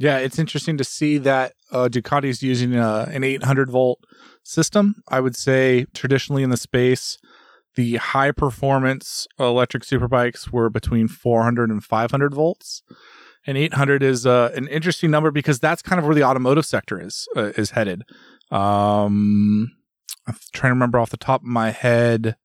Yeah, 0.00 0.18
it's 0.18 0.38
interesting 0.38 0.76
to 0.78 0.84
see 0.84 1.18
that 1.18 1.54
Ducati 1.72 2.26
is 2.26 2.40
using 2.40 2.76
an 2.76 3.24
800 3.24 3.68
volt 3.68 3.98
system. 4.44 5.02
I 5.08 5.18
would 5.18 5.34
say 5.34 5.86
traditionally 5.92 6.44
in 6.44 6.50
the 6.50 6.56
space, 6.56 7.18
the 7.74 7.96
high 7.96 8.30
performance 8.30 9.26
electric 9.40 9.82
superbikes 9.82 10.52
were 10.52 10.70
between 10.70 11.08
400 11.08 11.68
and 11.70 11.82
500 11.82 12.32
volts 12.32 12.82
and 13.48 13.56
800 13.56 14.02
is 14.02 14.26
uh, 14.26 14.52
an 14.54 14.68
interesting 14.68 15.10
number 15.10 15.30
because 15.30 15.58
that's 15.58 15.80
kind 15.80 15.98
of 15.98 16.04
where 16.04 16.14
the 16.14 16.22
automotive 16.22 16.66
sector 16.66 17.00
is 17.00 17.26
uh, 17.34 17.52
is 17.56 17.70
headed. 17.70 18.02
Um, 18.50 19.72
I'm 20.26 20.36
trying 20.52 20.70
to 20.70 20.74
remember 20.74 20.98
off 20.98 21.08
the 21.08 21.16
top 21.16 21.40
of 21.40 21.46
my 21.46 21.70
head. 21.70 22.36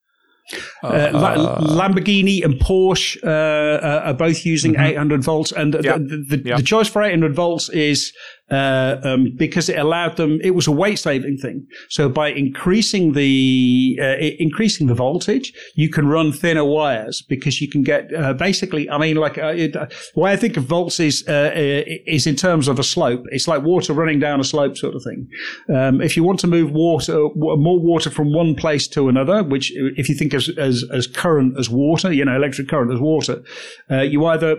Uh, 0.82 0.86
uh, 0.86 1.60
Lamborghini 1.60 2.42
and 2.42 2.54
Porsche 2.54 3.22
uh, 3.22 3.28
uh, 3.28 4.02
are 4.06 4.14
both 4.14 4.46
using 4.46 4.74
mm-hmm. 4.74 4.82
800 4.82 5.22
volts, 5.22 5.52
and 5.52 5.74
the, 5.74 5.78
the, 5.78 6.42
yep. 6.44 6.56
the, 6.58 6.62
choice 6.62 6.88
for 6.88 7.02
800 7.02 7.34
volts 7.34 7.68
is 7.68 8.12
uh, 8.50 9.00
um, 9.02 9.32
because 9.36 9.68
it 9.68 9.78
allowed 9.78 10.16
them. 10.16 10.38
It 10.42 10.50
was 10.50 10.66
a 10.66 10.72
weight 10.72 10.98
saving 10.98 11.38
thing. 11.38 11.66
So 11.88 12.08
by 12.08 12.28
increasing 12.28 13.12
the 13.12 13.98
uh, 14.00 14.16
increasing 14.38 14.86
the 14.86 14.94
voltage, 14.94 15.52
you 15.74 15.88
can 15.88 16.08
run 16.08 16.30
thinner 16.30 16.64
wires 16.64 17.22
because 17.22 17.60
you 17.60 17.68
can 17.68 17.82
get 17.82 18.14
uh, 18.14 18.34
basically. 18.34 18.88
I 18.90 18.98
mean, 18.98 19.16
like 19.16 19.38
uh, 19.38 19.54
it, 19.56 19.72
the 19.72 19.88
way 20.14 20.32
I 20.32 20.36
think 20.36 20.56
of 20.56 20.64
volts 20.64 21.00
is 21.00 21.26
uh, 21.26 21.52
is 21.54 22.26
in 22.26 22.36
terms 22.36 22.68
of 22.68 22.78
a 22.78 22.84
slope. 22.84 23.24
It's 23.30 23.48
like 23.48 23.62
water 23.62 23.94
running 23.94 24.18
down 24.18 24.40
a 24.40 24.44
slope, 24.44 24.76
sort 24.76 24.94
of 24.94 25.02
thing. 25.02 25.26
Um, 25.74 26.02
if 26.02 26.16
you 26.16 26.22
want 26.22 26.38
to 26.40 26.46
move 26.46 26.70
water, 26.70 27.28
more 27.34 27.80
water 27.80 28.10
from 28.10 28.32
one 28.32 28.54
place 28.54 28.86
to 28.88 29.08
another, 29.08 29.42
which 29.42 29.72
if 29.74 30.08
you 30.08 30.14
think 30.14 30.34
as 30.34 30.50
as, 30.58 30.84
as 30.92 31.06
current 31.06 31.58
as 31.58 31.70
water, 31.70 32.12
you 32.12 32.24
know, 32.24 32.36
electric 32.36 32.68
current 32.68 32.92
as 32.92 33.00
water, 33.00 33.42
uh, 33.90 34.02
you 34.02 34.26
either 34.26 34.56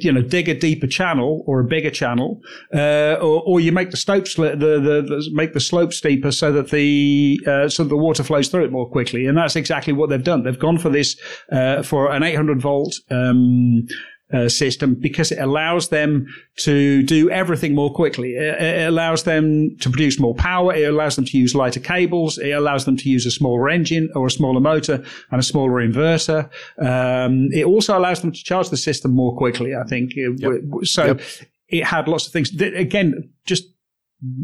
you 0.00 0.10
know 0.10 0.22
dig 0.22 0.48
a 0.48 0.54
deeper 0.54 0.88
channel 0.88 1.44
or 1.46 1.60
a 1.60 1.64
bigger 1.64 1.90
channel 1.90 2.40
or 3.36 3.60
you 3.60 3.72
make 3.72 3.90
the 3.90 3.96
slope 3.96 4.24
the, 4.24 4.56
the, 4.56 5.02
the, 5.02 5.30
make 5.32 5.52
the 5.52 5.60
slope 5.60 5.92
steeper 5.92 6.32
so 6.32 6.52
that 6.52 6.70
the 6.70 7.40
uh, 7.46 7.68
so 7.68 7.84
the 7.84 7.96
water 7.96 8.22
flows 8.22 8.48
through 8.48 8.64
it 8.64 8.72
more 8.72 8.88
quickly, 8.88 9.26
and 9.26 9.36
that's 9.36 9.56
exactly 9.56 9.92
what 9.92 10.10
they've 10.10 10.22
done. 10.22 10.42
They've 10.42 10.58
gone 10.58 10.78
for 10.78 10.90
this 10.90 11.16
uh, 11.52 11.82
for 11.82 12.10
an 12.10 12.22
800 12.22 12.60
volt. 12.60 12.96
Um, 13.10 13.86
uh, 14.30 14.46
system 14.46 14.94
because 14.94 15.32
it 15.32 15.38
allows 15.38 15.88
them 15.88 16.26
to 16.56 17.02
do 17.04 17.30
everything 17.30 17.74
more 17.74 17.90
quickly. 17.90 18.34
It, 18.34 18.60
it, 18.60 18.88
allows 18.88 19.22
them 19.22 19.74
to 19.78 19.88
produce 19.88 20.20
more 20.20 20.34
power. 20.34 20.74
It 20.74 20.88
allows 20.88 21.16
them 21.16 21.24
to 21.24 21.38
use 21.38 21.54
lighter 21.54 21.80
cables. 21.80 22.36
It 22.36 22.50
allows 22.50 22.84
them 22.84 22.96
to 22.98 23.08
use 23.08 23.24
a 23.24 23.30
smaller 23.30 23.70
engine 23.70 24.10
or 24.14 24.26
a 24.26 24.30
smaller 24.30 24.60
motor 24.60 25.02
and 25.30 25.40
a 25.40 25.42
smaller 25.42 25.80
inverter. 25.80 26.50
Um, 26.78 27.48
it 27.52 27.64
also 27.64 27.96
allows 27.98 28.20
them 28.20 28.32
to 28.32 28.44
charge 28.44 28.68
the 28.68 28.76
system 28.76 29.12
more 29.12 29.34
quickly. 29.34 29.74
I 29.74 29.84
think 29.84 30.12
yep. 30.14 30.60
so. 30.84 31.06
Yep 31.06 31.20
it 31.68 31.84
had 31.84 32.08
lots 32.08 32.26
of 32.26 32.32
things. 32.32 32.50
Again, 32.60 33.30
just 33.44 33.64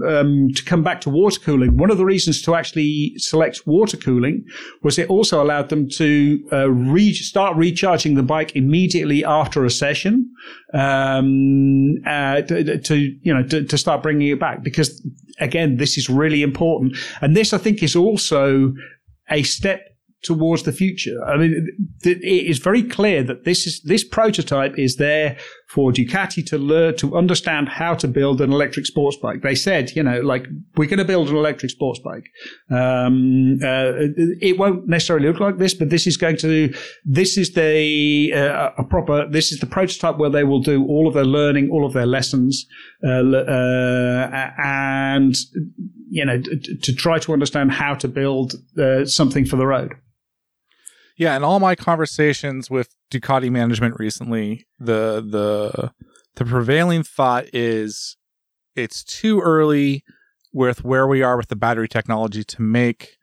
um, 0.07 0.51
to 0.55 0.65
come 0.65 0.85
back 0.85 1.01
to 1.01 1.11
water 1.11 1.41
cooling, 1.41 1.77
one 1.77 1.91
of 1.91 1.99
the 1.99 2.05
reasons 2.05 2.41
to 2.43 2.55
actually 2.55 3.15
select 3.17 3.67
water 3.67 3.97
cooling 3.97 4.45
was 4.83 4.99
it 4.99 5.09
also 5.09 5.43
allowed 5.43 5.69
them 5.69 5.89
to 5.89 6.47
uh, 6.53 6.71
re- 6.71 7.13
start 7.13 7.57
recharging 7.57 8.15
the 8.15 8.23
bike 8.23 8.55
immediately 8.55 9.25
after 9.25 9.65
a 9.65 9.71
session 9.71 10.31
um, 10.75 11.97
uh, 12.07 12.43
to, 12.43 12.79
to, 12.79 12.97
you 12.97 13.35
know 13.35 13.43
to, 13.43 13.65
to, 13.65 13.77
start 13.77 14.03
bringing 14.03 14.29
it 14.29 14.39
back 14.39 14.63
because 14.63 15.05
again 15.41 15.77
this 15.77 15.99
is 15.99 16.09
really 16.09 16.43
important 16.43 16.97
and 17.21 17.37
this 17.37 17.53
I 17.53 17.59
think 17.59 17.83
is 17.83 17.97
also 17.97 18.73
a 19.29 19.43
step 19.43 19.94
towards 20.25 20.63
the 20.63 20.73
future. 20.73 21.23
I 21.25 21.37
mean, 21.37 21.69
it 22.03 22.19
is 22.23 22.59
very 22.59 22.83
clear 22.83 23.23
that 23.23 23.45
this 23.45 23.67
is 23.67 23.81
this 23.83 24.03
prototype 24.03 24.79
is 24.79 24.97
there 24.97 25.37
for 25.69 25.93
Ducati 25.93 26.45
to 26.47 26.59
learn 26.59 26.97
to 26.97 27.17
understand 27.17 27.69
how 27.69 27.95
to 27.95 28.09
build 28.09 28.41
an 28.41 28.53
electric 28.53 28.87
sports 28.87 29.17
bike. 29.17 29.43
They 29.43 29.55
said, 29.55 29.95
you 29.95 30.03
know, 30.03 30.21
like 30.21 30.47
we're 30.77 30.89
going 30.89 30.99
to 30.99 31.05
build 31.05 31.29
an 31.29 31.37
electric 31.37 31.71
sports 31.71 32.01
bike. 32.01 32.25
Um, 32.71 33.59
uh, 33.63 33.93
it 34.41 34.59
won't 34.59 34.89
necessarily 34.89 35.29
look 35.29 35.41
like 35.41 35.59
this, 35.59 35.75
but 35.75 35.91
this 35.91 36.07
is 36.07 36.17
going 36.17 36.39
to. 36.39 36.75
This 37.05 37.37
is 37.37 37.53
the 37.53 38.33
uh, 38.35 38.71
a 38.79 38.85
proper. 38.85 39.29
This 39.29 39.53
is 39.53 39.61
the 39.61 39.67
prototype 39.67 40.17
where 40.17 40.31
they 40.31 40.45
will 40.45 40.61
do 40.61 40.85
all 40.87 41.07
of 41.07 41.15
their 41.15 41.25
learning, 41.25 41.71
all 41.71 41.85
of 41.87 41.93
their 41.93 42.07
lessons, 42.07 42.67
uh, 43.07 43.09
uh 43.09 44.51
and 44.63 45.37
you 46.15 46.25
know, 46.25 46.41
to, 46.41 46.95
try 46.95 47.19
to 47.19 47.33
understand 47.33 47.73
how 47.73 47.93
to 47.93 48.07
build 48.07 48.55
uh, 48.79 49.05
something 49.05 49.45
for 49.45 49.57
the 49.57 49.67
road. 49.67 49.95
Yeah, 51.17 51.37
in 51.37 51.45
all 51.45 51.61
my 51.61 51.75
conversations 51.75 52.71
with 52.71 52.95
Ducati 53.11 53.51
management 53.51 53.97
recently, 53.99 54.67
the 54.79 55.25
the 55.27 55.93
the 56.37 56.45
prevailing 56.45 57.03
thought 57.05 57.45
is 57.53 58.17
it's 58.75 59.05
too 59.05 59.41
early 59.41 60.03
with 60.53 60.85
where 60.85 61.07
we 61.07 61.23
are 61.23 61.37
with 61.37 61.49
the 61.49 61.57
battery 61.57 61.89
technology 61.89 62.45
to 62.45 62.63
make 62.63 63.17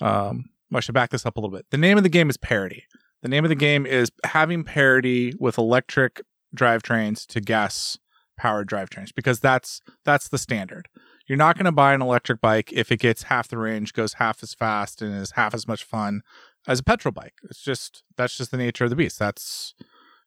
um 0.00 0.46
I 0.72 0.80
should 0.80 0.94
back 0.94 1.10
this 1.10 1.26
up 1.26 1.36
a 1.36 1.40
little 1.40 1.54
bit. 1.54 1.66
The 1.70 1.78
name 1.78 1.96
of 1.96 2.04
the 2.04 2.08
game 2.08 2.30
is 2.30 2.36
parity. 2.36 2.84
The 3.22 3.28
name 3.28 3.44
of 3.44 3.48
the 3.48 3.54
game 3.56 3.86
is 3.86 4.10
having 4.24 4.64
parity 4.64 5.34
with 5.38 5.58
electric 5.58 6.22
drivetrains 6.56 7.26
to 7.28 7.40
gas 7.40 7.98
powered 8.36 8.68
drivetrains 8.68 9.14
because 9.14 9.40
that's 9.40 9.80
that's 10.04 10.28
the 10.28 10.38
standard. 10.38 10.88
You're 11.26 11.36
not 11.36 11.56
going 11.56 11.66
to 11.66 11.72
buy 11.72 11.92
an 11.92 12.02
electric 12.02 12.40
bike 12.40 12.72
if 12.72 12.90
it 12.90 12.98
gets 12.98 13.24
half 13.24 13.46
the 13.46 13.58
range, 13.58 13.92
goes 13.92 14.14
half 14.14 14.42
as 14.42 14.52
fast, 14.52 15.00
and 15.00 15.14
is 15.14 15.32
half 15.32 15.54
as 15.54 15.68
much 15.68 15.84
fun 15.84 16.22
as 16.66 16.80
a 16.80 16.84
petrol 16.84 17.12
bike. 17.12 17.34
It's 17.44 17.62
just 17.62 18.02
that's 18.16 18.36
just 18.36 18.50
the 18.50 18.56
nature 18.56 18.84
of 18.84 18.90
the 18.90 18.96
beast. 18.96 19.18
That's 19.18 19.74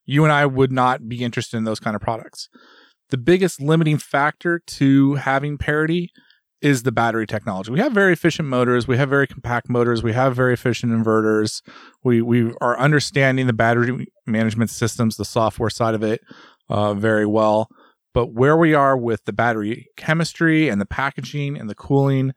you 0.04 0.24
and 0.24 0.32
I 0.32 0.46
would 0.46 0.72
not 0.72 1.08
be 1.08 1.22
interested 1.22 1.56
in 1.56 1.64
those 1.64 1.80
kind 1.80 1.96
of 1.96 2.02
products. 2.02 2.48
The 3.10 3.18
biggest 3.18 3.60
limiting 3.60 3.98
factor 3.98 4.58
to 4.58 5.14
having 5.14 5.58
parity 5.58 6.10
is 6.60 6.82
the 6.82 6.92
battery 6.92 7.26
technology. 7.26 7.70
We 7.70 7.80
have 7.80 7.92
very 7.92 8.14
efficient 8.14 8.48
motors, 8.48 8.88
we 8.88 8.96
have 8.96 9.10
very 9.10 9.26
compact 9.26 9.68
motors, 9.68 10.02
we 10.02 10.14
have 10.14 10.34
very 10.34 10.54
efficient 10.54 10.92
inverters. 10.92 11.62
We 12.02 12.22
we 12.22 12.52
are 12.60 12.78
understanding 12.78 13.46
the 13.46 13.52
battery 13.52 14.06
management 14.26 14.70
systems, 14.70 15.16
the 15.16 15.26
software 15.26 15.70
side 15.70 15.94
of 15.94 16.02
it, 16.02 16.22
uh, 16.68 16.94
very 16.94 17.26
well. 17.26 17.68
But 18.14 18.32
where 18.32 18.56
we 18.56 18.74
are 18.74 18.96
with 18.96 19.24
the 19.24 19.32
battery 19.32 19.88
chemistry 19.96 20.68
and 20.68 20.80
the 20.80 20.86
packaging 20.86 21.58
and 21.58 21.68
the 21.68 21.74
cooling 21.74 22.32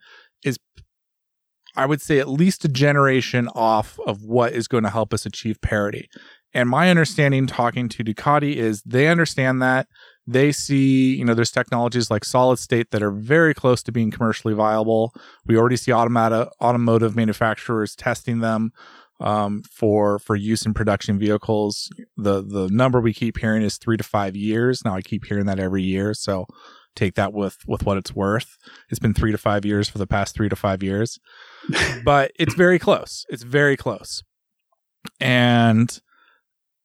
I 1.77 1.85
would 1.85 2.01
say 2.01 2.19
at 2.19 2.27
least 2.27 2.65
a 2.65 2.69
generation 2.69 3.47
off 3.49 3.99
of 4.05 4.23
what 4.23 4.53
is 4.53 4.67
going 4.67 4.83
to 4.83 4.89
help 4.89 5.13
us 5.13 5.25
achieve 5.25 5.61
parity. 5.61 6.09
And 6.53 6.67
my 6.67 6.89
understanding 6.89 7.45
talking 7.45 7.87
to 7.89 8.03
Ducati 8.03 8.55
is 8.55 8.81
they 8.81 9.07
understand 9.07 9.61
that. 9.61 9.87
They 10.25 10.51
see, 10.51 11.15
you 11.15 11.23
know, 11.23 11.35
there's 11.35 11.51
technologies 11.51 12.09
like 12.09 12.25
solid 12.25 12.57
state 12.57 12.89
that 12.91 13.03
are 13.03 13.11
very 13.11 13.53
close 13.53 13.83
to 13.83 13.91
being 13.91 14.11
commercially 14.11 14.55
viable. 14.55 15.13
We 15.45 15.55
already 15.55 15.77
see 15.77 15.93
automotive 15.93 16.49
automotive 16.59 17.15
manufacturers 17.15 17.95
testing 17.95 18.39
them 18.39 18.71
um, 19.19 19.63
for 19.71 20.19
for 20.19 20.35
use 20.35 20.65
in 20.65 20.73
production 20.73 21.19
vehicles. 21.19 21.89
The 22.17 22.43
the 22.43 22.69
number 22.69 22.99
we 22.99 23.13
keep 23.13 23.37
hearing 23.37 23.61
is 23.61 23.77
three 23.77 23.97
to 23.97 24.03
five 24.03 24.35
years. 24.35 24.83
Now 24.83 24.95
I 24.95 25.01
keep 25.01 25.25
hearing 25.25 25.45
that 25.45 25.59
every 25.59 25.83
year, 25.83 26.13
so 26.13 26.47
take 26.97 27.15
that 27.15 27.33
with 27.33 27.57
with 27.67 27.83
what 27.83 27.97
it's 27.97 28.15
worth. 28.15 28.57
It's 28.89 28.99
been 28.99 29.13
three 29.13 29.31
to 29.31 29.37
five 29.37 29.65
years 29.65 29.87
for 29.87 29.97
the 29.97 30.07
past 30.07 30.35
three 30.35 30.49
to 30.49 30.55
five 30.55 30.83
years 30.83 31.19
but 32.03 32.31
it's 32.39 32.53
very 32.53 32.79
close. 32.79 33.25
It's 33.29 33.43
very 33.43 33.77
close. 33.77 34.23
And 35.19 35.99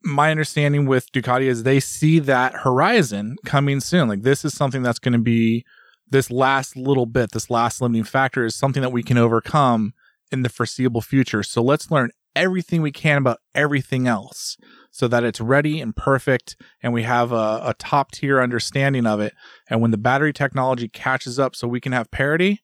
my 0.04 0.30
understanding 0.30 0.86
with 0.86 1.12
Ducati 1.12 1.44
is 1.44 1.62
they 1.62 1.80
see 1.80 2.18
that 2.20 2.54
horizon 2.54 3.36
coming 3.44 3.80
soon. 3.80 4.08
Like 4.08 4.22
this 4.22 4.44
is 4.44 4.54
something 4.54 4.82
that's 4.82 4.98
going 4.98 5.12
to 5.12 5.18
be 5.18 5.64
this 6.08 6.30
last 6.30 6.76
little 6.76 7.06
bit, 7.06 7.32
this 7.32 7.50
last 7.50 7.80
limiting 7.80 8.04
factor 8.04 8.44
is 8.44 8.54
something 8.54 8.82
that 8.82 8.92
we 8.92 9.02
can 9.02 9.16
overcome 9.16 9.94
in 10.30 10.42
the 10.42 10.48
foreseeable 10.48 11.00
future. 11.00 11.42
So 11.42 11.62
let's 11.62 11.90
learn 11.90 12.10
everything 12.34 12.82
we 12.82 12.92
can 12.92 13.18
about 13.18 13.38
everything 13.54 14.06
else 14.06 14.56
so 14.90 15.08
that 15.08 15.24
it's 15.24 15.40
ready 15.40 15.80
and 15.80 15.96
perfect 15.96 16.56
and 16.82 16.92
we 16.92 17.02
have 17.02 17.32
a, 17.32 17.60
a 17.64 17.74
top 17.78 18.12
tier 18.12 18.40
understanding 18.40 19.06
of 19.06 19.20
it. 19.20 19.34
And 19.68 19.80
when 19.80 19.90
the 19.90 19.98
battery 19.98 20.32
technology 20.32 20.88
catches 20.88 21.38
up 21.38 21.56
so 21.56 21.66
we 21.66 21.80
can 21.80 21.92
have 21.92 22.10
parity, 22.10 22.62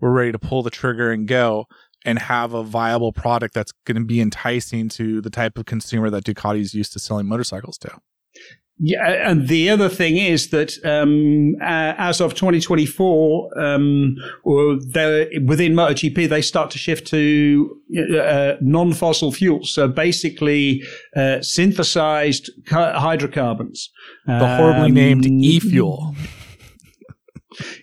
we're 0.00 0.10
ready 0.10 0.32
to 0.32 0.38
pull 0.38 0.62
the 0.62 0.70
trigger 0.70 1.10
and 1.10 1.26
go 1.28 1.66
and 2.04 2.18
have 2.18 2.54
a 2.54 2.62
viable 2.62 3.12
product 3.12 3.52
that's 3.54 3.72
going 3.84 3.96
to 3.96 4.04
be 4.04 4.20
enticing 4.20 4.88
to 4.90 5.20
the 5.20 5.30
type 5.30 5.58
of 5.58 5.66
consumer 5.66 6.08
that 6.10 6.24
Ducati 6.24 6.60
is 6.60 6.74
used 6.74 6.92
to 6.92 6.98
selling 6.98 7.26
motorcycles 7.26 7.78
to. 7.78 7.98
Yeah, 8.78 9.30
and 9.30 9.48
the 9.48 9.70
other 9.70 9.88
thing 9.88 10.18
is 10.18 10.50
that 10.50 10.74
um, 10.84 11.54
uh, 11.62 11.94
as 11.96 12.20
of 12.20 12.34
2024, 12.34 13.58
um, 13.58 14.16
or 14.42 14.74
within 14.74 15.72
MotoGP, 15.72 16.28
they 16.28 16.42
start 16.42 16.70
to 16.72 16.78
shift 16.78 17.06
to 17.06 17.80
uh, 18.20 18.56
non-fossil 18.60 19.32
fuels. 19.32 19.72
So 19.72 19.88
basically, 19.88 20.82
uh, 21.16 21.40
synthesized 21.40 22.50
hydrocarbons. 22.68 23.90
The 24.26 24.56
horribly 24.56 24.88
um, 24.88 24.94
named 24.94 25.26
e-fuel. 25.26 26.14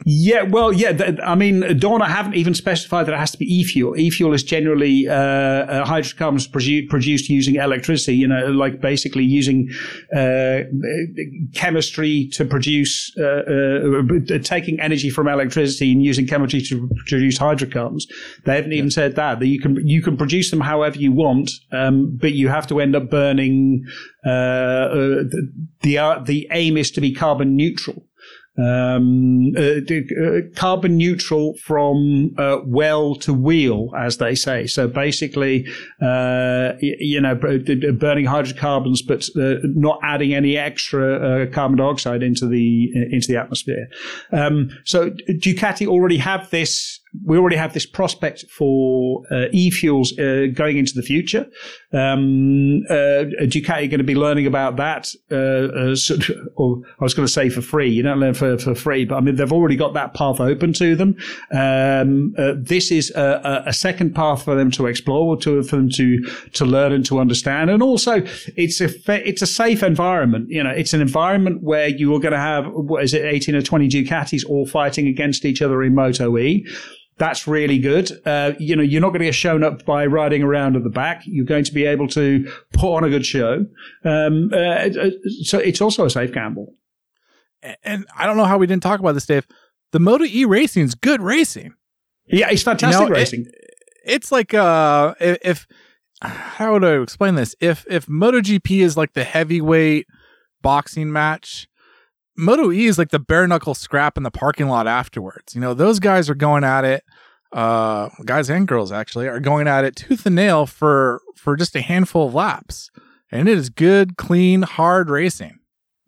Yeah, 0.06 0.44
well, 0.44 0.74
yeah. 0.74 0.92
Th- 0.92 1.18
I 1.24 1.36
mean, 1.36 1.78
Dawn, 1.80 2.02
I 2.02 2.10
haven't 2.10 2.36
even 2.36 2.54
specified 2.54 3.06
that 3.06 3.14
it 3.14 3.18
has 3.18 3.32
to 3.32 3.38
be 3.38 3.46
e-fuel. 3.46 3.98
E-fuel 3.98 4.34
is 4.34 4.44
generally 4.44 5.08
uh, 5.08 5.14
uh, 5.14 5.86
hydrocarbons 5.86 6.48
produ- 6.48 6.88
produced 6.90 7.30
using 7.30 7.56
electricity. 7.56 8.18
You 8.18 8.28
know, 8.28 8.52
like 8.52 8.82
basically 8.82 9.24
using 9.24 9.70
uh, 10.16 10.60
chemistry 11.56 12.30
to 12.34 12.44
produce, 12.44 13.12
uh, 13.18 13.24
uh, 13.24 14.40
taking 14.44 14.80
energy 14.82 15.10
from 15.10 15.28
electricity 15.30 15.94
and 15.94 16.04
using 16.04 16.28
chemistry 16.28 16.62
to 16.64 16.90
produce 17.08 17.38
hydrocarbons. 17.38 18.06
They 18.46 18.56
haven't 18.56 18.74
even 18.74 18.92
said 18.92 19.16
that 19.16 19.40
that 19.40 19.48
you 19.48 19.62
can 19.62 19.76
you 19.88 20.02
can 20.02 20.18
produce 20.18 20.52
them 20.52 20.60
however 20.60 20.98
you 20.98 21.14
want, 21.14 21.50
um, 21.72 22.18
but 22.20 22.34
you 22.34 22.50
have 22.50 22.68
to 22.68 22.82
end 22.82 22.96
up 22.96 23.10
burning. 23.10 23.86
Uh, 24.26 24.88
the 24.92 25.52
the, 25.82 26.24
the 26.26 26.48
aim 26.52 26.78
is 26.78 26.92
to 26.92 27.02
be 27.02 27.14
carbon 27.14 27.56
neutral 27.56 28.06
um, 28.58 29.54
uh, 29.58 29.82
uh, 29.82 30.42
carbon 30.56 30.98
neutral 30.98 31.56
from 31.58 32.36
uh, 32.38 32.58
well 32.66 33.16
to 33.16 33.34
wheel, 33.34 33.92
as 33.98 34.18
they 34.18 34.36
say. 34.36 34.68
So 34.68 34.88
basically, 34.88 35.68
uh, 36.02 36.74
you 36.80 37.20
know, 37.20 37.36
burning 37.36 38.26
hydrocarbons, 38.26 39.02
but 39.02 39.28
uh, 39.36 39.56
not 39.64 40.00
adding 40.04 40.34
any 40.34 40.58
extra 40.58 41.48
carbon 41.48 41.78
dioxide 41.78 42.22
into 42.22 42.48
the 42.48 42.92
into 43.12 43.28
the 43.28 43.38
atmosphere. 43.38 43.88
Um, 44.32 44.70
so 44.84 45.10
Ducati 45.10 45.88
already 45.88 46.18
have 46.18 46.50
this 46.52 47.00
we 47.26 47.38
already 47.38 47.56
have 47.56 47.74
this 47.74 47.86
prospect 47.86 48.46
for 48.50 49.24
uh, 49.32 49.46
e-fuels 49.52 50.18
uh, 50.18 50.48
going 50.54 50.78
into 50.78 50.94
the 50.96 51.04
future. 51.04 51.46
Um, 51.92 52.82
uh, 52.90 53.30
Ducati 53.46 53.84
are 53.84 53.88
going 53.88 54.00
to 54.00 54.04
be 54.04 54.16
learning 54.16 54.48
about 54.48 54.78
that. 54.78 55.10
Uh, 55.32 55.94
or 56.56 56.82
I 57.00 57.04
was 57.04 57.14
going 57.14 57.28
to 57.28 57.32
say 57.32 57.50
for 57.50 57.62
free. 57.62 57.90
You 57.90 58.02
don't 58.02 58.20
learn 58.20 58.34
for, 58.34 58.58
for 58.58 58.74
free, 58.74 59.06
but 59.06 59.16
I 59.16 59.22
mean 59.22 59.36
they've 59.36 59.54
already 59.54 59.76
got 59.76 59.94
that 59.94 60.14
path 60.16 60.40
open 60.40 60.74
to 60.74 60.96
them. 60.96 61.16
Um, 61.52 62.34
uh, 62.38 62.54
this 62.58 62.92
is 62.92 63.12
a, 63.12 63.64
a, 63.68 63.74
second 63.74 64.16
path 64.16 64.44
for 64.44 64.56
them 64.56 64.72
to 64.72 64.88
explore, 64.88 65.36
or 65.36 65.38
to 65.38 65.62
for 65.64 65.76
them 65.76 65.90
to 65.92 66.24
to 66.54 66.66
learn 66.66 66.92
and 66.92 67.06
to 67.06 67.20
understand. 67.20 67.70
And 67.70 67.84
also, 67.84 68.24
it's 68.56 68.82
a 68.82 68.90
it's 69.08 69.42
a 69.42 69.48
safe 69.48 69.84
environment. 69.84 70.50
You 70.50 70.64
know, 70.64 70.72
it's 70.72 70.94
an 70.94 71.02
environment 71.02 71.62
where 71.62 71.88
you 71.88 72.14
are 72.16 72.20
going 72.20 72.34
to 72.34 72.40
have 72.40 72.66
what 72.72 73.04
is 73.04 73.14
it, 73.14 73.26
eighteen 73.26 73.56
or 73.56 73.62
twenty 73.62 73.88
Ducatis 73.88 74.44
all 74.48 74.66
fighting 74.66 75.08
against 75.08 75.46
each 75.46 75.62
other 75.62 75.84
in 75.84 75.94
Moto 75.94 76.38
E. 76.38 76.66
That's 77.18 77.48
really 77.48 77.78
good. 77.78 78.12
Uh, 78.26 78.54
you 78.60 78.76
know, 78.76 78.82
you're 78.82 79.02
not 79.02 79.10
going 79.10 79.20
to 79.20 79.26
get 79.26 79.36
shown 79.36 79.64
up 79.64 79.86
by 79.86 80.06
riding 80.06 80.42
around 80.42 80.76
at 80.76 80.84
the 80.84 80.90
back. 80.90 81.24
You're 81.26 81.46
going 81.46 81.64
to 81.64 81.74
be 81.74 81.86
able 81.86 82.08
to 82.10 82.52
put 82.74 82.96
on 82.96 83.04
a 83.04 83.10
good 83.10 83.26
show. 83.26 83.66
Um, 84.04 84.50
uh, 84.52 84.58
uh 84.58 85.10
so 85.44 85.60
it's 85.60 85.82
also 85.82 86.06
a 86.06 86.10
safe 86.10 86.34
gamble. 86.34 86.74
And 87.84 88.06
I 88.18 88.26
don't 88.26 88.36
know 88.36 88.46
how 88.46 88.58
we 88.58 88.68
didn't 88.68 88.84
talk 88.84 89.00
about 89.00 89.14
this, 89.14 89.26
Dave. 89.26 89.48
The 89.92 90.00
Moto 90.00 90.26
E 90.26 90.44
racing 90.46 90.84
is 90.84 90.96
good 90.96 91.22
racing. 91.22 91.74
Yeah, 92.26 92.50
it's 92.50 92.64
fantastic 92.64 93.02
you 93.02 93.10
know, 93.10 93.16
racing. 93.16 93.46
It, 93.46 93.76
it's 94.06 94.32
like 94.32 94.54
uh, 94.54 95.14
if 95.20 95.68
how 96.22 96.74
would 96.74 96.84
I 96.84 97.02
explain 97.02 97.36
this? 97.36 97.56
If 97.60 97.86
if 97.90 98.06
MotoGP 98.08 98.82
is 98.82 98.98
like 98.98 99.14
the 99.14 99.24
heavyweight 99.24 100.08
boxing 100.62 101.12
match, 101.12 101.68
Moto 102.36 102.72
E 102.72 102.86
is 102.86 102.98
like 102.98 103.10
the 103.10 103.20
bare 103.20 103.48
knuckle 103.48 103.76
scrap 103.76 104.18
in 104.18 104.24
the 104.24 104.32
parking 104.32 104.68
lot 104.68 104.88
afterwards. 104.88 105.54
You 105.54 105.62
know, 105.62 105.74
those 105.74 106.00
guys 106.00 106.30
are 106.30 106.36
going 106.36 106.64
at 106.64 106.84
it. 106.86 107.04
Uh, 107.52 108.10
guys 108.26 108.50
and 108.50 108.68
girls 108.68 108.92
actually 108.92 109.28
are 109.28 109.40
going 109.40 109.68
at 109.68 109.86
it 109.86 109.96
tooth 109.96 110.26
and 110.26 110.36
nail 110.36 110.66
for 110.66 111.22
for 111.36 111.56
just 111.56 111.76
a 111.76 111.82
handful 111.82 112.28
of 112.28 112.34
laps, 112.34 112.90
and 113.32 113.48
it 113.48 113.58
is 113.58 113.70
good, 113.70 114.18
clean, 114.18 114.64
hard 114.64 115.10
racing. 115.10 115.60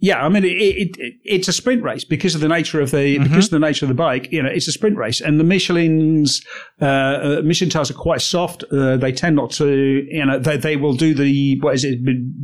Yeah, 0.06 0.24
I 0.24 0.30
mean 0.30 0.44
it, 0.44 0.50
it, 0.50 0.98
it, 1.00 1.16
it's 1.24 1.48
a 1.48 1.52
sprint 1.52 1.82
race 1.82 2.04
because 2.04 2.36
of 2.36 2.42
the 2.42 2.48
nature 2.48 2.80
of 2.80 2.92
the 2.92 3.16
mm-hmm. 3.16 3.24
because 3.24 3.46
of 3.46 3.50
the 3.50 3.60
nature 3.60 3.86
of 3.86 3.90
the 3.90 3.96
bike. 3.96 4.32
You 4.32 4.44
know, 4.44 4.50
it's 4.50 4.68
a 4.68 4.72
sprint 4.72 4.98
race, 4.98 5.20
and 5.20 5.40
the 5.40 5.44
Michelin's 5.44 6.46
uh, 6.80 6.86
uh, 6.86 7.42
Michelin 7.44 7.72
tires 7.72 7.90
are 7.90 7.96
quite 7.96 8.22
soft. 8.22 8.64
Uh, 8.72 8.98
they 8.98 9.12
tend 9.12 9.36
not 9.36 9.50
to, 9.54 10.06
you 10.08 10.24
know, 10.24 10.38
they, 10.38 10.58
they 10.58 10.76
will 10.76 10.94
do 10.94 11.16
the 11.16 11.60
what 11.62 11.74
is 11.74 11.84
it, 11.84 11.98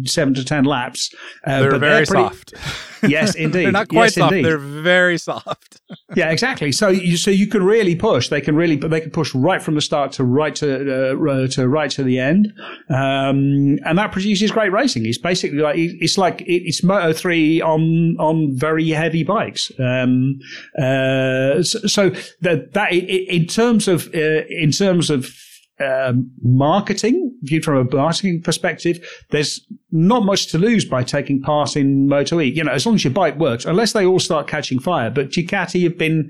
seven 0.05 0.33
to 0.33 0.43
ten 0.43 0.63
laps. 0.63 1.13
Uh, 1.45 1.59
they're 1.61 1.77
very 1.77 2.03
pretty, 2.07 2.23
soft. 2.23 2.55
Yes, 3.03 3.35
indeed. 3.35 3.65
they're 3.65 3.71
not 3.71 3.89
quite 3.89 4.05
yes, 4.05 4.15
soft. 4.15 4.33
Indeed. 4.33 4.45
They're 4.45 4.57
very 4.57 5.17
soft. 5.17 5.81
yeah, 6.15 6.29
exactly. 6.29 6.71
So 6.71 6.89
you 6.89 7.17
so 7.17 7.31
you 7.31 7.47
can 7.47 7.63
really 7.63 7.95
push. 7.95 8.29
They 8.29 8.41
can 8.41 8.55
really 8.55 8.77
but 8.77 8.91
they 8.91 9.01
can 9.01 9.11
push 9.11 9.33
right 9.33 9.61
from 9.61 9.75
the 9.75 9.81
start 9.81 10.11
to 10.13 10.23
right 10.23 10.55
to 10.55 11.13
uh, 11.13 11.47
to 11.47 11.67
right 11.67 11.89
to 11.91 12.03
the 12.03 12.19
end, 12.19 12.53
um, 12.89 13.79
and 13.85 13.97
that 13.97 14.11
produces 14.11 14.51
great 14.51 14.71
racing. 14.71 15.05
It's 15.05 15.17
basically 15.17 15.59
like 15.59 15.75
it's 15.77 16.17
like 16.17 16.43
it's 16.45 16.83
Moto 16.83 17.13
three 17.13 17.50
on 17.59 18.15
on 18.19 18.55
very 18.55 18.89
heavy 18.89 19.23
bikes. 19.23 19.71
Um, 19.79 20.39
uh, 20.77 21.63
so, 21.63 21.79
so 21.87 22.11
that 22.41 22.73
that 22.73 22.93
in 22.93 23.47
terms 23.47 23.87
of 23.87 24.13
uh, 24.13 24.45
in 24.47 24.69
terms 24.69 25.09
of 25.09 25.35
um, 25.79 26.31
marketing, 26.43 27.35
viewed 27.41 27.63
from 27.63 27.87
a 27.87 27.95
marketing 27.95 28.41
perspective, 28.43 28.99
there's 29.31 29.65
not 29.91 30.23
much 30.23 30.47
to 30.51 30.59
lose 30.59 30.85
by 30.85 31.03
taking 31.03 31.41
part 31.41 31.75
in 31.75 32.07
Moto 32.07 32.39
E. 32.39 32.45
You 32.45 32.63
know, 32.63 32.71
as 32.71 32.85
long 32.85 32.95
as 32.95 33.03
your 33.03 33.13
bike 33.13 33.37
works, 33.37 33.65
unless 33.65 33.93
they 33.93 34.05
all 34.05 34.19
start 34.19 34.47
catching 34.47 34.79
fire. 34.79 35.09
But 35.09 35.29
Ducati 35.29 35.83
have 35.83 35.97
been 35.97 36.29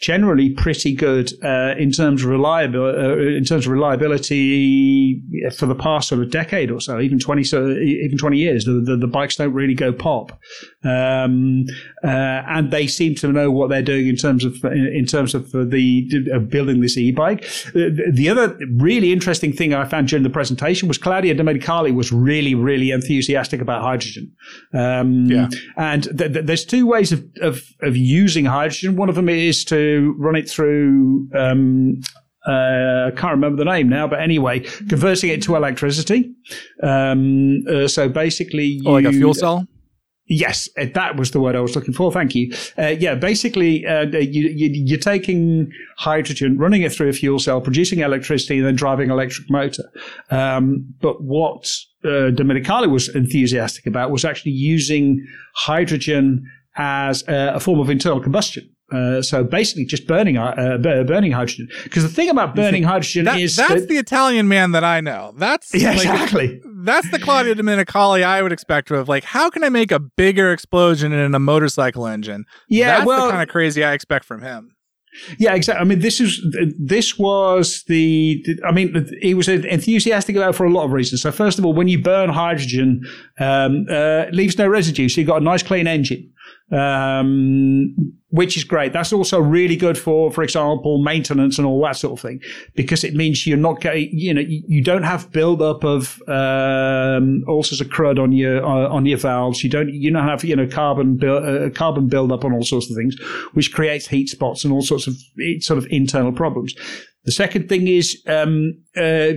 generally 0.00 0.50
pretty 0.50 0.94
good 0.94 1.32
uh, 1.44 1.74
in 1.76 1.90
terms 1.90 2.22
of 2.22 2.28
reliability. 2.28 2.98
Uh, 2.98 3.36
in 3.36 3.44
terms 3.44 3.66
of 3.66 3.72
reliability 3.72 5.20
for 5.56 5.66
the 5.66 5.74
past 5.74 6.08
sort 6.08 6.20
of 6.22 6.30
decade 6.30 6.70
or 6.70 6.80
so, 6.80 7.00
even 7.00 7.18
twenty 7.18 7.42
so 7.42 7.68
even 7.70 8.16
twenty 8.16 8.38
years, 8.38 8.64
the, 8.64 8.82
the, 8.84 8.96
the 8.96 9.06
bikes 9.06 9.36
don't 9.36 9.52
really 9.52 9.74
go 9.74 9.92
pop, 9.92 10.32
um, 10.84 11.64
uh, 12.04 12.42
and 12.48 12.70
they 12.70 12.86
seem 12.86 13.14
to 13.14 13.32
know 13.32 13.50
what 13.50 13.70
they're 13.70 13.82
doing 13.82 14.06
in 14.06 14.16
terms 14.16 14.44
of 14.44 14.54
in 14.64 15.04
terms 15.06 15.34
of 15.34 15.50
the 15.50 16.28
of 16.32 16.48
building 16.48 16.80
this 16.80 16.96
e-bike. 16.96 17.42
The 17.72 18.28
other 18.30 18.56
really 18.76 19.12
interesting 19.12 19.52
thing 19.52 19.74
I 19.74 19.84
found 19.84 20.08
during 20.08 20.22
the 20.22 20.30
presentation 20.30 20.86
was 20.86 20.98
Claudio 20.98 21.34
Domenicali 21.34 21.94
was 21.94 22.12
really 22.12 22.54
really 22.54 22.90
enthusiastic 22.92 23.60
about 23.60 23.82
hydrogen. 23.82 24.32
Um, 24.72 25.26
yeah, 25.26 25.48
and 25.76 26.04
th- 26.04 26.32
th- 26.32 26.46
there's 26.46 26.64
two 26.64 26.86
ways 26.86 27.10
of, 27.12 27.24
of 27.40 27.62
of 27.82 27.96
using 27.96 28.44
hydrogen. 28.44 28.96
One 28.96 29.08
of 29.08 29.14
them 29.14 29.28
is 29.28 29.64
to 29.66 29.87
run 29.96 30.36
it 30.36 30.48
through. 30.48 31.28
Um, 31.34 32.00
uh, 32.46 33.08
I 33.08 33.10
can't 33.16 33.32
remember 33.32 33.62
the 33.62 33.70
name 33.70 33.88
now, 33.88 34.06
but 34.06 34.20
anyway, 34.20 34.60
converting 34.60 35.30
it 35.30 35.42
to 35.42 35.56
electricity. 35.56 36.32
Um, 36.82 37.64
uh, 37.68 37.88
so 37.88 38.08
basically, 38.08 38.64
you, 38.64 38.82
oh, 38.86 38.92
like 38.92 39.04
a 39.04 39.12
fuel 39.12 39.34
cell. 39.34 39.66
Yes, 40.28 40.68
uh, 40.78 40.86
that 40.94 41.16
was 41.16 41.30
the 41.30 41.40
word 41.40 41.56
I 41.56 41.60
was 41.60 41.74
looking 41.74 41.94
for. 41.94 42.12
Thank 42.12 42.34
you. 42.34 42.52
Uh, 42.78 42.88
yeah, 42.88 43.14
basically, 43.14 43.86
uh, 43.86 44.02
you, 44.02 44.48
you, 44.54 44.94
are 44.94 45.00
taking 45.00 45.70
hydrogen, 45.96 46.58
running 46.58 46.82
it 46.82 46.92
through 46.92 47.08
a 47.08 47.12
fuel 47.14 47.38
cell, 47.38 47.60
producing 47.62 48.00
electricity, 48.00 48.58
and 48.58 48.66
then 48.66 48.76
driving 48.76 49.10
electric 49.10 49.50
motor. 49.50 49.84
Um, 50.30 50.94
but 51.00 51.22
what 51.22 51.70
uh, 52.04 52.30
Domenicali 52.30 52.90
was 52.90 53.08
enthusiastic 53.08 53.86
about 53.86 54.10
was 54.10 54.24
actually 54.24 54.52
using 54.52 55.26
hydrogen 55.54 56.44
as 56.76 57.26
a, 57.26 57.54
a 57.54 57.60
form 57.60 57.80
of 57.80 57.88
internal 57.88 58.20
combustion. 58.20 58.68
Uh, 58.90 59.20
so 59.20 59.44
basically, 59.44 59.84
just 59.84 60.06
burning 60.06 60.38
uh, 60.38 60.78
burning 60.78 61.32
hydrogen. 61.32 61.68
Because 61.84 62.02
the 62.02 62.08
thing 62.08 62.30
about 62.30 62.54
burning 62.54 62.82
hydrogen 62.82 63.26
that, 63.26 63.38
is 63.38 63.54
that's 63.54 63.82
that, 63.82 63.88
the 63.88 63.96
Italian 63.96 64.48
man 64.48 64.72
that 64.72 64.82
I 64.82 65.00
know. 65.00 65.34
That's 65.36 65.74
yeah, 65.74 65.90
like, 65.90 65.98
exactly. 65.98 66.62
That's 66.64 67.10
the 67.10 67.18
Claudio 67.18 67.52
Domenicali 67.52 68.22
I 68.22 68.40
would 68.40 68.52
expect 68.52 68.88
to 68.88 68.94
have. 68.94 69.08
Like, 69.08 69.24
how 69.24 69.50
can 69.50 69.62
I 69.62 69.68
make 69.68 69.92
a 69.92 69.98
bigger 69.98 70.52
explosion 70.52 71.12
in 71.12 71.34
a 71.34 71.38
motorcycle 71.38 72.06
engine? 72.06 72.46
Yeah, 72.68 72.98
that's 72.98 73.06
well, 73.06 73.26
the 73.26 73.32
kind 73.32 73.42
of 73.42 73.48
crazy 73.50 73.84
I 73.84 73.92
expect 73.92 74.24
from 74.24 74.40
him. 74.40 74.74
Yeah, 75.38 75.54
exactly. 75.54 75.80
I 75.82 75.84
mean, 75.84 75.98
this 75.98 76.20
is 76.20 76.40
this 76.78 77.18
was 77.18 77.84
the. 77.88 78.42
I 78.64 78.72
mean, 78.72 79.06
he 79.20 79.34
was 79.34 79.48
enthusiastic 79.48 80.36
about 80.36 80.54
for 80.54 80.64
a 80.64 80.70
lot 80.70 80.84
of 80.84 80.92
reasons. 80.92 81.22
So, 81.22 81.30
first 81.30 81.58
of 81.58 81.66
all, 81.66 81.74
when 81.74 81.88
you 81.88 82.00
burn 82.00 82.30
hydrogen, 82.30 83.02
um, 83.38 83.86
uh, 83.90 84.26
leaves 84.32 84.56
no 84.56 84.66
residue, 84.66 85.08
so 85.08 85.20
you've 85.20 85.28
got 85.28 85.42
a 85.42 85.44
nice 85.44 85.62
clean 85.62 85.86
engine 85.86 86.32
um, 86.70 87.94
which 88.30 88.56
is 88.56 88.64
great. 88.64 88.92
That's 88.92 89.12
also 89.12 89.40
really 89.40 89.76
good 89.76 89.96
for, 89.96 90.30
for 90.30 90.42
example, 90.42 91.02
maintenance 91.02 91.56
and 91.58 91.66
all 91.66 91.82
that 91.84 91.96
sort 91.96 92.12
of 92.14 92.20
thing, 92.20 92.40
because 92.74 93.04
it 93.04 93.14
means 93.14 93.46
you're 93.46 93.56
not 93.56 93.80
getting, 93.80 94.10
you 94.12 94.34
know, 94.34 94.42
you 94.46 94.82
don't 94.82 95.02
have 95.02 95.32
buildup 95.32 95.82
of 95.84 96.20
um, 96.28 97.42
all 97.48 97.62
sorts 97.62 97.80
of 97.80 97.88
crud 97.88 98.22
on 98.22 98.32
your 98.32 98.64
uh, 98.64 98.88
on 98.88 99.06
your 99.06 99.18
valves. 99.18 99.64
You 99.64 99.70
don't 99.70 99.88
you 99.88 100.12
don't 100.12 100.28
have 100.28 100.44
you 100.44 100.56
know 100.56 100.66
carbon 100.66 101.16
build, 101.16 101.44
uh, 101.44 101.70
carbon 101.70 102.08
buildup 102.08 102.44
on 102.44 102.52
all 102.52 102.64
sorts 102.64 102.90
of 102.90 102.96
things, 102.96 103.16
which 103.54 103.72
creates 103.72 104.06
heat 104.06 104.28
spots 104.28 104.64
and 104.64 104.72
all 104.72 104.82
sorts 104.82 105.06
of 105.06 105.16
sort 105.60 105.78
of 105.78 105.86
internal 105.90 106.32
problems. 106.32 106.74
The 107.24 107.32
second 107.32 107.68
thing 107.68 107.88
is 107.88 108.22
um, 108.26 108.72
uh, 108.96 109.32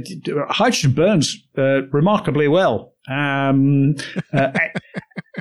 hydrogen 0.48 0.94
burns 0.94 1.38
uh, 1.58 1.88
remarkably 1.88 2.48
well. 2.48 2.94
Um, 3.10 3.96
uh, 4.32 4.52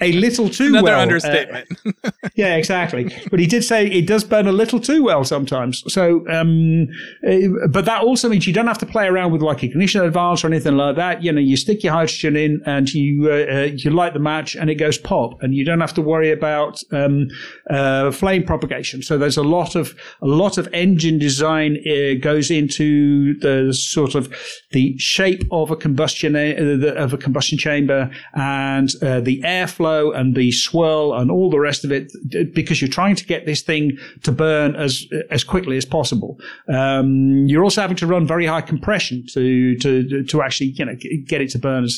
a 0.00 0.12
little 0.12 0.48
too 0.48 0.68
Another 0.68 0.84
well. 0.84 1.00
understatement. 1.00 1.68
Uh, 2.04 2.10
yeah, 2.36 2.54
exactly. 2.54 3.12
But 3.30 3.40
he 3.40 3.46
did 3.46 3.64
say 3.64 3.86
it 3.86 4.06
does 4.06 4.22
burn 4.22 4.46
a 4.46 4.52
little 4.52 4.78
too 4.78 5.02
well 5.02 5.24
sometimes. 5.24 5.82
So, 5.92 6.24
um, 6.28 6.88
uh, 7.26 7.66
but 7.68 7.86
that 7.86 8.02
also 8.04 8.28
means 8.28 8.46
you 8.46 8.52
don't 8.52 8.68
have 8.68 8.78
to 8.78 8.86
play 8.86 9.06
around 9.06 9.32
with 9.32 9.42
like 9.42 9.64
ignition 9.64 10.02
advance 10.02 10.44
or 10.44 10.46
anything 10.46 10.76
like 10.76 10.94
that. 10.96 11.24
You 11.24 11.32
know, 11.32 11.40
you 11.40 11.56
stick 11.56 11.82
your 11.82 11.92
hydrogen 11.92 12.36
in 12.36 12.62
and 12.66 12.92
you 12.92 13.30
uh, 13.30 13.52
uh 13.52 13.62
you 13.74 13.90
light 13.90 14.14
the 14.14 14.20
match 14.20 14.54
and 14.54 14.70
it 14.70 14.76
goes 14.76 14.96
pop, 14.96 15.42
and 15.42 15.54
you 15.54 15.64
don't 15.64 15.80
have 15.80 15.94
to 15.94 16.02
worry 16.02 16.30
about 16.30 16.80
um, 16.92 17.28
uh, 17.68 18.12
flame 18.12 18.44
propagation. 18.44 19.02
So 19.02 19.18
there's 19.18 19.36
a 19.36 19.42
lot 19.42 19.74
of 19.74 19.96
a 20.22 20.26
lot 20.26 20.56
of 20.56 20.68
engine 20.72 21.18
design 21.18 21.78
uh, 21.78 22.14
goes 22.20 22.50
into 22.50 23.38
the 23.40 23.74
sort 23.74 24.14
of 24.14 24.32
the 24.70 24.96
shape 24.98 25.42
of 25.50 25.72
a 25.72 25.76
combustion 25.76 26.36
of 26.36 27.12
a 27.12 27.18
combustion 27.18 27.58
chamber 27.58 28.08
and 28.34 28.90
the 29.00 29.42
airflow 29.44 29.79
flow 29.80 30.12
and 30.12 30.34
the 30.34 30.52
swirl 30.52 31.14
and 31.14 31.30
all 31.30 31.48
the 31.48 31.58
rest 31.58 31.86
of 31.86 31.90
it 31.90 32.12
because 32.54 32.82
you're 32.82 32.96
trying 33.00 33.16
to 33.16 33.24
get 33.24 33.46
this 33.46 33.62
thing 33.62 33.96
to 34.22 34.30
burn 34.30 34.76
as 34.76 35.06
as 35.30 35.42
quickly 35.42 35.78
as 35.78 35.86
possible. 35.86 36.38
Um, 36.68 37.46
you're 37.48 37.64
also 37.64 37.80
having 37.80 37.96
to 37.96 38.06
run 38.06 38.26
very 38.26 38.44
high 38.44 38.60
compression 38.72 39.24
to 39.32 39.74
to 39.78 40.22
to 40.24 40.42
actually 40.42 40.70
you 40.78 40.84
know 40.84 40.96
get 41.26 41.40
it 41.40 41.50
to 41.54 41.58
burn 41.58 41.84
as 41.84 41.94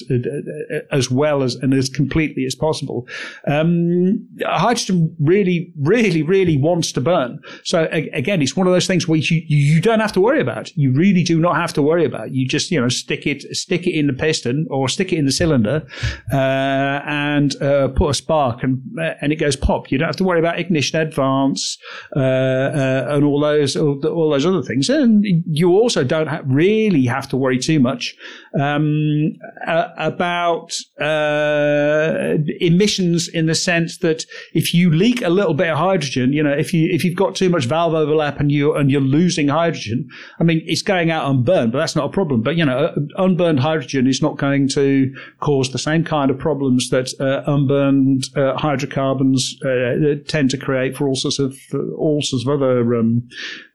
as 0.93 1.11
well 1.11 1.43
as 1.43 1.57
and 1.57 1.75
as 1.75 1.89
completely 1.89 2.45
as 2.47 2.55
possible. 2.55 3.09
Um, 3.49 4.29
hydrogen 4.47 5.17
really, 5.19 5.73
really, 5.81 6.23
really 6.23 6.57
wants 6.57 6.93
to 6.93 7.01
burn. 7.01 7.41
So 7.65 7.89
again, 7.91 8.43
it's 8.43 8.57
one 8.57 8.67
of 8.69 8.73
those 8.73 8.87
things 8.87 9.09
where 9.09 9.19
you 9.19 9.43
you 9.49 9.81
don't 9.81 10.01
have 10.01 10.13
to 10.13 10.21
worry 10.21 10.41
about. 10.41 10.77
You 10.77 10.93
really 10.93 11.25
do 11.25 11.41
not 11.41 11.57
have 11.57 11.73
to 11.75 11.83
worry 11.83 12.05
about. 12.05 12.33
You 12.33 12.47
just 12.47 12.71
you 12.71 12.81
know 12.81 12.89
stick 12.89 13.27
it 13.27 13.43
stick 13.57 13.87
it 13.87 13.95
in 13.99 14.07
the 14.07 14.13
piston 14.13 14.67
or 14.71 14.89
stick 14.89 15.13
it 15.13 15.19
in 15.19 15.27
the 15.27 15.33
cylinder, 15.33 15.87
uh, 16.33 17.01
and 17.07 17.51
uh, 17.63 17.72
uh, 17.73 17.89
put 17.89 18.11
a 18.11 18.15
spark 18.15 18.63
and 18.63 18.81
and 19.21 19.33
it 19.33 19.37
goes 19.37 19.57
pop. 19.57 19.91
You 19.91 19.99
don't 19.99 20.09
have 20.09 20.17
to 20.17 20.25
worry 20.25 20.39
about 20.39 20.59
ignition 20.59 21.01
advance 21.01 21.79
uh, 22.17 22.21
uh, 22.21 23.07
and 23.11 23.25
all 23.25 23.41
those 23.41 23.77
all, 23.77 24.05
all, 24.07 24.31
those 24.31 24.47
other 24.47 24.63
things. 24.63 24.89
And 24.89 25.25
you 25.47 25.71
also 25.71 26.05
don't 26.05 26.29
really 26.47 27.05
have 27.07 27.29
to 27.31 27.37
worry 27.37 27.59
too 27.59 27.81
much 27.81 28.15
um, 28.61 29.33
about 29.67 30.77
uh, 31.01 32.39
emissions 32.61 33.29
in 33.29 33.47
the 33.47 33.55
sense 33.55 33.99
that 33.99 34.25
if 34.55 34.75
you 34.75 34.91
leak 34.91 35.23
a 35.23 35.31
little 35.31 35.55
bit 35.55 35.69
of 35.69 35.79
hydrogen, 35.79 36.33
you 36.33 36.43
know, 36.43 36.53
if 36.53 36.73
you 36.73 36.89
if 36.93 37.05
you've 37.05 37.17
got 37.17 37.35
too 37.35 37.49
much 37.49 37.65
valve 37.67 37.95
overlap 37.95 38.41
and 38.41 38.53
you 38.53 38.75
and 38.75 38.91
you're 38.91 39.01
losing 39.01 39.49
hydrogen, 39.49 40.09
I 40.39 40.45
mean, 40.45 40.63
it's 40.67 40.83
going 40.83 41.11
out 41.11 41.31
unburned, 41.31 41.73
but 41.73 41.79
that's 41.79 41.97
not 41.97 42.07
a 42.07 42.13
problem. 42.13 42.43
But 42.43 42.57
you 42.57 42.65
know, 42.65 42.95
unburned 43.17 43.61
hydrogen 43.61 44.07
is 44.07 44.23
not 44.23 44.39
going 44.39 44.69
to 44.71 45.13
cause 45.41 45.73
the 45.73 45.79
same 45.79 46.05
kind 46.05 46.31
of 46.31 46.39
problems 46.39 46.91
that 46.91 47.13
uh, 47.21 47.51
unburned 47.63 48.25
uh, 48.37 48.57
hydrocarbons 48.57 49.57
uh, 49.65 50.17
tend 50.29 50.51
to 50.51 50.59
create 50.59 50.97
for 50.97 51.09
all 51.09 51.15
sorts 51.15 51.39
of 51.39 51.57
all 51.97 52.21
sorts 52.23 52.47
of 52.47 52.53
other 52.53 52.95
um, 52.95 53.29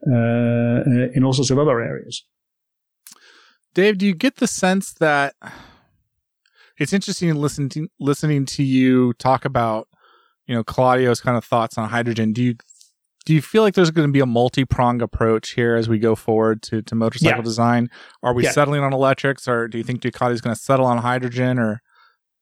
uh, 0.07 1.11
in 1.13 1.23
all 1.23 1.33
sorts 1.33 1.49
of 1.49 1.59
other 1.59 1.81
areas. 1.81 2.25
Dave, 3.73 3.97
do 3.97 4.05
you 4.05 4.15
get 4.15 4.37
the 4.37 4.47
sense 4.47 4.93
that 4.93 5.35
it's 6.77 6.93
interesting 6.93 7.33
listening 7.35 7.69
to, 7.69 7.87
listening 7.99 8.45
to 8.45 8.63
you 8.63 9.13
talk 9.13 9.45
about 9.45 9.87
you 10.47 10.55
know 10.55 10.63
Claudio's 10.63 11.21
kind 11.21 11.37
of 11.37 11.45
thoughts 11.45 11.77
on 11.77 11.89
hydrogen? 11.89 12.33
Do 12.33 12.43
you 12.43 12.55
do 13.25 13.33
you 13.33 13.41
feel 13.41 13.61
like 13.61 13.73
there's 13.73 13.91
going 13.91 14.07
to 14.07 14.11
be 14.11 14.21
a 14.21 14.25
multi-pronged 14.25 15.01
approach 15.01 15.49
here 15.49 15.75
as 15.75 15.89
we 15.89 15.99
go 15.99 16.15
forward 16.15 16.61
to, 16.63 16.81
to 16.83 16.95
motorcycle 16.95 17.39
yeah. 17.39 17.43
design? 17.43 17.89
Are 18.23 18.33
we 18.33 18.45
yeah. 18.45 18.51
settling 18.51 18.81
on 18.81 18.93
electrics, 18.93 19.49
or 19.49 19.67
do 19.67 19.77
you 19.77 19.83
think 19.83 20.01
Ducati 20.01 20.31
is 20.31 20.39
going 20.39 20.55
to 20.55 20.61
settle 20.61 20.85
on 20.85 20.99
hydrogen? 20.99 21.59
Or 21.59 21.81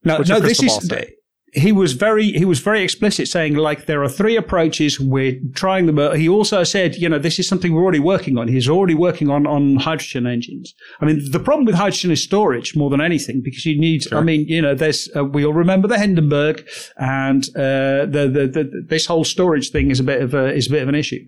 no, 0.03 0.19
no, 0.19 0.39
this 0.39 0.61
is 0.61 0.87
say? 0.87 1.15
He 1.55 1.71
was 1.71 1.93
very 1.93 2.31
he 2.33 2.45
was 2.45 2.59
very 2.59 2.83
explicit 2.83 3.27
saying 3.27 3.55
like 3.55 3.85
there 3.85 4.03
are 4.03 4.09
three 4.09 4.35
approaches 4.35 4.99
we're 4.99 5.39
trying 5.53 5.85
them 5.85 5.97
he 6.15 6.27
also 6.27 6.63
said 6.63 6.95
you 6.95 7.07
know 7.07 7.17
this 7.17 7.39
is 7.39 7.47
something 7.47 7.73
we're 7.73 7.83
already 7.83 7.99
working 7.99 8.37
on. 8.37 8.47
He's 8.47 8.69
already 8.69 8.93
working 8.93 9.29
on 9.29 9.47
on 9.47 9.77
hydrogen 9.77 10.27
engines. 10.27 10.73
I 11.01 11.05
mean 11.05 11.31
the 11.31 11.39
problem 11.39 11.65
with 11.65 11.75
hydrogen 11.75 12.11
is 12.11 12.21
storage 12.21 12.75
more 12.75 12.89
than 12.89 13.01
anything 13.01 13.41
because 13.41 13.65
you 13.65 13.79
need 13.79 14.03
sure. 14.03 14.17
i 14.17 14.21
mean 14.21 14.47
you 14.47 14.61
know 14.61 14.75
there's 14.75 15.09
uh, 15.15 15.23
we 15.23 15.45
all 15.45 15.53
remember 15.53 15.87
the 15.87 15.97
hindenburg 15.97 16.67
and 16.97 17.43
uh, 17.55 18.05
the, 18.05 18.29
the, 18.31 18.47
the, 18.47 18.85
this 18.87 19.05
whole 19.05 19.23
storage 19.23 19.69
thing 19.71 19.91
is 19.91 19.99
a 19.99 20.03
bit 20.03 20.21
of 20.21 20.33
a 20.33 20.53
is 20.53 20.67
a 20.67 20.71
bit 20.71 20.83
of 20.83 20.89
an 20.89 20.95
issue 20.95 21.23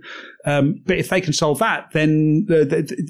um, 0.47 0.81
but 0.85 0.97
if 0.97 1.09
they 1.09 1.19
can 1.19 1.33
solve 1.33 1.59
that, 1.59 1.91
then 1.91 2.47
uh, 2.49 2.63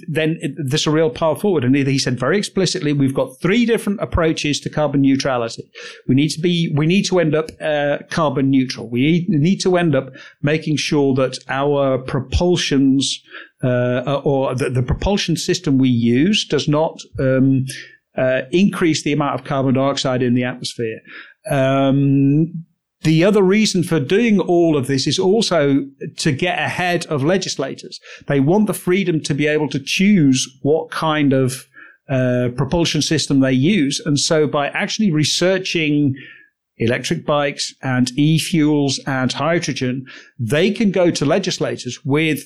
then 0.07 0.39
there's 0.57 0.87
a 0.87 0.91
real 0.91 1.11
path 1.11 1.41
forward. 1.41 1.63
And 1.63 1.75
he 1.75 1.99
said 1.99 2.19
very 2.19 2.35
explicitly, 2.35 2.93
we've 2.93 3.13
got 3.13 3.39
three 3.39 3.63
different 3.63 4.01
approaches 4.01 4.59
to 4.61 4.71
carbon 4.71 5.01
neutrality. 5.01 5.69
We 6.07 6.15
need 6.15 6.29
to 6.29 6.41
be 6.41 6.73
we 6.75 6.87
need 6.87 7.03
to 7.03 7.19
end 7.19 7.35
up 7.35 7.51
uh, 7.61 7.99
carbon 8.09 8.49
neutral. 8.49 8.89
We 8.89 9.27
need 9.29 9.61
to 9.61 9.77
end 9.77 9.93
up 9.95 10.13
making 10.41 10.77
sure 10.77 11.13
that 11.13 11.37
our 11.47 11.99
propulsions 11.99 13.03
uh, 13.63 14.19
or 14.23 14.55
the, 14.55 14.71
the, 14.71 14.83
propulsion 14.83 15.35
system 15.35 15.77
we 15.77 15.89
use 15.89 16.45
does 16.47 16.67
not 16.67 16.99
um, 17.19 17.65
uh, 18.17 18.41
increase 18.51 19.03
the 19.03 19.13
amount 19.13 19.39
of 19.39 19.45
carbon 19.45 19.75
dioxide 19.75 20.23
in 20.23 20.33
the 20.33 20.43
atmosphere. 20.43 20.99
Um, 21.51 22.65
the 23.07 23.23
other 23.23 23.41
reason 23.41 23.83
for 23.83 24.01
doing 24.01 24.37
all 24.41 24.75
of 24.75 24.87
this 24.87 25.07
is 25.07 25.17
also 25.17 25.85
to 26.17 26.31
get 26.33 26.59
ahead 26.59 27.05
of 27.05 27.23
legislators. 27.23 28.01
They 28.27 28.41
want 28.41 28.67
the 28.67 28.73
freedom 28.73 29.21
to 29.21 29.33
be 29.33 29.47
able 29.47 29.69
to 29.69 29.79
choose 29.79 30.45
what 30.61 30.91
kind 30.91 31.31
of 31.31 31.69
uh, 32.09 32.49
propulsion 32.57 33.01
system 33.01 33.39
they 33.39 33.53
use. 33.53 34.01
And 34.05 34.19
so 34.19 34.45
by 34.45 34.67
actually 34.71 35.09
researching 35.09 36.15
electric 36.79 37.25
bikes 37.25 37.73
and 37.81 38.11
e-fuels 38.19 38.99
and 39.07 39.31
hydrogen, 39.31 40.05
they 40.37 40.69
can 40.69 40.91
go 40.91 41.09
to 41.09 41.23
legislators 41.23 42.03
with 42.03 42.43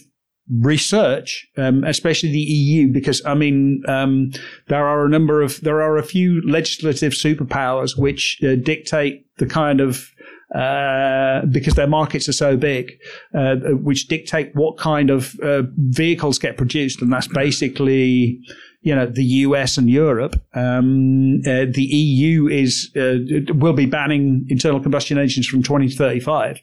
research, 0.59 1.47
um, 1.57 1.83
especially 1.85 2.31
the 2.31 2.37
EU, 2.37 2.87
because 2.91 3.19
I 3.25 3.33
mean, 3.33 3.81
um, 3.87 4.29
there 4.67 4.85
are 4.85 5.05
a 5.05 5.09
number 5.09 5.41
of, 5.41 5.59
there 5.61 5.81
are 5.81 5.97
a 5.97 6.03
few 6.03 6.39
legislative 6.47 7.13
superpowers 7.13 7.97
which 7.97 8.39
uh, 8.43 8.53
dictate 8.55 9.25
the 9.37 9.47
kind 9.47 9.81
of 9.81 10.11
uh, 10.55 11.45
because 11.45 11.75
their 11.75 11.87
markets 11.87 12.27
are 12.27 12.33
so 12.33 12.57
big, 12.57 12.91
uh, 13.33 13.55
which 13.81 14.07
dictate 14.07 14.53
what 14.53 14.77
kind 14.77 15.09
of 15.09 15.39
uh, 15.39 15.63
vehicles 15.77 16.37
get 16.37 16.57
produced, 16.57 17.01
and 17.01 17.11
that's 17.11 17.27
basically 17.27 18.39
you 18.81 18.93
know 18.93 19.05
the 19.05 19.23
US 19.23 19.77
and 19.77 19.89
Europe. 19.89 20.35
Um, 20.53 21.41
uh, 21.45 21.65
the 21.71 21.87
EU 21.89 22.47
is 22.47 22.91
uh, 22.97 23.53
will 23.53 23.73
be 23.73 23.85
banning 23.85 24.45
internal 24.49 24.81
combustion 24.81 25.17
engines 25.17 25.47
from 25.47 25.63
2035. 25.63 26.59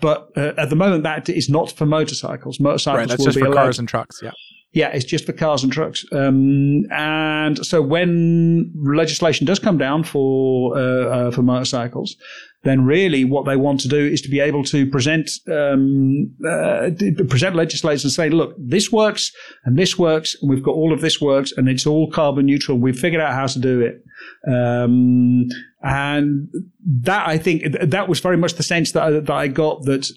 But 0.00 0.36
at 0.36 0.70
the 0.70 0.76
moment, 0.76 1.02
that 1.02 1.28
is 1.28 1.48
not 1.48 1.72
for 1.72 1.84
motorcycles. 1.84 2.60
Motorcycles 2.60 2.98
right, 2.98 3.08
that's 3.08 3.18
will 3.18 3.26
just 3.26 3.36
be 3.36 3.42
for 3.42 3.48
allowed. 3.48 3.62
cars 3.62 3.78
and 3.78 3.88
trucks. 3.88 4.20
Yeah. 4.22 4.30
Yeah, 4.72 4.88
it's 4.88 5.04
just 5.04 5.24
for 5.24 5.32
cars 5.32 5.64
and 5.64 5.72
trucks. 5.72 6.04
Um, 6.12 6.84
and 6.92 7.64
so 7.66 7.80
when 7.80 8.70
legislation 8.76 9.46
does 9.46 9.58
come 9.58 9.78
down 9.78 10.04
for 10.04 10.76
uh, 10.76 10.80
uh, 10.80 11.30
for 11.30 11.42
motorcycles, 11.42 12.16
then 12.64 12.84
really 12.84 13.24
what 13.24 13.46
they 13.46 13.56
want 13.56 13.80
to 13.80 13.88
do 13.88 13.98
is 13.98 14.20
to 14.22 14.28
be 14.28 14.40
able 14.40 14.64
to 14.64 14.86
present 14.90 15.30
um, 15.50 16.34
uh, 16.46 16.90
present 17.28 17.54
legislators 17.54 18.04
and 18.04 18.12
say, 18.12 18.30
look, 18.30 18.54
this 18.58 18.90
works 18.90 19.32
and 19.64 19.78
this 19.78 19.96
works, 19.98 20.36
and 20.40 20.50
we've 20.50 20.62
got 20.62 20.74
all 20.74 20.92
of 20.92 21.00
this 21.00 21.20
works, 21.20 21.52
and 21.56 21.68
it's 21.68 21.86
all 21.86 22.10
carbon 22.10 22.46
neutral. 22.46 22.78
We've 22.78 22.98
figured 22.98 23.22
out 23.22 23.34
how 23.34 23.46
to 23.46 23.58
do 23.58 23.80
it. 23.80 24.02
Um, 24.50 25.46
and 25.82 26.48
that 26.84 27.28
I 27.28 27.38
think 27.38 27.62
that 27.80 28.08
was 28.08 28.18
very 28.18 28.36
much 28.36 28.54
the 28.54 28.64
sense 28.64 28.92
that 28.92 29.02
I, 29.02 29.10
that 29.10 29.30
I 29.30 29.46
got 29.46 29.84
that 29.84 30.10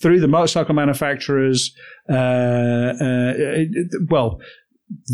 through 0.00 0.20
the 0.20 0.28
motorcycle 0.28 0.74
manufacturers, 0.74 1.74
uh, 2.08 2.12
uh, 2.12 3.64
well, 4.08 4.40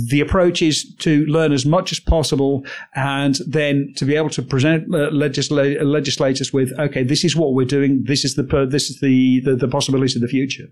the 0.08 0.20
approach 0.20 0.62
is 0.62 0.94
to 0.96 1.24
learn 1.26 1.52
as 1.52 1.66
much 1.66 1.92
as 1.92 2.00
possible 2.00 2.64
and 2.94 3.38
then 3.46 3.92
to 3.96 4.04
be 4.04 4.14
able 4.14 4.30
to 4.30 4.42
present 4.42 4.84
uh, 4.94 5.10
legisla- 5.10 5.82
legislators 5.82 6.52
with, 6.52 6.72
okay, 6.78 7.02
this 7.02 7.24
is 7.24 7.34
what 7.34 7.54
we're 7.54 7.66
doing. 7.66 8.04
This 8.06 8.24
is 8.24 8.34
the, 8.34 8.66
this 8.70 8.90
is 8.90 9.00
the, 9.00 9.40
the, 9.44 9.56
the 9.56 9.68
possibility 9.68 10.16
of 10.16 10.22
the 10.22 10.28
future. 10.28 10.66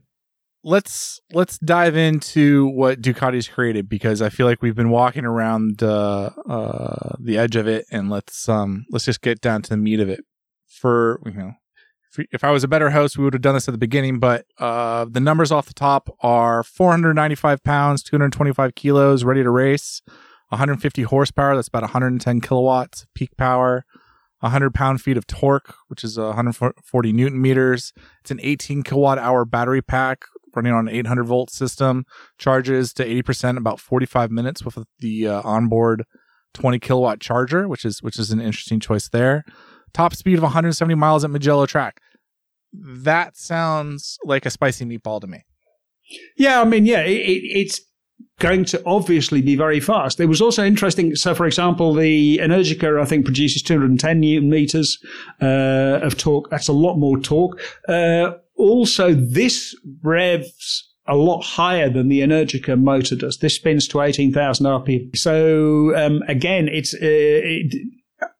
let's 0.64 1.20
let's 1.32 1.58
dive 1.58 1.96
into 1.96 2.68
what 2.68 3.00
Ducati's 3.00 3.48
created 3.48 3.88
because 3.88 4.22
I 4.22 4.28
feel 4.28 4.46
like 4.46 4.62
we've 4.62 4.76
been 4.76 4.90
walking 4.90 5.24
around 5.24 5.82
uh, 5.82 6.30
uh, 6.48 7.16
the 7.18 7.38
edge 7.38 7.56
of 7.56 7.66
it, 7.66 7.86
and 7.90 8.10
let's 8.10 8.48
um 8.48 8.86
let's 8.90 9.04
just 9.04 9.20
get 9.20 9.40
down 9.40 9.62
to 9.62 9.70
the 9.70 9.76
meat 9.76 10.00
of 10.00 10.08
it. 10.08 10.24
For 10.68 11.20
you 11.26 11.32
know, 11.32 11.52
if, 12.18 12.44
I 12.44 12.50
was 12.50 12.64
a 12.64 12.68
better 12.68 12.90
host, 12.90 13.16
we 13.16 13.24
would 13.24 13.34
have 13.34 13.42
done 13.42 13.54
this 13.54 13.68
at 13.68 13.72
the 13.72 13.78
beginning. 13.78 14.18
But 14.18 14.46
uh, 14.58 15.06
the 15.08 15.20
numbers 15.20 15.52
off 15.52 15.66
the 15.66 15.74
top 15.74 16.08
are 16.20 16.62
495 16.62 17.62
pounds, 17.62 18.02
225 18.02 18.74
kilos, 18.74 19.24
ready 19.24 19.42
to 19.42 19.50
race, 19.50 20.02
150 20.48 21.02
horsepower. 21.02 21.54
That's 21.54 21.68
about 21.68 21.82
110 21.82 22.40
kilowatts 22.40 23.06
peak 23.14 23.36
power. 23.36 23.84
100 24.40 24.74
pound 24.74 25.00
feet 25.00 25.16
of 25.16 25.24
torque, 25.28 25.72
which 25.86 26.02
is 26.02 26.18
140 26.18 27.12
newton 27.12 27.40
meters. 27.40 27.92
It's 28.22 28.32
an 28.32 28.40
18 28.42 28.82
kilowatt 28.82 29.18
hour 29.18 29.44
battery 29.44 29.82
pack 29.82 30.24
running 30.54 30.72
on 30.72 30.88
an 30.88 30.94
800 30.94 31.24
volt 31.24 31.50
system. 31.50 32.04
Charges 32.38 32.92
to 32.94 33.06
80% 33.06 33.56
about 33.56 33.80
45 33.80 34.30
minutes 34.30 34.64
with 34.64 34.78
the 34.98 35.28
uh, 35.28 35.42
onboard 35.44 36.04
20 36.54 36.78
kilowatt 36.78 37.20
charger, 37.20 37.68
which 37.68 37.84
is 37.84 38.02
which 38.02 38.18
is 38.18 38.30
an 38.30 38.40
interesting 38.40 38.80
choice 38.80 39.08
there. 39.08 39.44
Top 39.94 40.14
speed 40.14 40.36
of 40.38 40.42
170 40.42 40.94
miles 40.94 41.24
at 41.24 41.30
Mugello 41.30 41.66
track. 41.66 42.00
That 42.72 43.36
sounds 43.36 44.18
like 44.24 44.46
a 44.46 44.50
spicy 44.50 44.84
meatball 44.84 45.20
to 45.20 45.26
me. 45.26 45.44
Yeah, 46.36 46.60
I 46.60 46.64
mean, 46.64 46.86
yeah, 46.86 47.00
it, 47.00 47.10
it, 47.10 47.42
it's 47.58 47.80
going 48.38 48.64
to 48.66 48.82
obviously 48.84 49.40
be 49.40 49.56
very 49.56 49.80
fast. 49.80 50.18
It 50.20 50.26
was 50.26 50.40
also 50.40 50.64
interesting. 50.64 51.14
So, 51.14 51.34
for 51.34 51.46
example, 51.46 51.94
the 51.94 52.38
Energica, 52.38 53.00
I 53.00 53.04
think, 53.04 53.24
produces 53.24 53.62
210 53.62 54.20
newton 54.20 54.50
meters 54.50 54.98
uh, 55.40 56.00
of 56.02 56.16
torque. 56.16 56.50
That's 56.50 56.68
a 56.68 56.72
lot 56.72 56.96
more 56.96 57.18
torque. 57.18 57.60
Uh, 57.88 58.32
also, 58.56 59.14
this 59.14 59.76
revs 60.02 60.88
a 61.06 61.16
lot 61.16 61.42
higher 61.42 61.90
than 61.90 62.08
the 62.08 62.20
Energica 62.20 62.80
motor 62.80 63.16
does. 63.16 63.38
This 63.38 63.56
spins 63.56 63.88
to 63.88 64.00
18,000 64.00 64.66
RPM. 64.66 65.16
So, 65.16 65.94
um, 65.96 66.22
again, 66.28 66.68
it's, 66.68 66.94
uh, 66.94 66.98
it, 67.00 67.74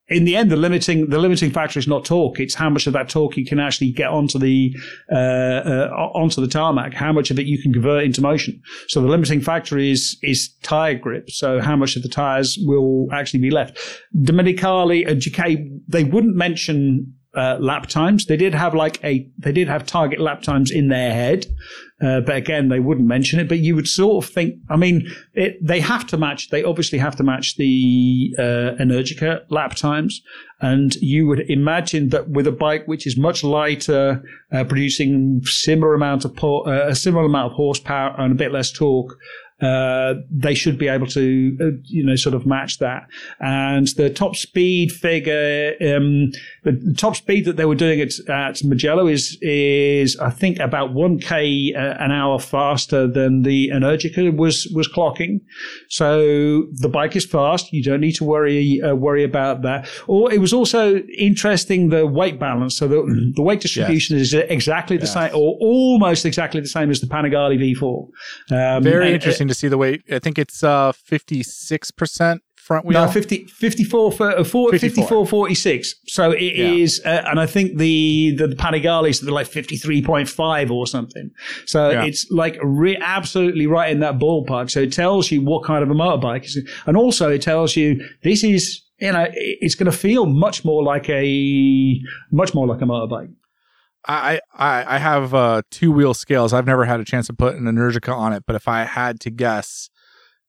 in 0.09 0.25
the 0.25 0.37
end, 0.37 0.51
the 0.51 0.57
limiting 0.57 1.09
the 1.09 1.19
limiting 1.19 1.51
factor 1.51 1.79
is 1.79 1.87
not 1.87 2.05
torque; 2.05 2.41
it's 2.41 2.55
how 2.55 2.69
much 2.69 2.87
of 2.87 2.93
that 2.93 3.09
torque 3.09 3.37
you 3.37 3.47
can 3.47 3.59
actually 3.59 3.93
get 3.93 4.09
onto 4.09 4.39
the 4.39 4.75
uh, 5.11 5.17
uh, 5.17 6.11
onto 6.15 6.41
the 6.41 6.49
tarmac, 6.49 6.93
how 6.93 7.13
much 7.13 7.31
of 7.31 7.39
it 7.39 7.47
you 7.47 7.61
can 7.63 7.73
convert 7.73 8.05
into 8.05 8.21
motion. 8.21 8.61
So 8.89 9.01
the 9.01 9.09
limiting 9.09 9.41
factor 9.41 9.79
is 9.79 10.19
is 10.23 10.51
tire 10.63 10.95
grip. 10.95 11.31
So 11.31 11.61
how 11.61 11.77
much 11.77 11.97
of 11.97 12.03
the 12.03 12.09
tires 12.09 12.59
will 12.63 13.09
actually 13.13 13.41
be 13.41 13.51
left. 13.51 13.79
Domenicali 14.17 15.09
and 15.09 15.21
GK, 15.21 15.81
they 15.89 16.05
wouldn't 16.05 16.37
mention 16.37 17.15
uh, 17.35 17.57
lap 17.61 17.87
times. 17.87 18.27
They 18.27 18.37
did 18.37 18.55
have 18.55 18.75
like 18.75 19.03
a 19.05 19.29
they 19.39 19.53
did 19.53 19.69
have 19.69 19.87
target 19.87 20.21
lap 20.21 20.43
times 20.43 20.71
in 20.71 20.89
their 20.89 21.13
head, 21.13 21.47
uh, 22.03 22.21
but 22.21 22.37
again 22.37 22.69
they 22.69 22.81
wouldn't 22.81 23.07
mention 23.07 23.41
it. 23.41 23.49
But 23.49 23.59
you 23.59 23.75
would 23.75 23.89
sort 23.89 24.25
of 24.25 24.31
think. 24.31 24.57
I 24.69 24.77
mean, 24.77 25.09
it, 25.35 25.65
they 25.65 25.81
have 25.81 26.07
to 26.09 26.17
match. 26.17 26.51
They 26.51 26.65
obviously 26.65 26.99
have 26.99 27.17
to 27.17 27.23
match 27.23 27.57
the 27.57 28.35
uh, 28.39 28.77
Energica 28.81 29.43
lap 29.49 29.75
times, 29.75 30.23
and 30.61 30.95
you 30.97 31.27
would 31.27 31.41
imagine 31.51 32.11
that 32.11 32.29
with 32.29 32.47
a 32.47 32.53
bike 32.53 32.87
which 32.87 33.07
is 33.07 33.17
much 33.17 33.43
lighter, 33.45 34.23
uh, 34.53 34.65
producing 34.65 35.43
similar 35.45 35.95
amount 35.95 36.25
of 36.25 36.35
po- 36.35 36.63
uh, 36.63 36.87
a 36.89 36.95
similar 36.95 37.25
amount 37.25 37.53
of 37.53 37.57
horsepower 37.57 38.15
and 38.19 38.33
a 38.33 38.37
bit 38.37 38.53
less 38.53 38.71
torque, 38.71 39.19
uh, 39.63 40.15
they 40.29 40.55
should 40.55 40.77
be 40.77 40.89
able 40.89 41.07
to, 41.07 41.57
uh, 41.61 41.65
you 41.85 42.05
know, 42.05 42.17
sort 42.17 42.35
of 42.35 42.45
match 42.45 42.79
that. 42.79 43.07
And 43.41 43.87
the 43.97 44.11
top 44.11 44.35
speed 44.35 44.91
figure, 44.91 45.75
um, 45.81 46.33
the 46.65 46.95
top 46.99 47.17
speed 47.17 47.45
that 47.45 47.57
they 47.57 47.65
were 47.65 47.77
doing 47.77 48.01
at, 48.01 48.13
at 48.29 48.63
Mugello 48.65 49.07
is, 49.07 49.39
is, 49.41 50.17
I 50.19 50.31
think, 50.31 50.59
about 50.59 50.93
1k 50.95 51.77
uh, 51.77 51.97
an 52.01 52.11
hour 52.11 52.41
faster 52.41 53.07
than 53.07 53.43
the 53.43 53.71
Energica 53.73 54.37
was, 54.37 54.67
was 54.75 54.89
clocking. 54.89 55.41
So 55.89 56.67
the 56.73 56.89
bike 56.89 57.15
is 57.15 57.25
fast. 57.25 57.73
You 57.73 57.85
don't 57.85 58.01
need 58.01 58.17
to 58.17 58.25
worry, 58.25 58.83
uh, 58.83 58.97
worry 58.97 59.23
about 59.23 59.63
that. 59.63 59.89
Or 60.09 60.33
it 60.33 60.41
was 60.41 60.53
also 60.53 60.97
interesting 61.17 61.91
the 61.91 62.05
weight 62.07 62.41
balance. 62.41 62.77
So 62.77 62.89
the, 62.89 63.33
the 63.37 63.43
weight 63.43 63.61
distribution 63.61 64.19
yes. 64.19 64.33
is 64.33 64.35
exactly 64.35 64.97
the 64.97 65.05
yes. 65.05 65.15
same 65.15 65.31
or 65.35 65.57
almost 65.61 66.27
exactly 66.27 66.61
the 66.61 66.67
same 66.67 66.91
as 66.91 67.01
the 67.01 67.07
Panigale 67.07 67.57
V4. 67.77 68.77
Um, 68.77 68.83
Very 68.83 69.15
interesting 69.15 69.52
to 69.53 69.59
see 69.59 69.69
the 69.69 69.79
weight. 69.79 70.03
I 70.11 70.19
think 70.19 70.39
it's 70.39 70.63
uh, 70.63 70.93
56% 70.93 72.39
front 72.63 72.87
wheel. 72.87 73.05
No, 73.05 73.11
50, 73.11 73.47
54, 73.47 74.13
for, 74.13 74.31
uh, 74.31 74.45
54. 74.45 74.71
54 74.79 75.27
46. 75.27 75.95
So 76.07 76.31
it 76.31 76.41
yeah. 76.41 76.67
is, 76.67 77.03
uh, 77.05 77.23
and 77.27 77.41
I 77.41 77.47
think 77.47 77.79
the, 77.79 78.35
the, 78.37 78.47
the 78.49 78.57
Panigales, 78.57 79.21
they're 79.21 79.33
like 79.33 79.49
53.5 79.49 80.71
or 80.71 80.87
something. 80.87 81.31
So 81.67 81.91
yeah. 81.91 82.05
it's 82.05 82.31
like 82.31 82.57
re- 82.63 82.99
absolutely 83.01 83.67
right 83.67 83.91
in 83.91 84.01
that 84.01 84.19
ballpark. 84.19 84.71
So 84.71 84.81
it 84.81 84.93
tells 84.93 85.31
you 85.31 85.43
what 85.43 85.65
kind 85.65 85.83
of 85.83 85.91
a 85.91 85.95
motorbike 85.95 86.45
is. 86.45 86.59
And 86.87 86.97
also 86.97 87.31
it 87.31 87.43
tells 87.43 87.77
you 87.77 88.01
this 88.23 88.45
is, 88.45 88.83
you 88.99 89.13
know, 89.13 89.27
it's 89.33 89.75
going 89.75 89.91
to 89.91 89.97
feel 89.97 90.27
much 90.27 90.65
more 90.65 90.83
like 90.85 91.09
a, 91.09 92.01
much 92.31 92.55
more 92.55 92.67
like 92.67 92.81
a 92.81 92.85
motorbike. 92.85 93.33
I 94.07 94.41
I, 94.55 94.97
I 94.97 94.99
have 94.99 95.35
uh, 95.35 95.63
two 95.71 95.93
wheel 95.93 96.15
scales. 96.15 96.53
I've 96.53 96.67
never 96.67 96.85
had 96.85 97.01
a 97.01 97.05
chance 97.05 97.27
to 97.29 97.33
put 97.33 97.57
an 97.57 97.65
Energica 97.65 98.15
on 98.15 98.33
it, 98.33 98.45
but 98.47 98.57
if 98.57 98.69
I 98.69 98.85
had 98.85 99.21
to 99.21 99.31
guess, 99.31 99.89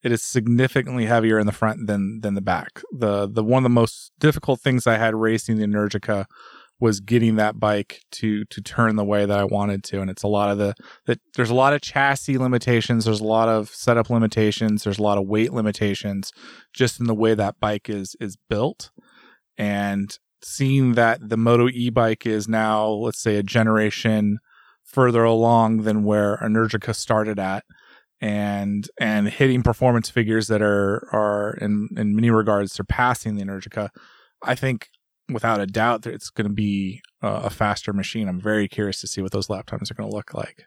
it 0.01 0.11
is 0.11 0.23
significantly 0.23 1.05
heavier 1.05 1.39
in 1.39 1.45
the 1.45 1.51
front 1.51 1.87
than 1.87 2.21
than 2.21 2.33
the 2.33 2.41
back. 2.41 2.81
the 2.91 3.27
The 3.27 3.43
one 3.43 3.59
of 3.59 3.63
the 3.63 3.69
most 3.69 4.11
difficult 4.19 4.61
things 4.61 4.87
I 4.87 4.97
had 4.97 5.15
racing 5.15 5.57
the 5.57 5.65
Energica 5.65 6.25
was 6.79 6.99
getting 6.99 7.35
that 7.37 7.59
bike 7.59 8.01
to 8.11 8.43
to 8.45 8.61
turn 8.61 8.95
the 8.95 9.05
way 9.05 9.25
that 9.25 9.39
I 9.39 9.45
wanted 9.45 9.83
to, 9.85 10.01
and 10.01 10.09
it's 10.09 10.23
a 10.23 10.27
lot 10.27 10.49
of 10.49 10.57
the 10.57 10.73
that 11.05 11.19
there's 11.35 11.49
a 11.49 11.55
lot 11.55 11.73
of 11.73 11.81
chassis 11.81 12.37
limitations. 12.37 13.05
There's 13.05 13.21
a 13.21 13.25
lot 13.25 13.47
of 13.47 13.69
setup 13.69 14.09
limitations. 14.09 14.83
There's 14.83 14.99
a 14.99 15.03
lot 15.03 15.17
of 15.17 15.25
weight 15.25 15.53
limitations, 15.53 16.31
just 16.73 16.99
in 16.99 17.05
the 17.05 17.15
way 17.15 17.35
that 17.35 17.59
bike 17.59 17.89
is 17.89 18.15
is 18.19 18.35
built. 18.49 18.91
And 19.57 20.17
seeing 20.43 20.93
that 20.93 21.29
the 21.29 21.37
Moto 21.37 21.69
e 21.69 21.89
bike 21.89 22.25
is 22.25 22.47
now, 22.47 22.87
let's 22.87 23.21
say, 23.21 23.37
a 23.37 23.43
generation 23.43 24.39
further 24.83 25.23
along 25.23 25.83
than 25.83 26.03
where 26.03 26.37
Energica 26.37 26.95
started 26.95 27.39
at, 27.39 27.63
and 28.21 28.89
and 28.99 29.29
hitting 29.29 29.63
performance 29.63 30.09
figures 30.09 30.47
that 30.47 30.61
are 30.61 31.07
are 31.11 31.57
in 31.61 31.89
in 31.97 32.15
many 32.15 32.29
regards 32.29 32.73
surpassing 32.73 33.35
the 33.35 33.43
Energica, 33.43 33.89
I 34.41 34.55
think 34.55 34.87
without 35.29 35.61
a 35.61 35.65
doubt 35.65 36.03
that 36.03 36.13
it's 36.13 36.29
going 36.29 36.47
to 36.47 36.53
be 36.53 37.01
a 37.21 37.49
faster 37.49 37.93
machine. 37.93 38.27
I'm 38.27 38.41
very 38.41 38.67
curious 38.67 38.99
to 39.01 39.07
see 39.07 39.21
what 39.21 39.31
those 39.31 39.49
lap 39.49 39.65
times 39.65 39.89
are 39.89 39.93
going 39.93 40.09
to 40.09 40.15
look 40.15 40.33
like. 40.33 40.65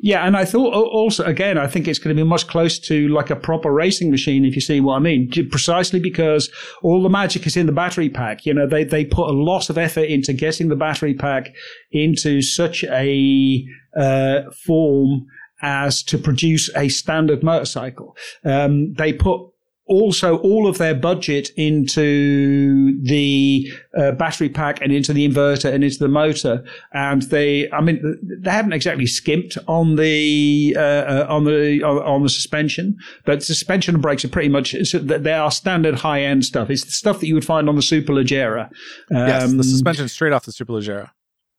Yeah, 0.00 0.24
and 0.24 0.36
I 0.36 0.44
thought 0.44 0.72
also 0.72 1.24
again, 1.24 1.58
I 1.58 1.66
think 1.66 1.88
it's 1.88 1.98
going 1.98 2.16
to 2.16 2.22
be 2.22 2.28
much 2.28 2.46
closer 2.46 2.80
to 2.82 3.08
like 3.08 3.30
a 3.30 3.36
proper 3.36 3.72
racing 3.72 4.12
machine, 4.12 4.44
if 4.44 4.54
you 4.54 4.60
see 4.60 4.80
what 4.80 4.94
I 4.94 5.00
mean. 5.00 5.28
Precisely 5.50 5.98
because 5.98 6.50
all 6.82 7.02
the 7.02 7.08
magic 7.08 7.46
is 7.46 7.56
in 7.56 7.66
the 7.66 7.72
battery 7.72 8.08
pack. 8.08 8.46
You 8.46 8.54
know, 8.54 8.66
they 8.66 8.84
they 8.84 9.04
put 9.04 9.28
a 9.28 9.32
lot 9.32 9.70
of 9.70 9.76
effort 9.76 10.04
into 10.04 10.32
getting 10.32 10.68
the 10.68 10.76
battery 10.76 11.14
pack 11.14 11.52
into 11.90 12.42
such 12.42 12.84
a 12.84 13.64
uh, 13.96 14.42
form 14.64 15.26
as 15.62 16.04
to 16.04 16.16
produce 16.16 16.70
a 16.76 16.88
standard 16.88 17.42
motorcycle. 17.42 18.16
Um, 18.44 18.94
they 18.94 19.12
put 19.12 19.40
also 19.88 20.38
all 20.38 20.66
of 20.66 20.78
their 20.78 20.94
budget 20.94 21.50
into 21.56 23.00
the 23.02 23.70
uh, 23.98 24.12
battery 24.12 24.48
pack 24.48 24.80
and 24.80 24.92
into 24.92 25.12
the 25.12 25.28
inverter 25.28 25.72
and 25.72 25.82
into 25.82 25.98
the 25.98 26.08
motor. 26.08 26.64
And 26.92 27.22
they, 27.22 27.70
I 27.72 27.80
mean, 27.80 28.18
they 28.22 28.50
haven't 28.50 28.72
exactly 28.72 29.06
skimped 29.06 29.58
on 29.66 29.96
the 29.96 30.74
uh, 30.76 30.80
uh, 30.80 31.26
on 31.28 31.44
the 31.44 31.82
on 31.82 32.22
the 32.22 32.28
suspension, 32.28 32.96
but 33.24 33.42
suspension 33.42 33.94
and 33.94 34.02
brakes 34.02 34.24
are 34.24 34.28
pretty 34.28 34.48
much 34.48 34.74
they 34.92 35.32
are 35.32 35.50
standard 35.50 35.96
high 35.96 36.22
end 36.22 36.44
stuff. 36.44 36.70
It's 36.70 36.84
the 36.84 36.90
stuff 36.90 37.20
that 37.20 37.26
you 37.26 37.34
would 37.34 37.44
find 37.44 37.68
on 37.68 37.74
the 37.74 37.82
Superleggera. 37.82 38.66
Um, 38.66 39.26
yes, 39.26 39.42
the 39.50 39.58
um, 39.58 39.62
suspension 39.62 40.08
straight 40.08 40.32
off 40.32 40.44
the 40.44 40.52
Superleggera. 40.52 41.10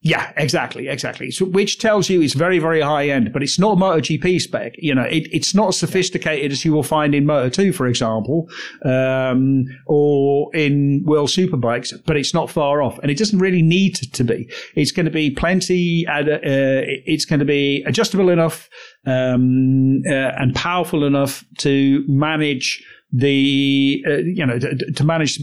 Yeah, 0.02 0.32
exactly, 0.38 0.88
exactly. 0.88 1.30
So, 1.30 1.44
which 1.44 1.78
tells 1.78 2.10
you 2.10 2.22
it's 2.22 2.34
very, 2.34 2.58
very 2.58 2.80
high 2.80 3.10
end, 3.10 3.34
but 3.34 3.44
it's 3.44 3.60
not 3.60 3.78
MotoGP 3.78 4.40
spec. 4.40 4.76
You 4.78 4.96
know, 4.96 5.04
it, 5.04 5.28
it's 5.34 5.54
not 5.54 5.70
as 5.70 5.78
sophisticated 5.78 6.54
as 6.54 6.64
you 6.64 6.72
will 6.72 6.84
find 6.84 7.14
in 7.14 7.26
Moto 7.26 7.50
2, 7.50 7.74
for 7.74 7.86
example, 7.86 8.48
um, 8.86 9.66
or 9.88 10.56
in 10.56 11.04
World 11.06 11.28
Superbikes, 11.28 11.94
but 12.06 12.16
it's 12.16 12.34
not 12.34 12.50
far 12.50 12.82
off. 12.82 12.98
And 13.00 13.12
it 13.12 13.18
doesn't 13.18 13.40
really 13.40 13.62
need 13.62 13.96
to 13.96 14.24
be. 14.24 14.50
It's 14.74 14.94
going 14.94 15.06
to 15.06 15.12
be 15.12 15.32
plenty, 15.32 16.08
uh, 16.08 16.24
it's 16.24 17.26
going 17.26 17.40
to 17.40 17.46
be 17.46 17.84
adjustable 17.86 18.30
enough 18.30 18.70
um, 19.06 20.02
uh, 20.08 20.12
and 20.14 20.56
powerful 20.56 21.04
enough 21.04 21.44
to 21.58 22.06
manage 22.08 22.82
the 23.12 24.04
uh, 24.08 24.18
you 24.18 24.46
know 24.46 24.60
to, 24.60 24.76
to 24.92 25.04
manage 25.04 25.40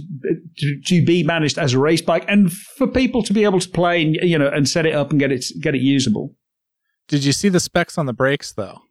to, 0.57 0.81
to, 0.85 1.05
be 1.05 1.25
managed 1.25 1.59
as 1.59 1.73
a 1.73 1.79
race 1.79 2.01
bike 2.01 2.25
and 2.29 2.53
for 2.53 2.87
people 2.87 3.23
to 3.25 3.33
be 3.33 3.43
able 3.43 3.59
to 3.59 3.69
play 3.69 4.03
and 4.03 4.17
you 4.23 4.39
know 4.39 4.49
and 4.49 4.69
set 4.69 4.87
it 4.87 4.95
up 4.95 5.11
and 5.11 5.19
get 5.19 5.33
it 5.33 5.45
get 5.61 5.75
it 5.75 5.81
usable. 5.81 6.35
Did 7.09 7.25
you 7.25 7.33
see 7.33 7.49
the 7.49 7.61
specs 7.61 7.99
on 7.99 8.07
the 8.07 8.13
brakes 8.13 8.53
though? 8.53 8.83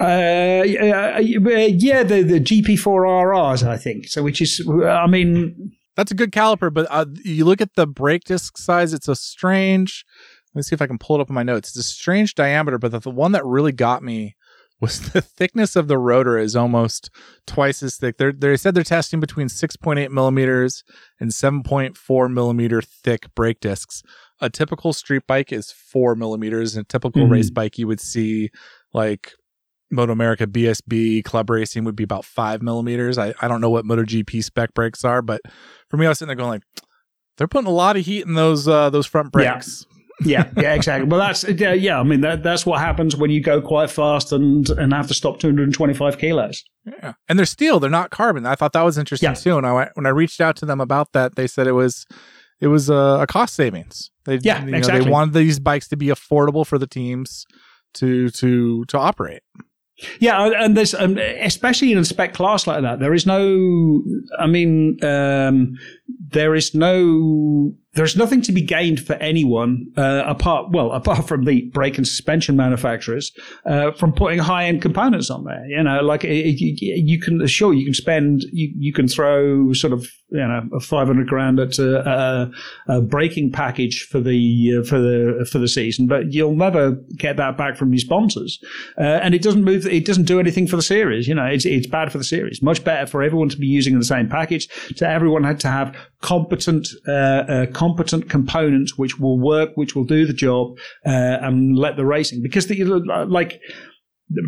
Uh, 0.00 0.04
uh, 0.04 1.18
yeah, 1.20 2.02
the 2.02 2.22
the 2.22 2.40
GP4RRs, 2.40 3.66
I 3.66 3.76
think. 3.76 4.08
So, 4.08 4.22
which 4.22 4.40
is, 4.40 4.66
I 4.84 5.06
mean, 5.06 5.72
that's 5.96 6.10
a 6.10 6.14
good 6.14 6.32
caliper. 6.32 6.72
But 6.72 6.86
uh, 6.90 7.06
you 7.24 7.44
look 7.44 7.60
at 7.60 7.74
the 7.76 7.86
brake 7.86 8.24
disc 8.24 8.58
size; 8.58 8.92
it's 8.92 9.08
a 9.08 9.14
strange 9.14 10.04
Let 10.52 10.60
me 10.60 10.62
see 10.62 10.74
if 10.74 10.82
I 10.82 10.88
can 10.88 10.98
pull 10.98 11.16
it 11.16 11.22
up 11.22 11.28
in 11.28 11.34
my 11.34 11.44
notes. 11.44 11.68
It's 11.68 11.78
a 11.78 11.92
strange 11.92 12.34
diameter, 12.34 12.78
but 12.78 12.90
the, 12.90 12.98
the 12.98 13.10
one 13.10 13.32
that 13.32 13.44
really 13.44 13.72
got 13.72 14.02
me 14.02 14.34
was 14.80 15.12
the 15.12 15.20
thickness 15.22 15.76
of 15.76 15.88
the 15.88 15.98
rotor 15.98 16.36
is 16.38 16.54
almost 16.56 17.10
twice 17.46 17.82
as 17.82 17.96
thick. 17.96 18.18
They're, 18.18 18.32
they 18.32 18.56
said 18.56 18.74
they're 18.74 18.82
testing 18.84 19.20
between 19.20 19.46
6.8 19.48 20.10
millimeters 20.10 20.84
and 21.20 21.30
7.4 21.30 22.32
millimeter 22.32 22.82
thick 22.82 23.32
brake 23.34 23.60
discs. 23.60 24.02
A 24.40 24.50
typical 24.50 24.92
street 24.92 25.22
bike 25.26 25.52
is 25.52 25.70
four 25.70 26.14
millimeters, 26.16 26.76
and 26.76 26.84
a 26.84 26.88
typical 26.88 27.26
Mhm. 27.26 27.30
race 27.30 27.50
bike 27.50 27.78
you 27.78 27.86
would 27.86 28.00
see 28.00 28.50
like 28.92 29.32
Moto 29.90 30.12
America 30.12 30.46
BSB 30.46 31.22
Club 31.24 31.50
Racing 31.50 31.84
would 31.84 31.94
be 31.96 32.04
about 32.04 32.24
five 32.24 32.60
millimeters. 32.62 33.16
I, 33.16 33.32
I 33.40 33.46
don't 33.48 33.60
know 33.60 33.70
what 33.70 33.84
MotoGP 33.84 34.42
spec 34.42 34.74
brakes 34.74 35.04
are, 35.04 35.22
but 35.22 35.40
for 35.88 35.96
me, 35.96 36.06
I 36.06 36.08
was 36.08 36.18
sitting 36.18 36.28
there 36.28 36.36
going 36.36 36.50
like, 36.50 36.62
they're 37.38 37.46
putting 37.48 37.68
a 37.68 37.74
lot 37.74 37.96
of 37.96 38.04
heat 38.04 38.26
in 38.26 38.34
those 38.34 38.66
uh, 38.68 38.90
those 38.90 39.06
front 39.06 39.30
brakes. 39.32 39.86
yeah, 39.88 39.93
yeah, 40.22 40.48
yeah, 40.56 40.74
exactly. 40.74 41.08
Well, 41.08 41.20
that's 41.20 41.44
yeah, 41.44 41.72
yeah. 41.72 41.98
I 41.98 42.02
mean, 42.02 42.20
that, 42.20 42.42
that's 42.42 42.64
what 42.64 42.80
happens 42.80 43.16
when 43.16 43.30
you 43.30 43.40
go 43.42 43.60
quite 43.60 43.90
fast 43.90 44.32
and 44.32 44.68
and 44.70 44.92
have 44.92 45.08
to 45.08 45.14
stop 45.14 45.40
225 45.40 46.18
kilos. 46.18 46.62
Yeah. 46.86 47.14
And 47.28 47.38
they're 47.38 47.46
steel, 47.46 47.80
they're 47.80 47.90
not 47.90 48.10
carbon. 48.10 48.46
I 48.46 48.54
thought 48.54 48.72
that 48.74 48.82
was 48.82 48.98
interesting 48.98 49.30
Yeah. 49.30 49.34
too. 49.34 49.56
And 49.58 49.66
I 49.66 49.72
went- 49.72 49.90
when 49.94 50.06
I 50.06 50.10
reached 50.10 50.40
out 50.40 50.56
to 50.56 50.66
them 50.66 50.80
about 50.80 51.12
that, 51.12 51.34
they 51.36 51.46
said 51.46 51.66
it 51.66 51.72
was 51.72 52.06
it 52.60 52.68
was 52.68 52.88
a, 52.88 53.18
a 53.22 53.26
cost 53.26 53.54
savings. 53.54 54.10
They 54.24 54.36
Yeah, 54.42 54.64
you 54.64 54.70
know, 54.70 54.78
exactly. 54.78 55.04
they 55.04 55.10
wanted 55.10 55.34
these 55.34 55.58
bikes 55.58 55.88
to 55.88 55.96
be 55.96 56.06
affordable 56.06 56.66
for 56.66 56.78
the 56.78 56.86
teams 56.86 57.44
to 57.94 58.28
to 58.30 58.84
to 58.86 58.98
operate. 58.98 59.42
Yeah, 60.18 60.50
and 60.58 60.76
there's 60.76 60.92
um, 60.92 61.18
especially 61.18 61.92
in 61.92 61.98
a 61.98 62.04
spec 62.04 62.34
class 62.34 62.66
like 62.66 62.82
that, 62.82 62.98
there 62.98 63.14
is 63.14 63.26
no. 63.26 64.02
I 64.40 64.46
mean, 64.48 64.98
um, 65.04 65.74
there 66.06 66.54
is 66.54 66.74
no. 66.74 67.74
There's 67.94 68.16
nothing 68.16 68.42
to 68.42 68.50
be 68.50 68.60
gained 68.60 68.98
for 68.98 69.12
anyone 69.14 69.86
uh, 69.96 70.24
apart, 70.26 70.72
well, 70.72 70.90
apart 71.00 71.28
from 71.28 71.44
the 71.44 71.70
brake 71.72 71.96
and 71.96 72.06
suspension 72.06 72.56
manufacturers, 72.56 73.30
uh, 73.66 73.92
from 73.92 74.12
putting 74.12 74.40
high 74.40 74.64
end 74.64 74.82
components 74.82 75.30
on 75.30 75.44
there. 75.44 75.64
You 75.66 75.82
know, 75.82 76.02
like 76.02 76.24
it, 76.24 76.30
it, 76.30 76.60
you 76.60 77.20
can 77.20 77.46
sure 77.46 77.72
you 77.72 77.84
can 77.84 77.94
spend, 77.94 78.42
you, 78.52 78.72
you 78.76 78.92
can 78.92 79.06
throw 79.06 79.72
sort 79.72 79.92
of 79.92 80.08
you 80.30 80.40
know 80.40 80.62
a 80.74 80.80
500 80.80 81.28
grand 81.28 81.60
at 81.60 81.78
a, 81.78 82.50
a, 82.88 82.96
a 82.96 83.00
braking 83.00 83.52
package 83.52 84.06
for 84.10 84.20
the 84.20 84.80
uh, 84.80 84.84
for 84.84 84.98
the 84.98 85.48
for 85.50 85.58
the 85.58 85.68
season, 85.68 86.06
but 86.06 86.32
you'll 86.32 86.56
never 86.56 86.92
get 87.16 87.36
that 87.36 87.56
back 87.56 87.76
from 87.76 87.92
your 87.92 88.00
sponsors, 88.00 88.58
uh, 88.98 89.20
and 89.22 89.34
it 89.34 89.42
doesn't 89.42 89.62
move. 89.62 89.86
It 89.86 90.04
doesn't 90.04 90.24
do 90.24 90.40
anything 90.40 90.66
for 90.66 90.76
the 90.76 90.82
series. 90.82 91.28
You 91.28 91.34
know, 91.34 91.46
it's 91.46 91.64
it's 91.64 91.86
bad 91.86 92.10
for 92.10 92.18
the 92.18 92.24
series. 92.24 92.60
Much 92.60 92.82
better 92.82 93.06
for 93.06 93.22
everyone 93.22 93.48
to 93.50 93.56
be 93.56 93.66
using 93.66 93.96
the 93.98 94.04
same 94.04 94.28
package. 94.28 94.68
So 94.96 95.06
everyone 95.06 95.44
had 95.44 95.60
to 95.60 95.68
have 95.68 95.93
competent 96.20 96.88
uh, 97.06 97.12
uh, 97.12 97.66
competent 97.66 98.28
components 98.28 98.98
which 98.98 99.18
will 99.18 99.38
work, 99.38 99.70
which 99.74 99.94
will 99.94 100.04
do 100.04 100.26
the 100.26 100.32
job, 100.32 100.76
uh, 101.06 101.38
and 101.42 101.76
let 101.78 101.96
the 101.96 102.06
racing 102.06 102.42
because 102.42 102.66
the 102.66 102.84
like 103.28 103.60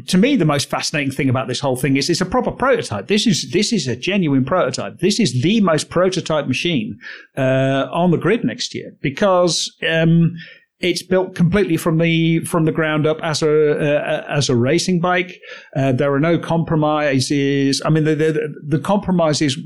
to 0.09 0.19
me, 0.19 0.37
the 0.37 0.45
most 0.45 0.71
fascinating 0.71 1.13
thing 1.13 1.29
about 1.29 1.49
this 1.49 1.61
whole 1.61 1.77
thing 1.77 1.97
is 1.97 2.09
it's 2.09 2.21
a 2.21 2.27
proper 2.27 2.51
prototype. 2.51 3.09
This 3.09 3.27
is 3.27 3.51
this 3.53 3.73
is 3.73 3.87
a 3.87 3.95
genuine 3.97 4.45
prototype. 4.45 4.99
This 4.99 5.21
is 5.21 5.43
the 5.43 5.61
most 5.61 5.91
prototype 5.91 6.47
machine 6.47 6.99
uh, 7.37 7.87
on 7.93 8.11
the 8.11 8.17
grid 8.17 8.45
next 8.45 8.75
year 8.75 8.93
because 9.01 9.75
um, 9.89 10.35
it's 10.81 11.03
built 11.03 11.35
completely 11.35 11.77
from 11.77 11.99
the 11.99 12.41
from 12.41 12.67
the 12.67 12.73
ground 12.73 13.07
up 13.07 13.19
as 13.23 13.43
a 13.43 13.73
uh, 13.73 14.25
as 14.29 14.49
a 14.49 14.57
racing 14.57 15.01
bike. 15.01 15.41
Uh, 15.75 15.93
there 15.93 16.13
are 16.13 16.21
no 16.21 16.39
compromises. 16.39 17.81
I 17.85 17.91
mean, 17.91 18.05
the, 18.05 18.15
the 18.15 18.55
the 18.67 18.79
compromises 18.79 19.59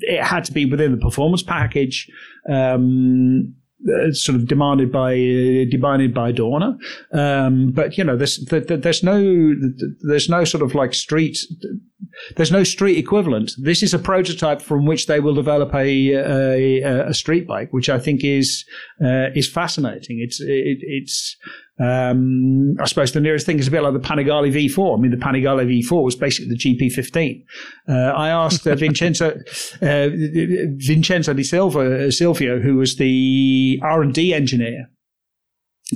it 0.00 0.22
had 0.22 0.44
to 0.44 0.52
be 0.52 0.66
within 0.66 0.92
the 0.92 0.98
performance 0.98 1.42
package. 1.42 2.10
Um, 2.50 3.54
uh, 3.88 4.10
sort 4.12 4.34
of 4.34 4.48
demanded 4.48 4.90
by 4.90 5.12
uh, 5.12 5.64
demanded 5.70 6.12
by 6.12 6.32
Dorna, 6.32 6.76
um, 7.12 7.70
but 7.70 7.96
you 7.96 8.02
know 8.02 8.16
there's 8.16 8.44
there, 8.46 8.60
there's 8.60 9.04
no 9.04 9.54
there's 10.00 10.28
no 10.28 10.42
sort 10.42 10.64
of 10.64 10.74
like 10.74 10.92
street 10.92 11.38
there's 12.36 12.52
no 12.52 12.64
street 12.64 12.98
equivalent. 12.98 13.52
This 13.58 13.82
is 13.82 13.92
a 13.92 13.98
prototype 13.98 14.62
from 14.62 14.86
which 14.86 15.06
they 15.06 15.20
will 15.20 15.34
develop 15.34 15.74
a 15.74 16.12
a, 16.12 17.08
a 17.08 17.14
street 17.14 17.46
bike, 17.46 17.72
which 17.72 17.88
I 17.88 17.98
think 17.98 18.24
is 18.24 18.64
uh, 19.02 19.30
is 19.34 19.50
fascinating. 19.50 20.20
It's 20.20 20.40
it, 20.40 20.78
it's 20.82 21.36
um, 21.80 22.76
I 22.80 22.86
suppose 22.86 23.12
the 23.12 23.20
nearest 23.20 23.46
thing 23.46 23.58
is 23.58 23.68
a 23.68 23.70
bit 23.70 23.82
like 23.82 23.92
the 23.92 24.00
Panigale 24.00 24.52
V4. 24.52 24.98
I 24.98 25.00
mean, 25.00 25.10
the 25.10 25.16
Panigale 25.16 25.64
V4 25.64 26.02
was 26.02 26.16
basically 26.16 26.48
the 26.48 26.58
GP15. 26.58 27.44
Uh, 27.88 28.12
I 28.16 28.30
asked 28.30 28.66
uh, 28.66 28.74
Vincenzo 28.74 29.30
uh, 29.82 30.08
Vincenzo 30.76 31.32
Di 31.32 31.44
Silva 31.44 32.10
Silvio, 32.10 32.60
who 32.60 32.76
was 32.76 32.96
the 32.96 33.80
R 33.82 34.02
and 34.02 34.12
D 34.12 34.34
engineer. 34.34 34.90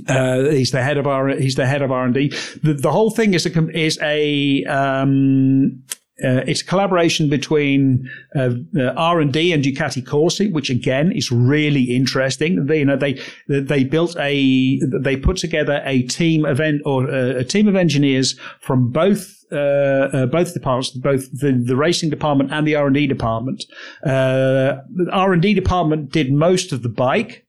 Uh, 0.08 0.44
he's 0.44 0.70
the 0.70 0.82
head 0.82 0.96
of 0.96 1.06
R. 1.06 1.28
He's 1.28 1.54
the 1.54 1.66
head 1.66 1.82
of 1.82 1.92
R 1.92 2.04
and 2.04 2.14
D. 2.14 2.28
The, 2.62 2.74
the 2.74 2.90
whole 2.90 3.10
thing 3.10 3.34
is 3.34 3.44
a 3.44 3.68
is 3.76 3.98
a 4.00 4.64
um, 4.64 5.82
uh, 6.24 6.44
it's 6.46 6.62
a 6.62 6.64
collaboration 6.64 7.28
between 7.28 8.08
uh, 8.36 8.50
R 8.96 9.20
and 9.20 9.32
D 9.32 9.52
and 9.52 9.62
Ducati 9.62 10.06
Corse, 10.06 10.40
which 10.40 10.70
again 10.70 11.12
is 11.12 11.30
really 11.30 11.84
interesting. 11.84 12.66
They, 12.66 12.78
you 12.78 12.84
know, 12.84 12.96
they 12.96 13.20
they 13.48 13.84
built 13.84 14.16
a 14.18 14.80
they 15.00 15.16
put 15.16 15.36
together 15.36 15.82
a 15.84 16.02
team 16.04 16.46
event 16.46 16.82
or 16.84 17.10
uh, 17.10 17.38
a 17.38 17.44
team 17.44 17.68
of 17.68 17.76
engineers 17.76 18.38
from 18.60 18.90
both 18.90 19.42
uh, 19.52 20.08
uh, 20.12 20.26
both 20.26 20.54
departments, 20.54 20.90
both 20.90 21.30
the, 21.40 21.52
the 21.52 21.76
racing 21.76 22.08
department 22.08 22.52
and 22.52 22.66
the 22.66 22.74
R 22.76 22.86
and 22.86 22.94
D 22.94 23.06
department. 23.06 23.64
Uh, 24.04 24.80
the 24.94 25.08
R 25.12 25.32
and 25.32 25.42
D 25.42 25.54
department 25.54 26.10
did 26.10 26.32
most 26.32 26.72
of 26.72 26.82
the 26.82 26.88
bike. 26.88 27.41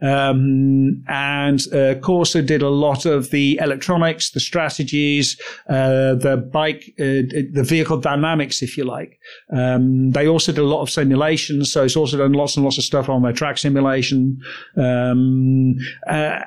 Um, 0.00 1.02
and 1.08 1.60
uh, 1.72 1.96
Corse 1.96 2.34
did 2.34 2.62
a 2.62 2.68
lot 2.68 3.04
of 3.04 3.30
the 3.30 3.58
electronics, 3.60 4.30
the 4.30 4.40
strategies, 4.40 5.40
uh, 5.68 6.14
the 6.14 6.36
bike, 6.52 6.94
uh, 7.00 7.26
the 7.52 7.64
vehicle 7.66 7.98
dynamics, 7.98 8.62
if 8.62 8.76
you 8.76 8.84
like. 8.84 9.18
Um, 9.52 10.10
they 10.10 10.28
also 10.28 10.52
did 10.52 10.60
a 10.60 10.66
lot 10.66 10.82
of 10.82 10.90
simulations, 10.90 11.72
so 11.72 11.84
it's 11.84 11.96
also 11.96 12.18
done 12.18 12.32
lots 12.32 12.56
and 12.56 12.64
lots 12.64 12.78
of 12.78 12.84
stuff 12.84 13.08
on 13.08 13.22
their 13.22 13.32
track 13.32 13.58
simulation. 13.58 14.40
Um, 14.76 15.76
uh, 16.06 16.40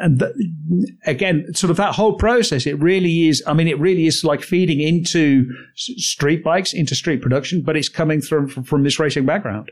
and 0.00 0.22
again, 1.04 1.46
sort 1.54 1.70
of 1.70 1.76
that 1.76 1.94
whole 1.94 2.14
process, 2.14 2.66
it 2.66 2.78
really 2.80 3.28
is. 3.28 3.42
I 3.46 3.52
mean, 3.52 3.68
it 3.68 3.78
really 3.78 4.06
is 4.06 4.24
like 4.24 4.42
feeding 4.42 4.80
into 4.80 5.48
street 5.74 6.42
bikes, 6.42 6.72
into 6.72 6.94
street 6.94 7.22
production, 7.22 7.62
but 7.62 7.76
it's 7.76 7.88
coming 7.88 8.20
from, 8.20 8.48
from 8.48 8.82
this 8.82 8.98
racing 8.98 9.26
background. 9.26 9.70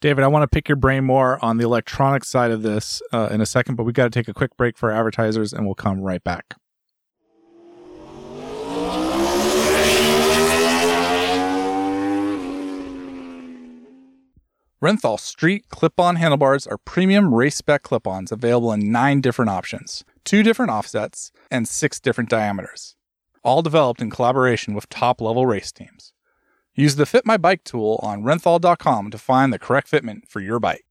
David, 0.00 0.22
I 0.22 0.28
want 0.28 0.44
to 0.44 0.48
pick 0.48 0.68
your 0.68 0.76
brain 0.76 1.02
more 1.02 1.44
on 1.44 1.56
the 1.56 1.64
electronic 1.64 2.24
side 2.24 2.52
of 2.52 2.62
this 2.62 3.02
uh, 3.12 3.30
in 3.32 3.40
a 3.40 3.46
second, 3.46 3.74
but 3.74 3.82
we 3.82 3.92
got 3.92 4.04
to 4.04 4.10
take 4.10 4.28
a 4.28 4.34
quick 4.34 4.56
break 4.56 4.78
for 4.78 4.92
advertisers 4.92 5.52
and 5.52 5.66
we'll 5.66 5.74
come 5.74 6.00
right 6.00 6.22
back. 6.22 6.54
Renthal 14.80 15.18
Street 15.18 15.68
clip 15.68 15.98
on 15.98 16.14
handlebars 16.14 16.64
are 16.68 16.78
premium 16.78 17.34
race 17.34 17.56
spec 17.56 17.82
clip 17.82 18.06
ons 18.06 18.30
available 18.30 18.72
in 18.72 18.92
nine 18.92 19.20
different 19.20 19.50
options, 19.50 20.04
two 20.22 20.44
different 20.44 20.70
offsets, 20.70 21.32
and 21.50 21.66
six 21.66 21.98
different 21.98 22.30
diameters. 22.30 22.94
All 23.42 23.62
developed 23.62 24.00
in 24.00 24.10
collaboration 24.10 24.74
with 24.74 24.88
top 24.88 25.20
level 25.20 25.44
race 25.44 25.72
teams. 25.72 26.12
Use 26.78 26.94
the 26.94 27.06
Fit 27.06 27.26
My 27.26 27.36
Bike 27.36 27.64
tool 27.64 27.98
on 28.04 28.22
renthal.com 28.22 29.10
to 29.10 29.18
find 29.18 29.52
the 29.52 29.58
correct 29.58 29.90
fitment 29.90 30.28
for 30.28 30.38
your 30.38 30.60
bike. 30.60 30.84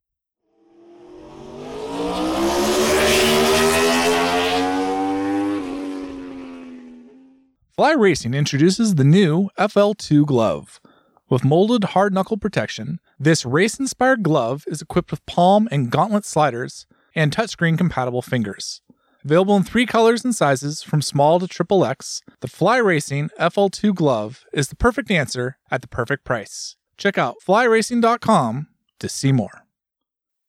Fly 7.73 7.93
Racing 7.93 8.33
introduces 8.33 8.95
the 8.95 9.05
new 9.05 9.49
FL2 9.57 10.25
glove. 10.25 10.81
With 11.29 11.45
molded 11.45 11.85
hard 11.85 12.13
knuckle 12.13 12.35
protection, 12.35 12.99
this 13.17 13.45
race 13.45 13.79
inspired 13.79 14.23
glove 14.23 14.65
is 14.67 14.81
equipped 14.81 15.11
with 15.11 15.25
palm 15.25 15.69
and 15.71 15.89
gauntlet 15.89 16.25
sliders 16.25 16.85
and 17.15 17.31
touchscreen 17.31 17.77
compatible 17.77 18.21
fingers. 18.21 18.81
Available 19.27 19.57
in 19.57 19.63
three 19.63 19.85
colors 19.85 20.23
and 20.23 20.33
sizes 20.33 20.81
from 20.81 21.01
small 21.01 21.37
to 21.37 21.49
triple 21.49 21.83
X, 21.83 22.21
the 22.39 22.47
Fly 22.47 22.77
Racing 22.77 23.29
FL2 23.37 23.93
glove 23.93 24.45
is 24.53 24.69
the 24.69 24.75
perfect 24.77 25.11
answer 25.11 25.57
at 25.69 25.81
the 25.81 25.87
perfect 25.89 26.23
price. 26.23 26.77
Check 26.95 27.17
out 27.17 27.35
flyracing.com 27.45 28.67
to 29.01 29.09
see 29.09 29.33
more. 29.33 29.65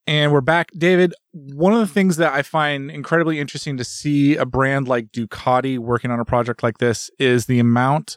And 0.07 0.31
we're 0.31 0.43
back. 0.43 0.70
David, 0.79 1.12
one 1.33 1.72
of 1.72 1.81
the 1.81 1.93
things 1.93 2.18
that 2.18 2.33
I 2.33 2.43
find 2.43 2.89
incredibly 2.89 3.41
interesting 3.41 3.76
to 3.79 3.85
see 3.85 4.37
a 4.37 4.47
brand 4.47 4.87
like 4.87 5.11
Ducati 5.11 5.76
working 5.81 6.12
on 6.12 6.20
a 6.20 6.24
project 6.24 6.62
like 6.62 6.79
this 6.79 7.11
is 7.18 7.47
the 7.47 7.59
amount 7.59 8.16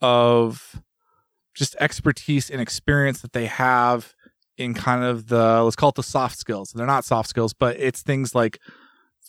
of 0.00 0.80
just 1.54 1.76
expertise 1.80 2.48
and 2.48 2.62
experience 2.62 3.20
that 3.20 3.34
they 3.34 3.44
have 3.44 4.14
in 4.56 4.72
kind 4.72 5.04
of 5.04 5.26
the, 5.26 5.62
let's 5.62 5.76
call 5.76 5.90
it 5.90 5.96
the 5.96 6.02
soft 6.02 6.38
skills. 6.38 6.72
They're 6.74 6.86
not 6.86 7.04
soft 7.04 7.28
skills, 7.28 7.52
but 7.52 7.78
it's 7.78 8.00
things 8.00 8.34
like 8.34 8.58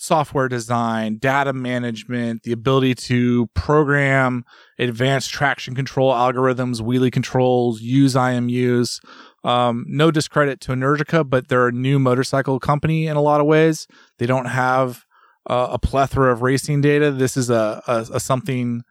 software 0.02 0.48
design, 0.48 1.18
data 1.18 1.52
management, 1.52 2.44
the 2.44 2.54
ability 2.54 2.96
to 2.96 3.48
program 3.48 4.46
advanced 4.78 5.30
traction 5.30 5.76
control 5.76 6.14
algorithms, 6.14 6.82
wheelie 6.82 7.12
controls, 7.12 7.82
use 7.82 8.16
IMUs, 8.16 9.02
Um, 9.44 9.86
no 9.88 10.10
discredit 10.10 10.62
to 10.62 10.72
Energica, 10.72 11.30
but 11.30 11.50
they're 11.50 11.68
a 11.68 11.72
new 11.72 12.00
motorcycle 12.00 12.60
company 12.60 13.08
in 13.08 13.18
a 13.18 13.22
lot 13.22 13.42
of 13.42 13.48
ways. 13.48 13.88
They 14.18 14.26
don't 14.26 14.48
have 14.48 15.06
uh, 15.50 15.68
a 15.72 15.80
plethora 15.80 16.32
of 16.32 16.42
racing 16.42 16.82
data. 16.82 17.12
This 17.12 17.36
is 17.36 17.50
a, 17.50 17.82
a, 17.88 18.06
a 18.14 18.20
something 18.20 18.84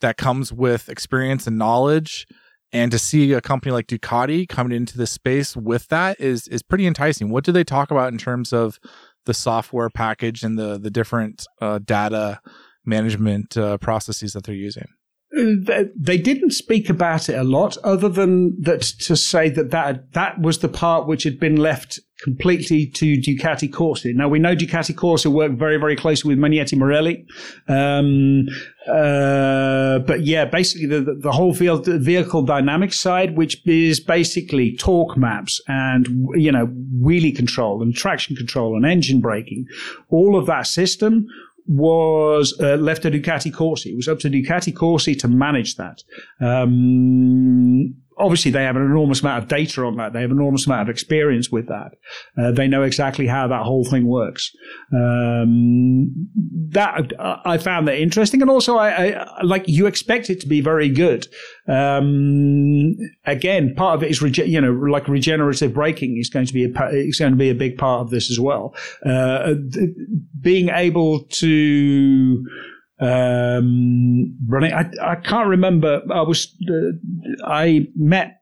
that 0.00 0.16
comes 0.16 0.52
with 0.52 0.88
experience 0.88 1.46
and 1.46 1.58
knowledge. 1.58 2.26
And 2.70 2.92
to 2.92 2.98
see 2.98 3.32
a 3.32 3.40
company 3.40 3.72
like 3.72 3.86
Ducati 3.86 4.46
coming 4.46 4.76
into 4.76 4.98
this 4.98 5.10
space 5.10 5.56
with 5.56 5.88
that 5.88 6.20
is 6.20 6.46
is 6.48 6.62
pretty 6.62 6.86
enticing. 6.86 7.30
What 7.30 7.44
do 7.44 7.52
they 7.52 7.64
talk 7.64 7.90
about 7.90 8.12
in 8.12 8.18
terms 8.18 8.52
of 8.52 8.78
the 9.28 9.34
software 9.34 9.90
package 9.90 10.42
and 10.42 10.58
the 10.58 10.78
the 10.78 10.90
different 10.90 11.46
uh, 11.60 11.78
data 11.78 12.40
management 12.84 13.56
uh, 13.56 13.76
processes 13.78 14.32
that 14.32 14.44
they're 14.44 14.54
using? 14.54 14.88
they 15.30 16.16
didn't 16.16 16.52
speak 16.52 16.88
about 16.88 17.28
it 17.28 17.34
a 17.34 17.44
lot, 17.44 17.76
other 17.84 18.08
than 18.08 18.60
that 18.62 18.80
to 18.80 19.14
say 19.14 19.50
that 19.50 19.70
that 19.70 20.12
that 20.14 20.40
was 20.40 20.58
the 20.60 20.68
part 20.68 21.06
which 21.06 21.22
had 21.22 21.38
been 21.38 21.56
left 21.56 22.00
completely 22.22 22.86
to 22.86 23.16
Ducati 23.16 23.72
Corse. 23.72 24.04
Now 24.06 24.28
we 24.28 24.38
know 24.38 24.56
Ducati 24.56 24.94
Corse 24.94 25.24
work 25.26 25.52
very 25.52 25.76
very 25.76 25.96
closely 25.96 26.34
with 26.34 26.38
Magneti 26.38 26.76
Marelli. 26.76 27.26
um, 27.68 28.48
uh, 28.88 29.98
but 30.00 30.24
yeah, 30.24 30.44
basically 30.44 30.86
the 30.86 31.14
the 31.14 31.32
whole 31.32 31.54
field, 31.54 31.84
the 31.84 31.98
vehicle 31.98 32.42
dynamics 32.42 32.98
side, 32.98 33.36
which 33.36 33.66
is 33.66 34.00
basically 34.00 34.76
torque 34.76 35.16
maps 35.16 35.60
and 35.68 36.08
you 36.34 36.50
know 36.50 36.66
wheelie 37.00 37.34
control 37.34 37.82
and 37.82 37.94
traction 37.94 38.34
control 38.34 38.76
and 38.76 38.84
engine 38.84 39.20
braking, 39.20 39.66
all 40.10 40.38
of 40.38 40.46
that 40.46 40.66
system 40.66 41.26
was 41.68 42.58
uh, 42.60 42.76
left 42.76 43.02
to 43.02 43.10
Ducati 43.10 43.52
Corse. 43.52 43.84
It 43.84 43.94
was 43.94 44.08
up 44.08 44.18
to 44.20 44.30
Ducati 44.30 44.74
Corse 44.74 45.04
to 45.16 45.28
manage 45.28 45.76
that. 45.76 46.02
Um, 46.40 47.94
obviously 48.18 48.50
they 48.50 48.64
have 48.64 48.76
an 48.76 48.82
enormous 48.82 49.20
amount 49.20 49.42
of 49.42 49.48
data 49.48 49.82
on 49.84 49.96
that. 49.96 50.12
They 50.12 50.20
have 50.20 50.30
an 50.30 50.38
enormous 50.38 50.66
amount 50.66 50.82
of 50.82 50.88
experience 50.88 51.50
with 51.50 51.68
that. 51.68 51.92
Uh, 52.36 52.52
they 52.52 52.68
know 52.68 52.82
exactly 52.82 53.26
how 53.26 53.48
that 53.48 53.62
whole 53.62 53.84
thing 53.84 54.06
works. 54.06 54.50
Um, 54.94 56.10
that 56.70 57.12
I 57.44 57.58
found 57.58 57.88
that 57.88 57.98
interesting, 57.98 58.42
and 58.42 58.50
also 58.50 58.76
I, 58.76 59.10
I, 59.10 59.42
like 59.42 59.64
you 59.66 59.86
expect 59.86 60.30
it 60.30 60.40
to 60.40 60.48
be 60.48 60.60
very 60.60 60.88
good. 60.88 61.26
Um, 61.68 62.96
again, 63.24 63.74
part 63.74 63.96
of 63.96 64.02
it 64.02 64.10
is 64.10 64.20
rege- 64.20 64.46
you 64.46 64.60
know 64.60 64.72
like 64.72 65.08
regenerative 65.08 65.74
braking 65.74 66.18
is 66.18 66.28
going 66.28 66.46
to 66.46 66.52
be 66.52 66.64
a, 66.64 66.88
is 66.90 67.18
going 67.18 67.32
to 67.32 67.38
be 67.38 67.50
a 67.50 67.54
big 67.54 67.78
part 67.78 68.00
of 68.00 68.10
this 68.10 68.30
as 68.30 68.40
well. 68.40 68.74
Uh, 69.04 69.54
being 70.40 70.68
able 70.70 71.24
to 71.24 72.44
um, 73.00 74.36
running. 74.46 74.72
I, 74.72 74.90
I 75.02 75.16
can't 75.16 75.48
remember. 75.48 76.02
I 76.12 76.22
was 76.22 76.54
uh, 76.68 77.46
I 77.46 77.86
met 77.94 78.38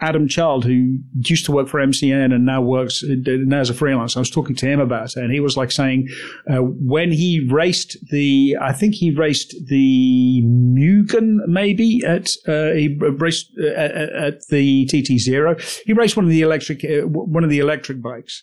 Adam 0.00 0.28
Child, 0.28 0.64
who 0.64 0.98
used 1.14 1.44
to 1.46 1.52
work 1.52 1.68
for 1.68 1.78
MCN 1.78 2.34
and 2.34 2.46
now 2.46 2.62
works 2.62 3.04
now 3.06 3.60
as 3.60 3.68
a 3.68 3.74
freelancer. 3.74 4.16
I 4.16 4.20
was 4.20 4.30
talking 4.30 4.56
to 4.56 4.66
him 4.66 4.80
about 4.80 5.10
it, 5.10 5.16
and 5.16 5.32
he 5.32 5.40
was 5.40 5.56
like 5.56 5.70
saying 5.70 6.08
uh, 6.50 6.58
when 6.58 7.12
he 7.12 7.46
raced 7.50 7.96
the, 8.10 8.56
I 8.60 8.72
think 8.72 8.94
he 8.94 9.10
raced 9.10 9.54
the 9.66 10.42
Mugen 10.44 11.46
maybe 11.46 12.02
at 12.06 12.30
uh, 12.48 12.72
he 12.72 12.98
raced 12.98 13.52
uh, 13.60 13.66
at 13.66 14.46
the 14.48 14.86
TT 14.86 15.18
Zero. 15.18 15.56
He 15.84 15.92
raced 15.92 16.16
one 16.16 16.24
of 16.24 16.30
the 16.30 16.42
electric 16.42 16.84
uh, 16.84 17.06
one 17.06 17.44
of 17.44 17.50
the 17.50 17.58
electric 17.58 18.00
bikes, 18.00 18.42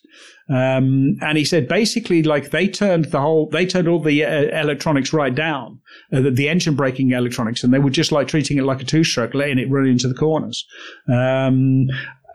um, 0.50 1.18
and 1.22 1.38
he 1.38 1.44
said 1.44 1.68
basically 1.68 2.24
like 2.24 2.52
they 2.52 2.68
turned 2.68 3.06
the 3.06 3.20
whole, 3.20 3.50
they 3.50 3.66
turned 3.66 3.88
all 3.88 4.00
the 4.00 4.24
uh, 4.24 4.62
electronics 4.62 5.12
right 5.12 5.34
down, 5.34 5.80
uh, 6.14 6.22
the, 6.22 6.32
the, 6.32 6.48
engine 6.48 6.76
braking 6.76 7.12
electronics, 7.12 7.64
and 7.64 7.74
they 7.74 7.80
were 7.80 7.90
just 7.90 8.12
like 8.12 8.28
treating 8.28 8.58
it 8.58 8.64
like 8.64 8.82
a 8.82 8.86
two 8.86 9.04
stroke, 9.04 9.34
letting 9.34 9.60
it 9.60 9.70
run 9.70 9.86
into 9.86 10.08
the 10.08 10.14
corners. 10.14 10.66
Um, 11.10 11.88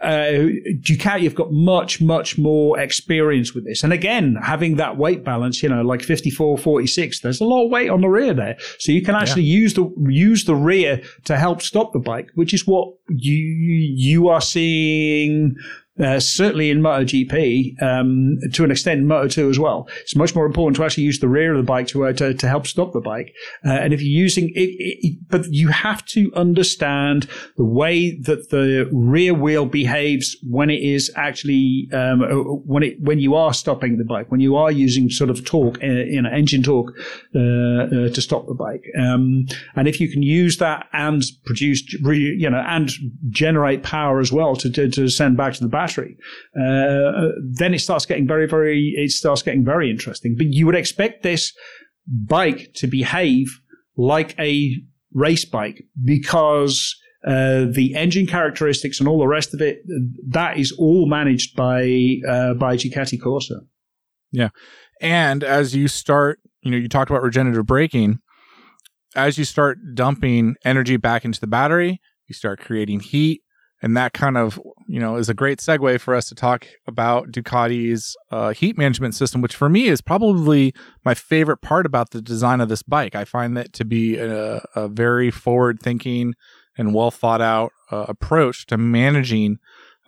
uh, 0.02 0.50
Ducati 0.80 1.22
have 1.22 1.34
got 1.34 1.52
much, 1.52 2.00
much 2.00 2.36
more 2.36 2.78
experience 2.78 3.54
with 3.54 3.64
this. 3.64 3.84
And 3.84 3.92
again, 3.92 4.36
having 4.42 4.76
that 4.76 4.96
weight 4.96 5.24
balance, 5.24 5.62
you 5.62 5.68
know, 5.68 5.82
like 5.82 6.02
54, 6.02 6.58
46, 6.58 7.20
there's 7.20 7.40
a 7.40 7.44
lot 7.44 7.64
of 7.64 7.70
weight 7.70 7.88
on 7.88 8.00
the 8.00 8.08
rear 8.08 8.34
there. 8.34 8.56
So 8.78 8.90
you 8.90 9.02
can 9.02 9.14
actually 9.14 9.44
yeah. 9.44 9.58
use 9.58 9.74
the, 9.74 9.94
use 10.08 10.44
the 10.44 10.56
rear 10.56 11.00
to 11.24 11.38
help 11.38 11.62
stop 11.62 11.92
the 11.92 12.00
bike, 12.00 12.30
which 12.34 12.52
is 12.52 12.66
what 12.66 12.92
you, 13.08 13.36
you 13.36 14.28
are 14.28 14.40
seeing 14.40 15.56
uh, 16.01 16.18
certainly 16.18 16.70
in 16.70 16.80
MotoGP, 16.80 17.82
um, 17.82 18.38
to 18.53 18.64
an 18.64 18.70
extent, 18.70 19.03
Moto2 19.03 19.51
as 19.51 19.59
well. 19.59 19.88
It's 20.01 20.16
much 20.16 20.34
more 20.34 20.47
important 20.47 20.76
to 20.76 20.84
actually 20.84 21.05
use 21.05 21.20
the 21.20 21.28
rear 21.28 21.53
of 21.53 21.59
the 21.59 21.62
bike 21.62 21.86
to 21.88 22.07
uh, 22.07 22.12
to, 22.14 22.32
to, 22.32 22.49
help 22.49 22.66
stop 22.66 22.95
the 22.95 23.01
bike. 23.01 23.34
Uh, 23.64 23.72
and 23.72 23.93
if 23.93 24.01
you're 24.01 24.22
using 24.22 24.49
it, 24.55 24.70
it, 24.78 25.18
but 25.28 25.47
you 25.53 25.68
have 25.68 26.03
to 26.07 26.32
understand 26.34 27.28
the 27.59 27.64
way 27.64 28.18
that 28.20 28.49
the 28.49 28.88
rear 28.90 29.34
wheel 29.34 29.66
behaves 29.66 30.34
when 30.49 30.70
it 30.70 30.80
is 30.80 31.12
actually 31.14 31.88
um, 31.93 32.22
uh, 32.22 32.36
when 32.64 32.82
it 32.82 32.99
when 33.01 33.18
you 33.18 33.34
are 33.34 33.53
stopping 33.53 33.99
the 33.99 34.05
bike, 34.05 34.30
when 34.30 34.40
you 34.40 34.57
are 34.57 34.72
using 34.72 35.11
sort 35.11 35.28
of 35.28 35.45
torque, 35.45 35.76
uh, 35.82 35.86
you 35.86 36.22
know, 36.22 36.30
engine 36.30 36.62
torque 36.62 36.97
to 37.34 38.20
stop 38.20 38.47
the 38.47 38.55
bike. 38.55 38.84
Um, 38.99 39.47
and 39.76 39.86
if 39.86 40.01
you 40.01 40.09
can 40.09 40.22
use 40.22 40.57
that 40.57 40.86
and 40.95 41.22
produce, 41.45 41.82
you 41.93 42.49
know, 42.49 42.64
and 42.66 42.90
generate 43.28 43.82
power 43.82 44.20
as 44.20 44.32
well 44.32 44.57
to, 44.57 44.70
to, 44.70 44.88
to 44.88 45.09
send 45.09 45.36
back 45.36 45.53
to 45.55 45.62
the 45.62 45.68
back 45.68 45.81
battery, 45.82 46.16
uh, 46.56 47.28
then 47.58 47.74
it 47.74 47.80
starts 47.80 48.06
getting 48.06 48.26
very, 48.26 48.46
very, 48.46 48.94
it 48.96 49.10
starts 49.10 49.42
getting 49.42 49.64
very 49.64 49.90
interesting. 49.90 50.34
But 50.36 50.46
you 50.50 50.66
would 50.66 50.74
expect 50.84 51.22
this 51.22 51.52
bike 52.06 52.70
to 52.76 52.86
behave 52.86 53.46
like 53.96 54.38
a 54.38 54.76
race 55.12 55.44
bike 55.44 55.84
because 56.04 56.96
uh, 57.26 57.66
the 57.70 57.94
engine 57.94 58.26
characteristics 58.26 58.98
and 58.98 59.08
all 59.08 59.18
the 59.18 59.28
rest 59.28 59.54
of 59.54 59.60
it, 59.60 59.78
that 60.28 60.58
is 60.58 60.72
all 60.78 61.06
managed 61.08 61.54
by 61.56 62.16
uh, 62.28 62.54
by 62.54 62.76
Ducati 62.76 63.20
Corse. 63.20 63.52
Yeah, 64.32 64.48
and 65.00 65.44
as 65.44 65.74
you 65.74 65.88
start, 65.88 66.40
you 66.62 66.70
know, 66.70 66.76
you 66.76 66.88
talked 66.88 67.10
about 67.10 67.22
regenerative 67.22 67.66
braking. 67.66 68.18
As 69.14 69.36
you 69.36 69.44
start 69.44 69.78
dumping 69.94 70.54
energy 70.64 70.96
back 70.96 71.24
into 71.24 71.38
the 71.38 71.46
battery, 71.46 72.00
you 72.28 72.34
start 72.34 72.60
creating 72.60 73.00
heat, 73.00 73.41
and 73.82 73.96
that 73.96 74.12
kind 74.12 74.38
of 74.38 74.60
you 74.86 75.00
know 75.00 75.16
is 75.16 75.28
a 75.28 75.34
great 75.34 75.58
segue 75.58 76.00
for 76.00 76.14
us 76.14 76.28
to 76.28 76.34
talk 76.34 76.66
about 76.86 77.30
Ducati's 77.30 78.16
uh, 78.30 78.50
heat 78.52 78.78
management 78.78 79.14
system, 79.14 79.42
which 79.42 79.56
for 79.56 79.68
me 79.68 79.88
is 79.88 80.00
probably 80.00 80.72
my 81.04 81.14
favorite 81.14 81.60
part 81.60 81.84
about 81.84 82.10
the 82.10 82.22
design 82.22 82.60
of 82.60 82.68
this 82.68 82.82
bike. 82.82 83.14
I 83.14 83.24
find 83.24 83.56
that 83.56 83.72
to 83.74 83.84
be 83.84 84.16
a, 84.16 84.64
a 84.74 84.88
very 84.88 85.30
forward 85.30 85.80
thinking 85.80 86.34
and 86.78 86.94
well 86.94 87.10
thought 87.10 87.42
out 87.42 87.72
uh, 87.90 88.06
approach 88.08 88.66
to 88.66 88.78
managing 88.78 89.58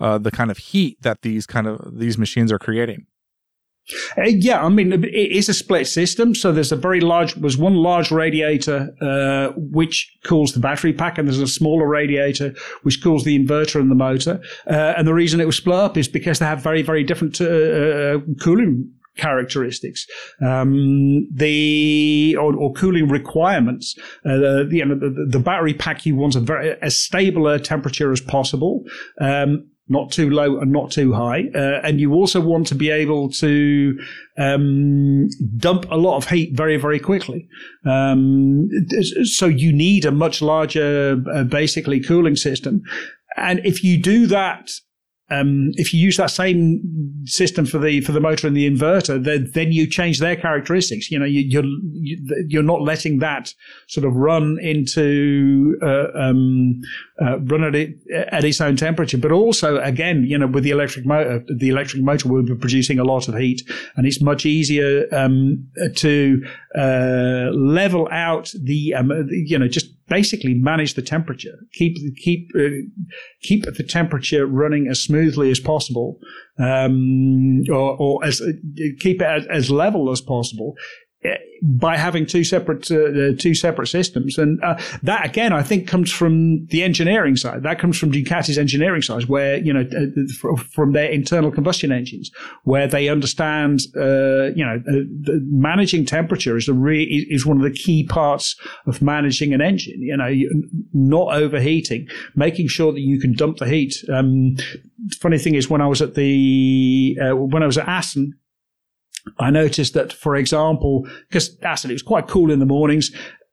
uh, 0.00 0.18
the 0.18 0.30
kind 0.30 0.50
of 0.50 0.58
heat 0.58 1.02
that 1.02 1.22
these 1.22 1.46
kind 1.46 1.66
of 1.66 1.98
these 1.98 2.16
machines 2.16 2.50
are 2.52 2.58
creating. 2.58 3.06
Uh, 4.16 4.22
yeah, 4.24 4.64
I 4.64 4.68
mean, 4.68 4.92
it 4.92 5.32
is 5.32 5.48
a 5.48 5.54
split 5.54 5.86
system. 5.86 6.34
So 6.34 6.52
there's 6.52 6.72
a 6.72 6.76
very 6.76 7.00
large, 7.00 7.34
there's 7.34 7.58
one 7.58 7.74
large 7.74 8.10
radiator, 8.10 8.94
uh, 9.00 9.52
which 9.56 10.16
cools 10.24 10.52
the 10.52 10.60
battery 10.60 10.92
pack, 10.92 11.18
and 11.18 11.28
there's 11.28 11.38
a 11.38 11.46
smaller 11.46 11.86
radiator, 11.86 12.54
which 12.82 13.02
cools 13.02 13.24
the 13.24 13.38
inverter 13.38 13.80
and 13.80 13.90
the 13.90 13.94
motor. 13.94 14.40
Uh, 14.66 14.94
and 14.96 15.06
the 15.06 15.14
reason 15.14 15.40
it 15.40 15.46
was 15.46 15.56
split 15.56 15.76
up 15.76 15.96
is 15.96 16.08
because 16.08 16.38
they 16.38 16.46
have 16.46 16.62
very, 16.62 16.82
very 16.82 17.04
different 17.04 17.40
uh, 17.40 17.44
uh 17.44 18.18
cooling 18.40 18.90
characteristics, 19.16 20.06
um, 20.44 21.28
the 21.32 22.36
or, 22.38 22.54
or, 22.56 22.72
cooling 22.72 23.08
requirements. 23.08 23.96
Uh, 24.24 24.36
the, 24.36 24.68
you 24.72 24.84
know, 24.84 24.96
the, 24.98 25.26
the, 25.30 25.38
battery 25.38 25.74
pack 25.74 26.04
you 26.04 26.16
want 26.16 26.34
a 26.34 26.40
very 26.40 26.76
as 26.82 26.98
stable 27.00 27.46
a 27.46 27.58
temperature 27.58 28.10
as 28.10 28.20
possible. 28.20 28.84
Um, 29.20 29.68
not 29.88 30.10
too 30.10 30.30
low 30.30 30.58
and 30.58 30.72
not 30.72 30.90
too 30.90 31.12
high. 31.12 31.44
Uh, 31.54 31.80
and 31.82 32.00
you 32.00 32.14
also 32.14 32.40
want 32.40 32.66
to 32.68 32.74
be 32.74 32.90
able 32.90 33.30
to 33.30 33.98
um, 34.38 35.28
dump 35.58 35.86
a 35.90 35.96
lot 35.96 36.16
of 36.16 36.28
heat 36.28 36.56
very, 36.56 36.76
very 36.76 36.98
quickly. 36.98 37.48
Um, 37.84 38.68
so 39.24 39.46
you 39.46 39.72
need 39.72 40.04
a 40.04 40.10
much 40.10 40.40
larger, 40.40 41.22
uh, 41.34 41.44
basically, 41.44 42.00
cooling 42.00 42.36
system. 42.36 42.82
And 43.36 43.60
if 43.64 43.84
you 43.84 44.00
do 44.00 44.26
that 44.28 44.70
um, 45.30 45.70
if 45.76 45.94
you 45.94 46.00
use 46.00 46.18
that 46.18 46.30
same 46.30 46.82
system 47.24 47.64
for 47.64 47.78
the 47.78 48.02
for 48.02 48.12
the 48.12 48.20
motor 48.20 48.46
and 48.46 48.54
the 48.54 48.68
inverter, 48.70 49.22
then, 49.22 49.50
then 49.54 49.72
you 49.72 49.86
change 49.86 50.20
their 50.20 50.36
characteristics. 50.36 51.10
You 51.10 51.18
know, 51.18 51.24
you, 51.24 51.40
you're 51.40 51.64
you're 52.46 52.62
not 52.62 52.82
letting 52.82 53.20
that 53.20 53.54
sort 53.88 54.06
of 54.06 54.14
run 54.14 54.58
into 54.60 55.78
uh, 55.82 56.08
um, 56.14 56.82
uh, 57.22 57.38
run 57.40 57.64
at 57.64 57.74
it 57.74 57.96
at 58.30 58.44
its 58.44 58.60
own 58.60 58.76
temperature. 58.76 59.16
But 59.16 59.32
also, 59.32 59.78
again, 59.80 60.24
you 60.24 60.36
know, 60.36 60.46
with 60.46 60.62
the 60.62 60.70
electric 60.70 61.06
motor, 61.06 61.42
the 61.48 61.70
electric 61.70 62.02
motor 62.02 62.28
will 62.28 62.42
be 62.42 62.54
producing 62.54 62.98
a 62.98 63.04
lot 63.04 63.26
of 63.26 63.38
heat, 63.38 63.62
and 63.96 64.06
it's 64.06 64.20
much 64.20 64.44
easier 64.44 65.06
um, 65.10 65.66
to 65.96 66.44
uh, 66.76 67.50
level 67.54 68.08
out 68.12 68.52
the 68.62 68.92
um, 68.92 69.10
you 69.30 69.58
know 69.58 69.68
just 69.68 69.88
basically 70.08 70.54
manage 70.54 70.94
the 70.94 71.02
temperature, 71.02 71.58
keep 71.72 71.96
keep 72.16 72.50
uh, 72.58 72.84
keep 73.42 73.64
the 73.64 73.82
temperature 73.82 74.46
running 74.46 74.88
as 74.88 75.02
smoothly 75.02 75.50
as 75.50 75.60
possible, 75.60 76.18
um, 76.58 77.62
or, 77.70 77.96
or, 77.98 78.24
as 78.24 78.40
uh, 78.40 78.52
keep 79.00 79.20
it 79.20 79.26
as, 79.26 79.46
as, 79.46 79.70
level 79.70 80.10
as 80.10 80.20
possible. 80.20 80.74
By 81.62 81.96
having 81.96 82.26
two 82.26 82.44
separate 82.44 82.90
uh, 82.90 82.96
uh, 82.96 83.32
two 83.38 83.54
separate 83.54 83.86
systems, 83.86 84.36
and 84.36 84.62
uh, 84.62 84.78
that 85.02 85.24
again, 85.24 85.52
I 85.52 85.62
think, 85.62 85.88
comes 85.88 86.12
from 86.12 86.66
the 86.66 86.82
engineering 86.82 87.36
side. 87.36 87.62
That 87.62 87.78
comes 87.78 87.98
from 87.98 88.12
Ducati's 88.12 88.58
engineering 88.58 89.00
side, 89.00 89.24
where 89.24 89.56
you 89.56 89.72
know 89.72 89.80
uh, 89.80 90.56
from 90.56 90.92
their 90.92 91.08
internal 91.10 91.50
combustion 91.50 91.90
engines, 91.90 92.30
where 92.64 92.86
they 92.86 93.08
understand, 93.08 93.80
uh, 93.96 94.52
you 94.54 94.64
know, 94.64 94.82
uh, 94.86 95.38
managing 95.50 96.04
temperature 96.04 96.56
is 96.58 96.68
a 96.68 96.74
re- 96.74 97.26
is 97.30 97.46
one 97.46 97.56
of 97.56 97.62
the 97.62 97.70
key 97.70 98.04
parts 98.04 98.56
of 98.86 99.00
managing 99.00 99.54
an 99.54 99.62
engine. 99.62 100.02
You 100.02 100.18
know, 100.18 100.30
not 100.92 101.34
overheating, 101.34 102.08
making 102.34 102.68
sure 102.68 102.92
that 102.92 103.00
you 103.00 103.18
can 103.18 103.32
dump 103.32 103.56
the 103.56 103.68
heat. 103.68 103.94
Um, 104.12 104.56
funny 105.18 105.38
thing 105.38 105.54
is, 105.54 105.70
when 105.70 105.80
I 105.80 105.86
was 105.86 106.02
at 106.02 106.14
the 106.14 107.16
when 107.32 107.62
I 107.62 107.66
was 107.66 107.78
at 107.78 107.88
Assen 107.88 108.34
I 109.38 109.50
noticed 109.50 109.94
that, 109.94 110.12
for 110.12 110.36
example, 110.36 111.06
because 111.28 111.56
I 111.64 111.74
said 111.74 111.90
it 111.90 111.94
was 111.94 112.02
quite 112.02 112.28
cool 112.28 112.50
in 112.50 112.58
the 112.58 112.66
mornings. 112.66 113.10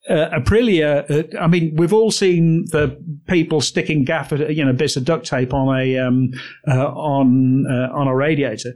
Uh, 0.10 0.30
Aprilia, 0.40 1.10
uh, 1.10 1.40
I 1.40 1.48
mean, 1.48 1.76
we've 1.76 1.94
all 1.94 2.12
seen 2.12 2.66
the 2.72 3.00
people 3.28 3.62
sticking 3.62 4.04
gaffer, 4.04 4.36
you 4.52 4.66
know, 4.66 4.74
bits 4.74 4.96
of 4.96 5.06
duct 5.06 5.26
tape 5.26 5.54
on 5.54 5.80
a 5.80 5.98
um, 6.00 6.32
uh, 6.68 6.88
on 6.88 7.66
uh, 7.70 7.94
on 7.94 8.08
a 8.08 8.16
radiator. 8.16 8.74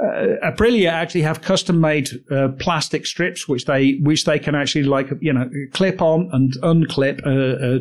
Uh, 0.00 0.36
Aprilia 0.44 0.90
actually 0.90 1.22
have 1.22 1.42
custom 1.42 1.80
made 1.80 2.08
uh, 2.30 2.50
plastic 2.60 3.04
strips 3.04 3.48
which 3.48 3.64
they 3.64 3.98
which 4.02 4.24
they 4.24 4.38
can 4.38 4.54
actually 4.54 4.84
like 4.84 5.08
you 5.20 5.32
know 5.32 5.50
clip 5.72 6.00
on 6.00 6.30
and 6.32 6.52
unclip 6.62 7.20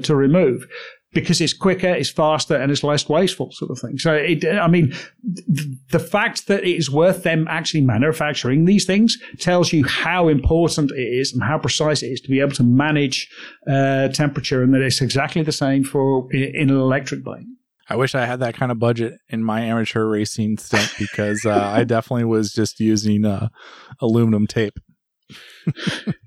to 0.02 0.16
remove 0.16 0.66
because 1.14 1.40
it's 1.42 1.54
quicker, 1.54 1.88
it's 1.88 2.10
faster, 2.10 2.56
and 2.56 2.72
it's 2.72 2.84
less 2.84 3.08
wasteful, 3.08 3.50
sort 3.52 3.72
of 3.72 3.80
thing. 3.80 3.98
So, 3.98 4.14
it, 4.14 4.46
I 4.46 4.68
mean, 4.68 4.94
the 5.24 6.00
fact 6.00 6.48
that 6.48 6.64
it 6.64 6.76
is 6.76 6.92
worth 6.92 7.24
them 7.24 7.48
actually 7.50 7.82
manufacturing 7.82 8.66
these 8.66 8.86
things 8.86 9.18
tells 9.40 9.72
you 9.72 9.86
how 9.86 10.28
important 10.28 10.92
it 10.92 11.02
is 11.02 11.34
and 11.34 11.42
how 11.42 11.58
precise 11.58 12.04
it 12.04 12.08
is 12.08 12.22
to 12.22 12.30
be 12.30 12.40
able 12.40 12.52
to 12.52 12.64
manage 12.64 13.30
uh, 13.68 14.10
temperature, 14.10 14.62
and 14.62 14.74
that 14.74 14.82
it's 14.82 15.02
exactly 15.02 15.42
the 15.42 15.52
same 15.52 15.84
for 15.84 16.32
in 16.34 16.70
an 16.70 16.78
electric 16.78 17.24
bike. 17.24 17.46
I 17.90 17.96
wish 17.96 18.16
I 18.16 18.26
had 18.26 18.42
that 18.42 18.56
kind 18.56 18.72
of 18.72 18.80
budget 18.80 19.18
in 19.30 19.42
my 19.42 19.62
amateur 19.62 20.06
racing 20.06 20.58
stint 20.58 20.94
because 21.00 21.46
uh, 21.46 21.72
I 21.74 21.86
definitely 21.86 22.26
was 22.26 22.52
just 22.52 22.82
using 22.82 23.24
uh, 23.24 23.48
aluminum 24.02 24.46
tape. 24.46 24.78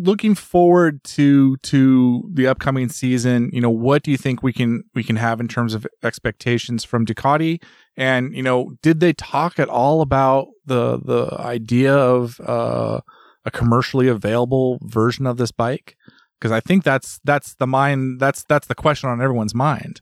looking 0.00 0.34
forward 0.34 1.04
to 1.04 1.56
to 1.58 2.28
the 2.32 2.46
upcoming 2.46 2.88
season, 2.88 3.50
you 3.52 3.60
know, 3.60 3.70
what 3.70 4.02
do 4.02 4.10
you 4.10 4.16
think 4.16 4.42
we 4.42 4.52
can 4.52 4.82
we 4.94 5.04
can 5.04 5.16
have 5.16 5.40
in 5.40 5.48
terms 5.48 5.74
of 5.74 5.86
expectations 6.02 6.84
from 6.84 7.04
Ducati? 7.04 7.62
And 7.96 8.34
you 8.34 8.42
know, 8.42 8.72
did 8.82 9.00
they 9.00 9.12
talk 9.12 9.58
at 9.58 9.68
all 9.68 10.00
about 10.00 10.48
the 10.64 10.98
the 10.98 11.36
idea 11.38 11.94
of 11.94 12.40
uh, 12.40 13.00
a 13.44 13.50
commercially 13.50 14.08
available 14.08 14.78
version 14.82 15.26
of 15.26 15.36
this 15.36 15.52
bike? 15.52 15.96
Because 16.40 16.52
I 16.52 16.60
think 16.60 16.82
that's 16.82 17.20
that's 17.24 17.54
the 17.56 17.66
mind 17.66 18.20
that's 18.20 18.44
that's 18.44 18.66
the 18.66 18.74
question 18.74 19.10
on 19.10 19.20
everyone's 19.20 19.54
mind. 19.54 20.00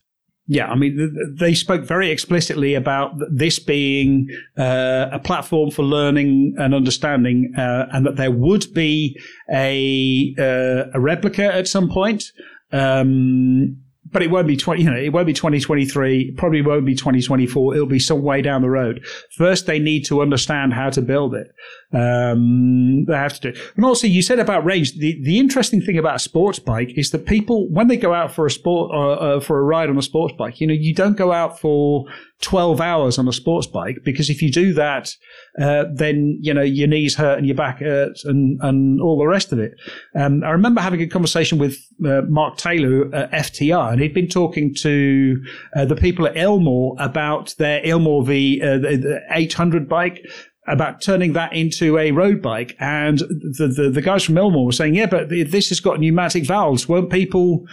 Yeah, 0.51 0.68
I 0.68 0.76
mean, 0.76 1.36
they 1.38 1.53
spoke 1.53 1.84
very 1.84 2.11
explicitly 2.11 2.72
about 2.72 3.12
this 3.30 3.59
being 3.59 4.28
uh, 4.57 5.11
a 5.12 5.18
platform 5.18 5.70
for 5.70 5.82
learning 5.82 6.55
and 6.57 6.74
understanding, 6.74 7.53
uh, 7.57 7.84
and 7.92 8.07
that 8.07 8.16
there 8.16 8.30
would 8.30 8.72
be 8.72 9.20
a 9.53 10.34
uh, 10.38 10.90
a 10.94 11.01
replica 11.01 11.55
at 11.55 11.68
some 11.68 11.90
point. 11.90 12.32
Um, 12.72 13.76
but 14.11 14.22
it 14.22 14.30
won't 14.30 14.46
be 14.46 14.56
20, 14.56 14.82
you 14.82 14.90
know, 14.90 14.96
it 14.96 15.12
won't 15.12 15.26
be 15.26 15.32
2023, 15.32 16.32
probably 16.32 16.62
won't 16.62 16.86
be 16.86 16.94
2024. 16.94 17.74
It'll 17.74 17.86
be 17.86 17.98
some 17.98 18.22
way 18.22 18.42
down 18.42 18.62
the 18.62 18.70
road. 18.70 19.04
First, 19.36 19.66
they 19.66 19.78
need 19.78 20.04
to 20.06 20.22
understand 20.22 20.72
how 20.72 20.90
to 20.90 21.02
build 21.02 21.34
it. 21.34 21.48
Um, 21.92 23.04
they 23.06 23.14
have 23.14 23.38
to 23.40 23.52
do. 23.52 23.61
And 23.76 23.84
also, 23.84 24.06
you 24.06 24.22
said 24.22 24.38
about 24.38 24.64
range. 24.64 24.94
The, 24.94 25.18
the 25.22 25.38
interesting 25.38 25.80
thing 25.80 25.98
about 25.98 26.16
a 26.16 26.20
sports 26.20 26.59
bike 26.59 26.92
is 26.96 27.11
that 27.11 27.26
people, 27.26 27.68
when 27.70 27.88
they 27.88 27.96
go 27.96 28.14
out 28.14 28.32
for 28.32 28.46
a 28.46 28.50
sport, 28.50 28.90
uh, 28.94 29.12
uh, 29.12 29.40
for 29.40 29.59
a 29.59 29.62
ride 29.62 29.88
on 29.88 29.98
a 29.98 30.02
sports 30.02 30.34
bike, 30.38 30.61
you 30.61 30.66
know, 30.66 30.74
you 30.74 30.94
don't 30.94 31.16
go 31.16 31.32
out 31.32 31.59
for 31.59 32.06
12 32.41 32.80
hours 32.80 33.18
on 33.18 33.26
a 33.26 33.32
sports 33.32 33.66
bike 33.66 33.99
because 34.05 34.30
if 34.30 34.41
you 34.41 34.51
do 34.51 34.72
that, 34.72 35.14
uh, 35.61 35.84
then, 35.93 36.39
you 36.41 36.55
know, 36.55 36.62
your 36.62 36.86
knees 36.86 37.16
hurt 37.16 37.36
and 37.36 37.47
your 37.47 37.57
back 37.57 37.80
hurts 37.80 38.24
and, 38.24 38.61
and 38.62 39.01
all 39.01 39.18
the 39.18 39.26
rest 39.26 39.53
of 39.53 39.59
it. 39.59 39.74
Um, 40.14 40.45
I 40.45 40.51
remember 40.51 40.80
having 40.80 41.03
a 41.03 41.09
conversation 41.09 41.59
with 41.59 41.76
uh, 42.05 42.22
Mark 42.28 42.57
Taylor 42.57 43.12
at 43.14 43.32
FTR 43.32 43.93
and 43.93 44.01
he'd 44.01 44.14
been 44.14 44.28
talking 44.28 44.72
to 44.76 45.43
uh, 45.74 45.84
the 45.84 45.97
people 45.97 46.26
at 46.26 46.34
Ilmor 46.34 46.95
about 47.01 47.55
their 47.59 47.80
Ilmor 47.82 48.24
V 48.24 48.62
uh, 48.62 48.78
the, 48.78 48.97
the 48.97 49.20
800 49.30 49.89
bike 49.89 50.24
about 50.68 51.01
turning 51.01 51.32
that 51.32 51.53
into 51.55 51.99
a 51.99 52.12
road 52.12 52.43
bike. 52.43 52.76
And 52.78 53.18
the, 53.18 53.72
the, 53.74 53.91
the 53.91 54.03
guys 54.03 54.22
from 54.22 54.36
Ilmor 54.36 54.64
were 54.64 54.72
saying, 54.72 54.95
yeah, 54.95 55.07
but 55.07 55.28
this 55.28 55.70
has 55.70 55.80
got 55.80 55.99
pneumatic 55.99 56.45
valves. 56.47 56.89
Won't 56.89 57.11
people 57.11 57.66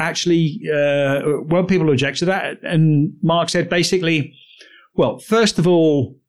actually, 0.00 0.60
uh, 0.72 1.20
won't 1.42 1.68
people 1.68 1.90
object 1.90 2.18
to 2.18 2.24
that? 2.26 2.62
And 2.62 3.12
Mark 3.22 3.48
said 3.48 3.68
basically, 3.68 4.34
well, 4.94 5.18
first 5.18 5.58
of 5.58 5.66
all, 5.66 6.19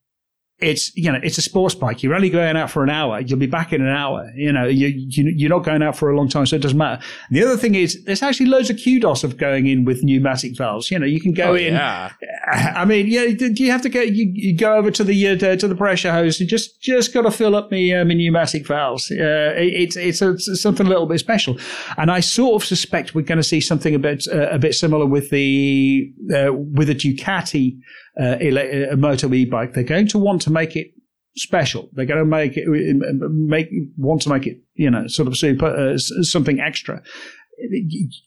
it's 0.62 0.96
you 0.96 1.12
know 1.12 1.20
it's 1.24 1.38
a 1.38 1.42
sports 1.42 1.76
bike. 1.76 2.04
You're 2.04 2.14
only 2.14 2.30
going 2.30 2.56
out 2.56 2.70
for 2.70 2.84
an 2.84 2.90
hour. 2.90 3.20
You'll 3.20 3.40
be 3.40 3.48
back 3.48 3.74
in 3.74 3.82
an 3.82 3.88
hour. 3.88 4.32
You 4.36 4.52
know 4.52 4.66
you, 4.66 4.88
you 4.88 5.48
are 5.48 5.50
not 5.50 5.64
going 5.64 5.82
out 5.82 5.98
for 5.98 6.10
a 6.10 6.16
long 6.16 6.30
time, 6.30 6.46
so 6.46 6.56
it 6.56 6.62
doesn't 6.62 6.78
matter. 6.78 7.02
And 7.28 7.38
the 7.38 7.44
other 7.44 7.58
thing 7.58 7.76
is 7.76 8.04
there's 8.06 8.22
actually 8.22 8.46
loads 8.46 8.70
of 8.70 8.80
kudos 8.82 9.24
of 9.24 9.38
going 9.38 9.68
in 9.68 9.86
with 9.86 10.04
pneumatic 10.04 10.56
valves. 10.56 10.92
You 10.92 11.00
know 11.00 11.06
you 11.06 11.20
can 11.20 11.34
go 11.34 11.52
oh, 11.52 11.56
in. 11.56 11.74
Yeah. 11.74 12.12
I 12.52 12.86
mean, 12.86 13.08
yeah, 13.08 13.28
do 13.28 13.52
you 13.56 13.72
have 13.72 13.82
to 13.82 13.90
go. 13.90 14.02
You, 14.02 14.32
you 14.34 14.56
go 14.56 14.76
over 14.76 14.92
to 14.92 15.04
the 15.04 15.28
uh, 15.28 15.56
to 15.56 15.68
the 15.68 15.76
pressure 15.76 16.12
hose. 16.12 16.40
and 16.40 16.50
just 16.50 16.82
just 16.82 17.14
got 17.14 17.24
to 17.24 17.32
fill 17.32 17.56
up 17.56 17.72
my, 17.72 17.92
uh, 17.92 18.06
my 18.06 18.14
pneumatic 18.14 18.68
valves. 18.68 19.12
Uh, 19.12 19.54
it, 19.58 19.74
it's 19.74 19.96
it's, 19.96 20.22
a, 20.22 20.32
it's, 20.32 20.62
something 20.62 20.86
a 20.86 20.90
little 20.90 21.08
bit 21.08 21.20
special, 21.20 21.58
and 21.98 22.12
I 22.12 22.20
sort 22.20 22.62
of 22.62 22.68
suspect 22.68 23.16
we're 23.16 23.22
going 23.24 23.38
to 23.38 23.44
see 23.44 23.62
something 23.62 23.96
a 23.96 24.00
bit 24.00 24.28
uh, 24.32 24.50
a 24.50 24.60
bit 24.60 24.76
similar 24.76 25.06
with 25.06 25.30
the 25.32 26.12
uh, 26.36 26.54
with 26.54 26.88
the 26.88 26.96
Ducati 26.96 27.80
uh, 28.20 28.38
a 28.40 28.96
moto 28.96 29.34
e-bike. 29.34 29.74
They're 29.74 29.84
going 29.84 30.08
to 30.08 30.18
want 30.18 30.42
to 30.44 30.52
make 30.52 30.76
it 30.76 30.92
special. 31.36 31.90
They're 31.94 32.06
going 32.06 32.20
to 32.20 32.26
make 32.26 32.58
it 32.58 32.68
make 32.68 33.70
want 33.98 34.22
to 34.24 34.30
make 34.30 34.48
it 34.48 34.58
you 34.76 34.90
know 34.90 35.08
sort 35.08 35.28
of 35.28 35.38
super 35.38 35.68
uh, 35.68 35.98
something 35.98 36.60
extra 36.60 37.02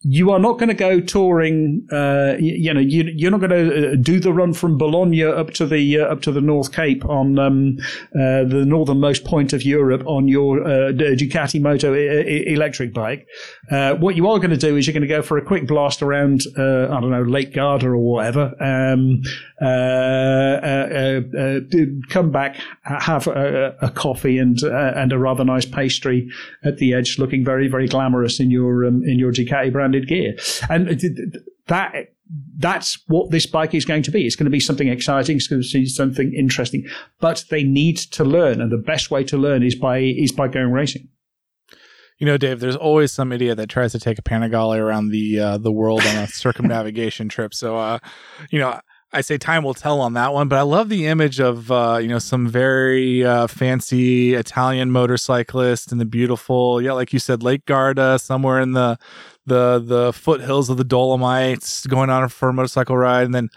you 0.02 0.30
are 0.30 0.38
not 0.38 0.58
going 0.58 0.68
to 0.68 0.74
go 0.74 1.00
touring. 1.00 1.86
Uh, 1.90 2.34
you, 2.38 2.54
you, 2.54 2.74
know, 2.74 2.80
you, 2.80 3.28
are 3.28 3.30
not 3.30 3.40
going 3.40 3.50
to 3.50 3.92
uh, 3.92 3.96
do 3.96 4.20
the 4.20 4.32
run 4.32 4.52
from 4.52 4.78
Bologna 4.78 5.24
up 5.24 5.50
to 5.54 5.66
the 5.66 6.00
uh, 6.00 6.06
up 6.06 6.22
to 6.22 6.32
the 6.32 6.40
North 6.40 6.72
Cape 6.72 7.04
on 7.04 7.38
um, 7.38 7.76
uh, 8.14 8.44
the 8.44 8.64
northernmost 8.66 9.24
point 9.24 9.52
of 9.52 9.62
Europe 9.62 10.02
on 10.06 10.28
your 10.28 10.62
uh, 10.62 10.92
Ducati 10.92 11.60
Moto 11.60 11.94
e- 11.94 12.52
electric 12.52 12.94
bike. 12.94 13.26
Uh, 13.70 13.94
what 13.94 14.16
you 14.16 14.28
are 14.28 14.38
going 14.38 14.50
to 14.50 14.56
do 14.56 14.76
is 14.76 14.86
you're 14.86 14.92
going 14.92 15.02
to 15.02 15.08
go 15.08 15.22
for 15.22 15.38
a 15.38 15.44
quick 15.44 15.66
blast 15.66 16.02
around. 16.02 16.42
I 16.56 16.86
don't 17.00 17.10
know 17.10 17.22
Lake 17.22 17.54
Garda 17.54 17.88
or 17.88 17.98
whatever. 17.98 18.54
Um, 18.60 19.22
come 22.08 22.30
back, 22.30 22.56
have 22.82 23.26
a, 23.26 23.76
a 23.80 23.90
coffee 23.90 24.38
and 24.38 24.62
and 24.62 25.12
a 25.12 25.18
rather 25.18 25.44
nice 25.44 25.64
pastry 25.64 26.30
at 26.64 26.78
the 26.78 26.94
edge, 26.94 27.18
looking 27.18 27.44
very 27.44 27.68
very 27.68 27.88
glamorous 27.88 28.40
in 28.40 28.50
your 28.50 28.84
um, 28.84 29.02
in 29.04 29.18
your 29.18 29.23
your 29.24 29.32
Ducati 29.32 29.72
branded 29.72 30.06
gear. 30.06 30.36
And 30.68 31.00
that 31.66 32.14
that's 32.56 32.98
what 33.06 33.30
this 33.30 33.46
bike 33.46 33.74
is 33.74 33.84
going 33.84 34.02
to 34.02 34.10
be. 34.10 34.26
It's 34.26 34.36
going 34.36 34.46
to 34.46 34.50
be 34.50 34.60
something 34.60 34.88
exciting. 34.88 35.36
It's 35.36 35.46
going 35.46 35.62
to 35.62 35.78
be 35.78 35.86
something 35.86 36.32
interesting. 36.34 36.86
But 37.20 37.44
they 37.50 37.62
need 37.64 37.96
to 37.96 38.24
learn, 38.24 38.60
and 38.60 38.70
the 38.70 38.78
best 38.78 39.10
way 39.10 39.24
to 39.24 39.36
learn 39.36 39.62
is 39.62 39.74
by 39.74 39.98
is 39.98 40.32
by 40.32 40.48
going 40.48 40.72
racing. 40.72 41.08
You 42.18 42.26
know, 42.26 42.36
Dave, 42.36 42.60
there's 42.60 42.76
always 42.76 43.12
some 43.12 43.32
idiot 43.32 43.56
that 43.56 43.68
tries 43.68 43.92
to 43.92 43.98
take 43.98 44.18
a 44.18 44.22
Panigale 44.22 44.78
around 44.78 45.10
the 45.10 45.38
uh, 45.38 45.58
the 45.58 45.72
world 45.72 46.02
on 46.02 46.16
a 46.16 46.26
circumnavigation 46.28 47.28
trip. 47.28 47.54
So, 47.54 47.76
uh, 47.76 47.98
you 48.50 48.58
know, 48.58 48.80
I 49.14 49.20
say 49.20 49.38
time 49.38 49.62
will 49.62 49.74
tell 49.74 50.00
on 50.00 50.14
that 50.14 50.32
one, 50.32 50.48
but 50.48 50.58
I 50.58 50.62
love 50.62 50.88
the 50.88 51.06
image 51.06 51.38
of 51.38 51.70
uh, 51.70 51.98
you 52.02 52.08
know 52.08 52.18
some 52.18 52.48
very 52.48 53.24
uh, 53.24 53.46
fancy 53.46 54.34
Italian 54.34 54.90
motorcyclist 54.90 55.92
in 55.92 55.98
the 55.98 56.04
beautiful, 56.04 56.82
yeah, 56.82 56.92
like 56.92 57.12
you 57.12 57.20
said, 57.20 57.42
Lake 57.42 57.64
Garda, 57.64 58.18
somewhere 58.18 58.60
in 58.60 58.72
the 58.72 58.98
the 59.46 59.78
the 59.78 60.12
foothills 60.12 60.68
of 60.68 60.78
the 60.78 60.84
Dolomites, 60.84 61.86
going 61.86 62.10
on 62.10 62.28
for 62.28 62.48
a 62.48 62.52
motorcycle 62.52 62.96
ride, 62.96 63.24
and 63.24 63.34
then 63.34 63.50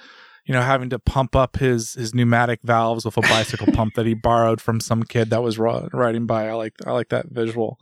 you 0.46 0.54
know 0.54 0.62
having 0.62 0.92
to 0.92 1.00
pump 1.00 1.36
up 1.36 1.58
his 1.58 1.94
his 1.94 2.14
pneumatic 2.14 2.60
valves 2.64 3.04
with 3.04 3.18
a 3.18 3.22
bicycle 3.22 3.74
pump 3.74 3.96
that 3.96 4.06
he 4.06 4.14
borrowed 4.14 4.62
from 4.62 4.80
some 4.80 5.02
kid 5.02 5.32
that 5.32 5.42
was 5.42 5.58
riding 5.58 6.28
by. 6.28 6.50
I 6.50 6.54
like 6.54 6.74
I 6.86 6.92
like 6.92 7.10
that 7.10 7.30
visual. 7.30 7.80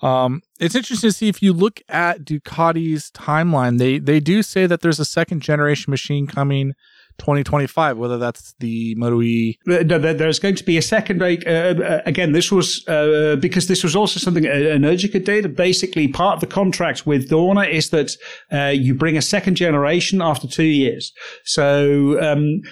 Um, 0.00 0.40
it's 0.58 0.74
interesting 0.74 1.10
to 1.10 1.14
see 1.14 1.28
if 1.28 1.42
you 1.42 1.52
look 1.52 1.82
at 1.90 2.24
Ducati's 2.24 3.10
timeline. 3.10 3.76
They 3.76 3.98
they 3.98 4.18
do 4.18 4.42
say 4.42 4.66
that 4.66 4.80
there's 4.80 4.98
a 4.98 5.04
second 5.04 5.42
generation 5.42 5.90
machine 5.90 6.26
coming 6.26 6.72
2025, 7.18 7.98
whether 7.98 8.18
that's 8.18 8.52
the 8.60 8.94
Moto 8.96 9.20
E. 9.22 9.58
There's 9.64 10.38
going 10.38 10.54
to 10.54 10.64
be 10.64 10.76
a 10.76 10.82
second. 10.82 11.22
Uh, 11.22 11.26
uh, 11.26 12.02
again, 12.06 12.32
this 12.32 12.50
was 12.50 12.86
uh, 12.88 13.36
because 13.40 13.68
this 13.68 13.82
was 13.82 13.94
also 13.94 14.18
something 14.20 14.44
Energica 14.44 15.22
did. 15.22 15.54
Basically, 15.56 16.08
part 16.08 16.34
of 16.34 16.40
the 16.40 16.46
contract 16.46 17.06
with 17.06 17.28
Dorna 17.28 17.68
is 17.68 17.90
that 17.90 18.16
uh, 18.52 18.66
you 18.66 18.94
bring 18.94 19.16
a 19.16 19.22
second 19.22 19.56
generation 19.56 20.22
after 20.22 20.46
two 20.46 20.64
years. 20.64 21.12
So 21.44 22.20
um, 22.22 22.62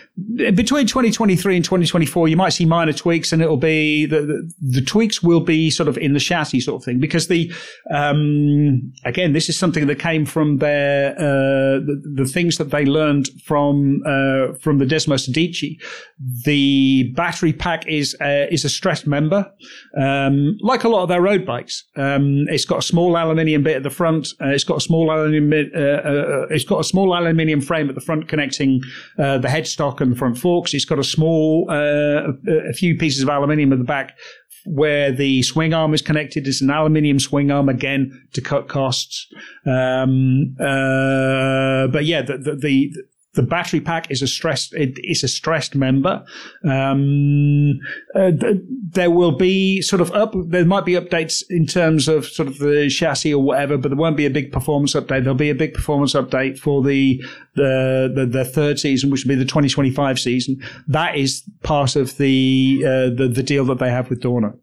between 0.55 0.87
2023 0.87 1.57
and 1.57 1.65
2024, 1.65 2.29
you 2.29 2.37
might 2.37 2.51
see 2.51 2.65
minor 2.65 2.93
tweaks, 2.93 3.33
and 3.33 3.43
it'll 3.43 3.57
be 3.57 4.07
the, 4.07 4.23
the, 4.23 4.53
the 4.61 4.83
tweaks 4.83 5.23
will 5.23 5.41
be 5.41 5.71
sort 5.71 5.89
of 5.89 5.99
in 5.99 6.13
the 6.13 6.21
chassis 6.21 6.61
sort 6.61 6.81
of 6.81 6.85
thing 6.85 7.01
because 7.01 7.29
the 7.29 7.53
um, 7.91 8.93
again, 9.05 9.33
this 9.33 9.49
is 9.49 9.59
something 9.59 9.87
that 9.87 9.99
came 9.99 10.25
from 10.25 10.59
their 10.59 11.13
uh, 11.13 11.81
the, 11.81 12.03
the, 12.15 12.25
things 12.27 12.59
that 12.59 12.71
they 12.71 12.85
learned 12.85 13.29
from 13.45 14.03
uh, 14.37 14.55
from 14.55 14.79
the 14.79 14.85
Desmosedici. 14.85 15.81
The 16.45 17.13
battery 17.15 17.53
pack 17.53 17.87
is 17.87 18.17
uh, 18.21 18.47
is 18.51 18.65
a 18.65 18.69
stressed 18.69 19.07
member, 19.07 19.51
um, 20.01 20.57
like 20.61 20.85
a 20.85 20.89
lot 20.89 21.03
of 21.03 21.09
their 21.09 21.23
road 21.23 21.47
bikes. 21.47 21.85
Um, 21.97 22.47
it's 22.49 22.65
got 22.65 22.79
a 22.79 22.83
small 22.83 23.17
aluminium 23.17 23.63
bit 23.63 23.77
at 23.77 23.83
the 23.83 23.91
front. 23.91 24.29
Uh, 24.41 24.49
it's 24.49 24.65
got 24.65 24.79
a 24.79 24.81
small 24.81 25.11
aluminium. 25.11 25.71
Uh, 25.75 25.79
uh, 25.79 26.47
it's 26.51 26.65
got 26.65 26.81
a 26.81 26.85
small 26.85 27.15
aluminium 27.15 27.61
frame 27.61 27.89
at 27.89 27.95
the 27.95 28.01
front 28.01 28.29
connecting 28.29 28.81
the 29.17 29.49
headstock 29.49 30.01
and 30.01 30.13
the 30.13 30.17
front 30.17 30.39
forks. 30.39 30.75
It's 30.75 30.85
got 30.85 30.99
a 30.99 31.05
small 31.05 31.67
a, 31.71 32.73
few 32.75 32.97
pieces 32.97 33.23
of 33.23 33.29
aluminium 33.29 33.73
at 33.73 33.79
the 33.79 33.85
back 33.85 34.17
where 34.67 35.13
the 35.13 35.43
swing 35.43 35.73
arm 35.73 35.95
is 35.95 36.03
connected 36.03 36.47
is 36.47 36.61
an 36.61 36.71
aluminium 36.71 37.21
swing 37.21 37.51
arm 37.51 37.69
again 37.69 38.29
to 38.33 38.41
cut 38.41 38.69
costs. 38.69 39.27
Um, 39.65 40.57
uh, 40.61 41.87
but 41.87 42.05
yeah, 42.05 42.23
the, 42.23 42.39
the, 42.39 42.57
the 42.57 42.93
the 43.37 43.43
battery 43.43 43.81
pack 43.81 44.11
is 44.11 44.23
a 44.23 44.27
stressed 44.27 44.75
it 44.75 44.99
is 45.05 45.23
a 45.23 45.29
stressed 45.29 45.75
member. 45.75 46.25
Um, 46.65 47.79
uh, 48.15 48.33
th- 48.33 48.63
there 48.91 49.11
will 49.11 49.37
be 49.37 49.83
sort 49.83 50.01
of 50.01 50.11
up. 50.13 50.35
There 50.35 50.65
might 50.65 50.85
be 50.85 50.95
updates 50.95 51.45
in 51.49 51.67
terms 51.67 52.09
of 52.09 52.27
sort 52.27 52.49
of 52.49 52.59
the 52.59 52.89
chassis 52.89 53.33
or 53.33 53.43
whatever, 53.43 53.77
but 53.77 53.89
there 53.89 53.97
won't 53.97 54.17
be 54.17 54.27
a 54.27 54.31
big 54.31 54.51
performance 54.51 54.95
update. 54.95 55.23
There'll 55.23 55.35
be 55.35 55.51
a 55.51 55.55
big 55.55 55.75
performance 55.75 56.15
update 56.15 56.59
for 56.59 56.83
the 56.83 57.23
the 57.55 58.13
the, 58.13 58.27
the 58.27 58.45
third 58.45 58.81
season, 58.81 59.11
which 59.11 59.25
will 59.25 59.31
be 59.31 59.35
the 59.37 59.45
2025 59.45 60.19
season. 60.19 60.61
That 60.89 61.17
is 61.17 61.43
part 61.63 61.95
of 61.95 62.17
the 62.17 62.83
uh, 62.85 63.15
the, 63.15 63.31
the 63.33 63.43
deal 63.43 63.65
that 63.67 63.79
they 63.79 63.91
have 63.91 64.11
with 64.11 64.23
Dorna. 64.23 64.59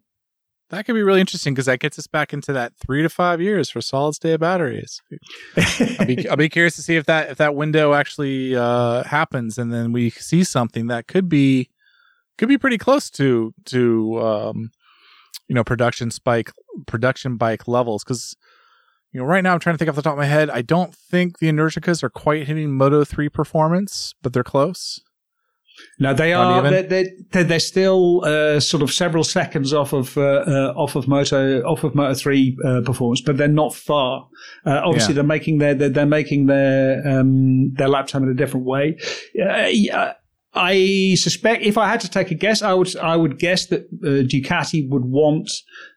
That 0.69 0.85
could 0.85 0.95
be 0.95 1.03
really 1.03 1.21
interesting 1.21 1.53
because 1.53 1.67
that 1.67 1.79
gets 1.79 1.99
us 1.99 2.07
back 2.07 2.33
into 2.33 2.51
that 2.53 2.73
three 2.77 3.03
to 3.03 3.09
five 3.09 3.39
years 3.39 3.69
for 3.69 3.81
solid 3.81 4.13
state 4.13 4.39
batteries. 4.39 5.01
I'll, 5.99 6.05
be, 6.05 6.29
I'll 6.29 6.37
be 6.37 6.49
curious 6.49 6.75
to 6.77 6.81
see 6.81 6.95
if 6.95 7.05
that 7.05 7.29
if 7.29 7.37
that 7.37 7.53
window 7.53 7.93
actually 7.93 8.55
uh, 8.55 9.03
happens, 9.03 9.57
and 9.57 9.71
then 9.71 9.91
we 9.91 10.09
see 10.09 10.43
something 10.43 10.87
that 10.87 11.07
could 11.07 11.29
be 11.29 11.69
could 12.37 12.49
be 12.49 12.57
pretty 12.57 12.77
close 12.77 13.09
to 13.11 13.53
to 13.65 14.19
um, 14.21 14.71
you 15.47 15.53
know 15.53 15.63
production 15.63 16.09
spike 16.09 16.51
production 16.87 17.37
bike 17.37 17.67
levels. 17.67 18.03
Because 18.03 18.35
you 19.11 19.19
know 19.19 19.25
right 19.27 19.43
now 19.43 19.53
I'm 19.53 19.59
trying 19.59 19.75
to 19.75 19.77
think 19.77 19.89
off 19.89 19.95
the 19.95 20.01
top 20.01 20.13
of 20.13 20.19
my 20.19 20.25
head. 20.25 20.49
I 20.49 20.63
don't 20.63 20.95
think 20.95 21.37
the 21.37 21.49
Energicas 21.49 22.01
are 22.01 22.09
quite 22.09 22.47
hitting 22.47 22.71
Moto 22.71 23.03
three 23.03 23.29
performance, 23.29 24.15
but 24.23 24.33
they're 24.33 24.43
close. 24.43 25.01
No, 25.99 26.13
they 26.13 26.33
are. 26.33 26.61
They're, 26.61 26.83
they're, 27.31 27.43
they're, 27.43 27.59
still 27.59 28.25
uh, 28.25 28.59
sort 28.59 28.81
of 28.81 28.91
several 28.91 29.23
seconds 29.23 29.73
off 29.73 29.93
of 29.93 30.17
uh, 30.17 30.43
uh, 30.47 30.73
off 30.75 30.95
of 30.95 31.07
Moto 31.07 31.61
off 31.61 31.83
of 31.83 31.93
Moto 31.93 32.13
three 32.15 32.57
uh, 32.65 32.81
performance, 32.83 33.21
but 33.21 33.37
they're 33.37 33.47
not 33.47 33.75
far. 33.75 34.27
Uh, 34.65 34.81
obviously, 34.83 35.13
yeah. 35.13 35.15
they're 35.15 35.23
making 35.23 35.59
their 35.59 35.75
they're, 35.75 35.89
they're 35.89 36.05
making 36.05 36.47
their 36.47 37.07
um, 37.07 37.73
their 37.75 37.87
lap 37.87 38.07
time 38.07 38.23
in 38.23 38.29
a 38.29 38.33
different 38.33 38.65
way. 38.65 38.97
Uh, 39.39 40.13
I 40.55 41.15
suspect 41.17 41.63
if 41.63 41.77
I 41.77 41.87
had 41.87 41.99
to 42.01 42.09
take 42.09 42.31
a 42.31 42.35
guess, 42.35 42.61
I 42.61 42.73
would 42.73 42.95
I 42.97 43.15
would 43.15 43.37
guess 43.37 43.67
that 43.67 43.89
Ducati 44.01 44.89
would 44.89 45.05
want 45.05 45.49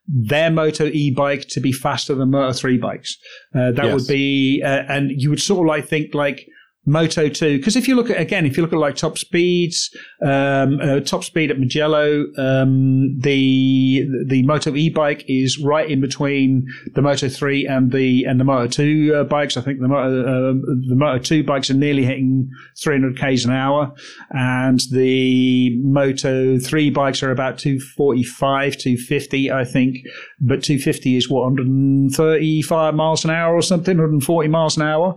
their 0.06 0.50
Moto 0.50 0.86
e 0.86 1.10
bike 1.10 1.48
to 1.48 1.60
be 1.60 1.72
faster 1.72 2.14
than 2.14 2.30
Moto 2.30 2.52
three 2.52 2.78
bikes. 2.78 3.18
that 3.54 3.76
yes. 3.76 3.94
would 3.94 4.06
be, 4.06 4.62
and 4.62 5.10
you 5.10 5.30
would 5.30 5.40
sort 5.40 5.60
of 5.60 5.66
like 5.66 5.88
think 5.88 6.14
like 6.14 6.46
Moto 6.86 7.28
2. 7.28 7.58
Because 7.58 7.74
if 7.74 7.88
you 7.88 7.96
look 7.96 8.10
at, 8.10 8.20
again, 8.20 8.46
if 8.46 8.56
you 8.56 8.62
look 8.62 8.72
at 8.72 8.78
like 8.78 8.94
top 8.94 9.18
speeds, 9.18 9.90
um, 10.24 10.78
uh, 10.80 11.00
top 11.00 11.24
speed 11.24 11.50
at 11.50 11.58
Mugello, 11.58 12.26
um, 12.38 13.18
the, 13.18 14.06
the 14.26 14.44
Moto 14.44 14.74
e 14.76 14.88
bike 14.88 15.24
is 15.26 15.58
right 15.58 15.90
in 15.90 16.00
between 16.00 16.66
the 16.94 17.02
Moto 17.02 17.28
3 17.28 17.66
and 17.66 17.90
the, 17.90 18.24
and 18.24 18.38
the 18.38 18.44
Moto 18.44 18.68
2 18.68 19.14
uh, 19.14 19.24
bikes. 19.24 19.56
I 19.56 19.62
think 19.62 19.80
the 19.80 19.88
Moto, 19.88 20.20
uh, 20.20 20.52
the 20.88 20.94
Moto 20.94 21.18
2 21.18 21.42
bikes 21.42 21.70
are 21.70 21.74
nearly 21.74 22.04
hitting 22.04 22.48
300 22.80 23.16
Ks 23.16 23.44
an 23.44 23.50
hour. 23.50 23.92
And 24.30 24.80
the 24.92 25.76
Moto 25.82 26.58
3 26.60 26.90
bikes 26.90 27.20
are 27.24 27.32
about 27.32 27.58
245, 27.58 28.76
250, 28.76 29.50
I 29.50 29.64
think. 29.64 29.98
But 30.38 30.62
250 30.62 31.16
is 31.16 31.28
what, 31.28 31.42
135 31.42 32.94
miles 32.94 33.24
an 33.24 33.30
hour 33.30 33.56
or 33.56 33.62
something, 33.62 33.96
140 33.96 34.48
miles 34.48 34.76
an 34.76 34.84
hour 34.84 35.16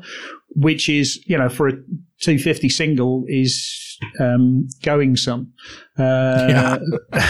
which 0.55 0.89
is 0.89 1.23
you 1.25 1.37
know 1.37 1.49
for 1.49 1.67
a 1.67 1.73
250 2.21 2.69
single 2.69 3.23
is 3.27 3.97
um, 4.19 4.67
going 4.83 5.15
some. 5.15 5.53
Uh, 5.97 6.47
yeah. 6.49 6.77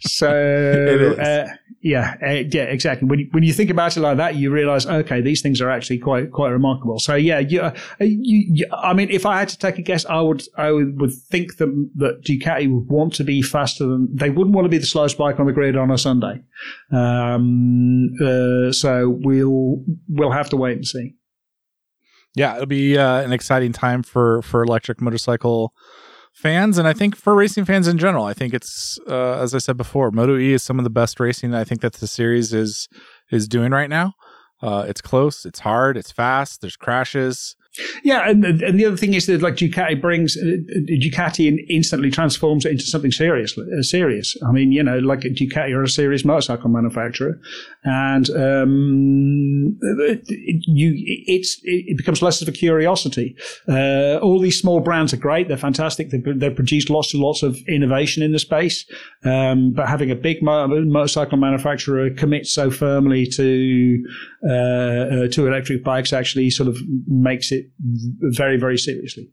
so 0.00 1.16
uh, 1.18 1.46
yeah, 1.80 2.14
uh, 2.22 2.44
yeah, 2.50 2.64
exactly. 2.64 3.06
When 3.06 3.20
you, 3.20 3.28
when 3.30 3.42
you 3.42 3.52
think 3.52 3.70
about 3.70 3.96
it 3.96 4.00
like 4.00 4.16
that, 4.16 4.34
you 4.36 4.50
realize 4.50 4.86
okay, 4.86 5.20
these 5.20 5.42
things 5.42 5.60
are 5.60 5.70
actually 5.70 5.98
quite 5.98 6.32
quite 6.32 6.50
remarkable. 6.50 6.98
So 6.98 7.14
yeah, 7.14 7.38
you, 7.38 7.60
uh, 7.60 7.74
you, 8.00 8.46
you, 8.50 8.66
I 8.72 8.94
mean, 8.94 9.10
if 9.10 9.26
I 9.26 9.38
had 9.38 9.48
to 9.50 9.58
take 9.58 9.78
a 9.78 9.82
guess, 9.82 10.04
I 10.06 10.20
would 10.20 10.42
I 10.56 10.72
would 10.72 11.12
think 11.30 11.56
that 11.58 11.68
that 11.96 12.24
Ducati 12.24 12.70
would 12.72 12.88
want 12.88 13.14
to 13.14 13.24
be 13.24 13.42
faster 13.42 13.86
than 13.86 14.08
they 14.12 14.30
wouldn't 14.30 14.56
want 14.56 14.64
to 14.64 14.70
be 14.70 14.78
the 14.78 14.86
slowest 14.86 15.18
bike 15.18 15.38
on 15.38 15.46
the 15.46 15.52
grid 15.52 15.76
on 15.76 15.90
a 15.90 15.98
Sunday. 15.98 16.42
Um, 16.92 18.10
uh, 18.20 18.72
so 18.72 19.18
we'll 19.22 19.84
we'll 20.08 20.32
have 20.32 20.50
to 20.50 20.56
wait 20.56 20.76
and 20.76 20.86
see 20.86 21.14
yeah, 22.38 22.54
it'll 22.54 22.66
be 22.66 22.96
uh, 22.96 23.20
an 23.22 23.32
exciting 23.32 23.72
time 23.72 24.02
for 24.02 24.42
for 24.42 24.62
electric 24.62 25.00
motorcycle 25.00 25.74
fans, 26.32 26.78
and 26.78 26.86
I 26.86 26.92
think 26.92 27.16
for 27.16 27.34
racing 27.34 27.64
fans 27.64 27.88
in 27.88 27.98
general. 27.98 28.24
I 28.24 28.32
think 28.32 28.54
it's 28.54 28.98
uh, 29.08 29.40
as 29.42 29.54
I 29.54 29.58
said 29.58 29.76
before, 29.76 30.12
Moto 30.12 30.38
E 30.38 30.52
is 30.52 30.62
some 30.62 30.78
of 30.78 30.84
the 30.84 30.90
best 30.90 31.18
racing 31.18 31.52
I 31.52 31.64
think 31.64 31.80
that 31.80 31.94
the 31.94 32.06
series 32.06 32.54
is 32.54 32.88
is 33.32 33.48
doing 33.48 33.72
right 33.72 33.90
now. 33.90 34.14
Uh, 34.62 34.84
it's 34.88 35.00
close, 35.00 35.44
it's 35.44 35.60
hard, 35.60 35.96
it's 35.96 36.12
fast. 36.12 36.60
There's 36.60 36.76
crashes. 36.76 37.56
Yeah, 38.02 38.28
and 38.28 38.44
and 38.44 38.78
the 38.78 38.86
other 38.86 38.96
thing 38.96 39.14
is 39.14 39.26
that 39.26 39.42
like 39.42 39.54
Ducati 39.54 40.00
brings 40.00 40.36
uh, 40.36 40.56
Ducati 41.00 41.64
instantly 41.68 42.10
transforms 42.10 42.64
it 42.64 42.72
into 42.72 42.84
something 42.84 43.12
serious. 43.12 43.56
Uh, 43.56 43.82
serious. 43.82 44.36
I 44.46 44.52
mean, 44.52 44.72
you 44.72 44.82
know, 44.82 44.98
like 44.98 45.20
Ducati 45.20 45.72
are 45.72 45.82
a 45.82 45.88
serious 45.88 46.24
motorcycle 46.24 46.70
manufacturer, 46.70 47.38
and 47.84 48.28
um, 48.30 49.78
you 50.66 50.92
it's 51.26 51.60
it 51.62 51.96
becomes 51.96 52.22
less 52.22 52.42
of 52.42 52.48
a 52.48 52.52
curiosity. 52.52 53.36
Uh, 53.68 54.18
all 54.18 54.40
these 54.40 54.58
small 54.58 54.80
brands 54.80 55.12
are 55.12 55.18
great; 55.18 55.48
they're 55.48 55.56
fantastic. 55.56 56.10
They've, 56.10 56.38
they've 56.38 56.54
produced 56.54 56.90
lots 56.90 57.14
and 57.14 57.22
lots 57.22 57.42
of 57.42 57.56
innovation 57.68 58.22
in 58.22 58.32
the 58.32 58.38
space, 58.38 58.86
um, 59.24 59.72
but 59.72 59.88
having 59.88 60.10
a 60.10 60.16
big 60.16 60.42
motorcycle 60.42 61.38
manufacturer 61.38 62.10
commit 62.10 62.46
so 62.46 62.70
firmly 62.70 63.26
to 63.26 64.04
uh, 64.48 64.52
uh, 64.52 65.28
to 65.28 65.46
electric 65.46 65.84
bikes 65.84 66.12
actually 66.12 66.50
sort 66.50 66.68
of 66.68 66.78
makes 67.06 67.52
it 67.52 67.67
very, 67.80 68.58
very 68.58 68.78
seriously. 68.78 69.30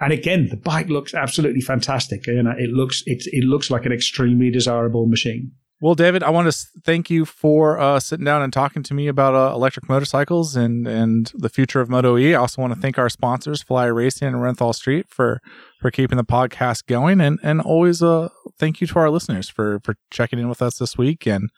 And 0.00 0.12
again, 0.12 0.48
the 0.48 0.56
bike 0.56 0.88
looks 0.88 1.14
absolutely 1.14 1.60
fantastic. 1.60 2.26
You 2.26 2.42
know, 2.42 2.54
it 2.56 2.70
looks 2.70 3.02
it 3.06 3.24
it 3.32 3.44
looks 3.44 3.70
like 3.70 3.86
an 3.86 3.92
extremely 3.92 4.50
desirable 4.50 5.06
machine. 5.06 5.52
Well, 5.80 5.94
David, 5.94 6.24
I 6.24 6.30
want 6.30 6.50
to 6.50 6.66
thank 6.84 7.08
you 7.08 7.24
for 7.24 7.78
uh, 7.78 8.00
sitting 8.00 8.24
down 8.24 8.42
and 8.42 8.52
talking 8.52 8.82
to 8.82 8.94
me 8.94 9.06
about 9.06 9.36
uh, 9.36 9.54
electric 9.54 9.88
motorcycles 9.88 10.56
and 10.56 10.88
and 10.88 11.30
the 11.36 11.48
future 11.48 11.80
of 11.80 11.88
Moto 11.88 12.18
E. 12.18 12.34
I 12.34 12.40
also 12.40 12.60
want 12.60 12.74
to 12.74 12.80
thank 12.80 12.98
our 12.98 13.08
sponsors, 13.08 13.62
Fly 13.62 13.86
Racing 13.86 14.26
and 14.26 14.36
Renthal 14.38 14.74
Street, 14.74 15.06
for 15.08 15.40
for 15.80 15.92
keeping 15.92 16.16
the 16.16 16.24
podcast 16.24 16.86
going, 16.86 17.20
and 17.20 17.38
and 17.44 17.60
always 17.60 18.02
uh 18.02 18.28
thank 18.58 18.80
you 18.80 18.88
to 18.88 18.98
our 18.98 19.08
listeners 19.08 19.48
for 19.48 19.78
for 19.84 19.94
checking 20.10 20.40
in 20.40 20.48
with 20.48 20.62
us 20.62 20.78
this 20.78 20.98
week 20.98 21.28
and 21.28 21.48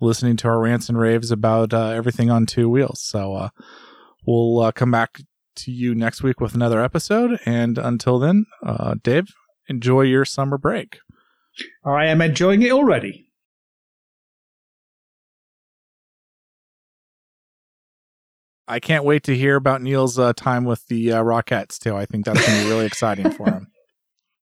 listening 0.00 0.36
to 0.38 0.48
our 0.48 0.60
rants 0.60 0.88
and 0.88 0.98
raves 0.98 1.30
about 1.30 1.74
uh, 1.74 1.88
everything 1.88 2.30
on 2.30 2.46
two 2.46 2.70
wheels. 2.70 3.02
So 3.02 3.34
uh, 3.34 3.48
we'll 4.26 4.60
uh, 4.60 4.72
come 4.72 4.90
back 4.90 5.20
to 5.56 5.70
you 5.70 5.94
next 5.94 6.22
week 6.22 6.40
with 6.40 6.54
another 6.54 6.82
episode. 6.82 7.40
And 7.44 7.78
until 7.78 8.18
then, 8.18 8.46
uh, 8.64 8.94
Dave, 9.02 9.34
enjoy 9.68 10.02
your 10.02 10.24
summer 10.24 10.58
break. 10.58 10.98
I 11.84 12.06
am 12.06 12.20
enjoying 12.20 12.62
it 12.62 12.72
already. 12.72 13.26
I 18.68 18.80
can't 18.80 19.04
wait 19.04 19.22
to 19.24 19.36
hear 19.36 19.56
about 19.56 19.80
Neil's 19.80 20.18
uh, 20.18 20.32
time 20.32 20.64
with 20.64 20.86
the 20.88 21.12
uh, 21.12 21.22
Rockettes 21.22 21.78
too. 21.78 21.96
I 21.96 22.04
think 22.04 22.24
that's 22.24 22.44
going 22.44 22.58
to 22.58 22.64
be 22.64 22.70
really 22.70 22.86
exciting 22.92 23.30
for 23.30 23.46
him. 23.46 23.68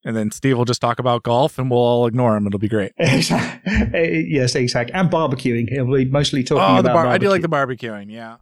And 0.07 0.15
then 0.15 0.31
Steve 0.31 0.59
will 0.59 0.67
just 0.67 0.83
talk 0.83 0.99
about 0.99 1.23
golf, 1.23 1.59
and 1.59 1.71
we'll 1.71 1.81
all 1.81 2.07
ignore 2.07 2.37
him. 2.37 2.47
It'll 2.47 2.59
be 2.59 2.69
great. 2.69 2.93
yes, 2.99 4.55
exactly. 4.55 4.93
And 4.93 5.11
barbecuing. 5.11 5.71
He'll 5.71 5.91
be 5.91 6.05
mostly 6.05 6.45
talking 6.45 6.77
oh, 6.77 6.81
about. 6.81 6.93
Bar- 6.93 7.07
I 7.07 7.17
do 7.17 7.31
like 7.31 7.41
the 7.41 7.49
barbecuing. 7.49 8.11
Yeah. 8.11 8.37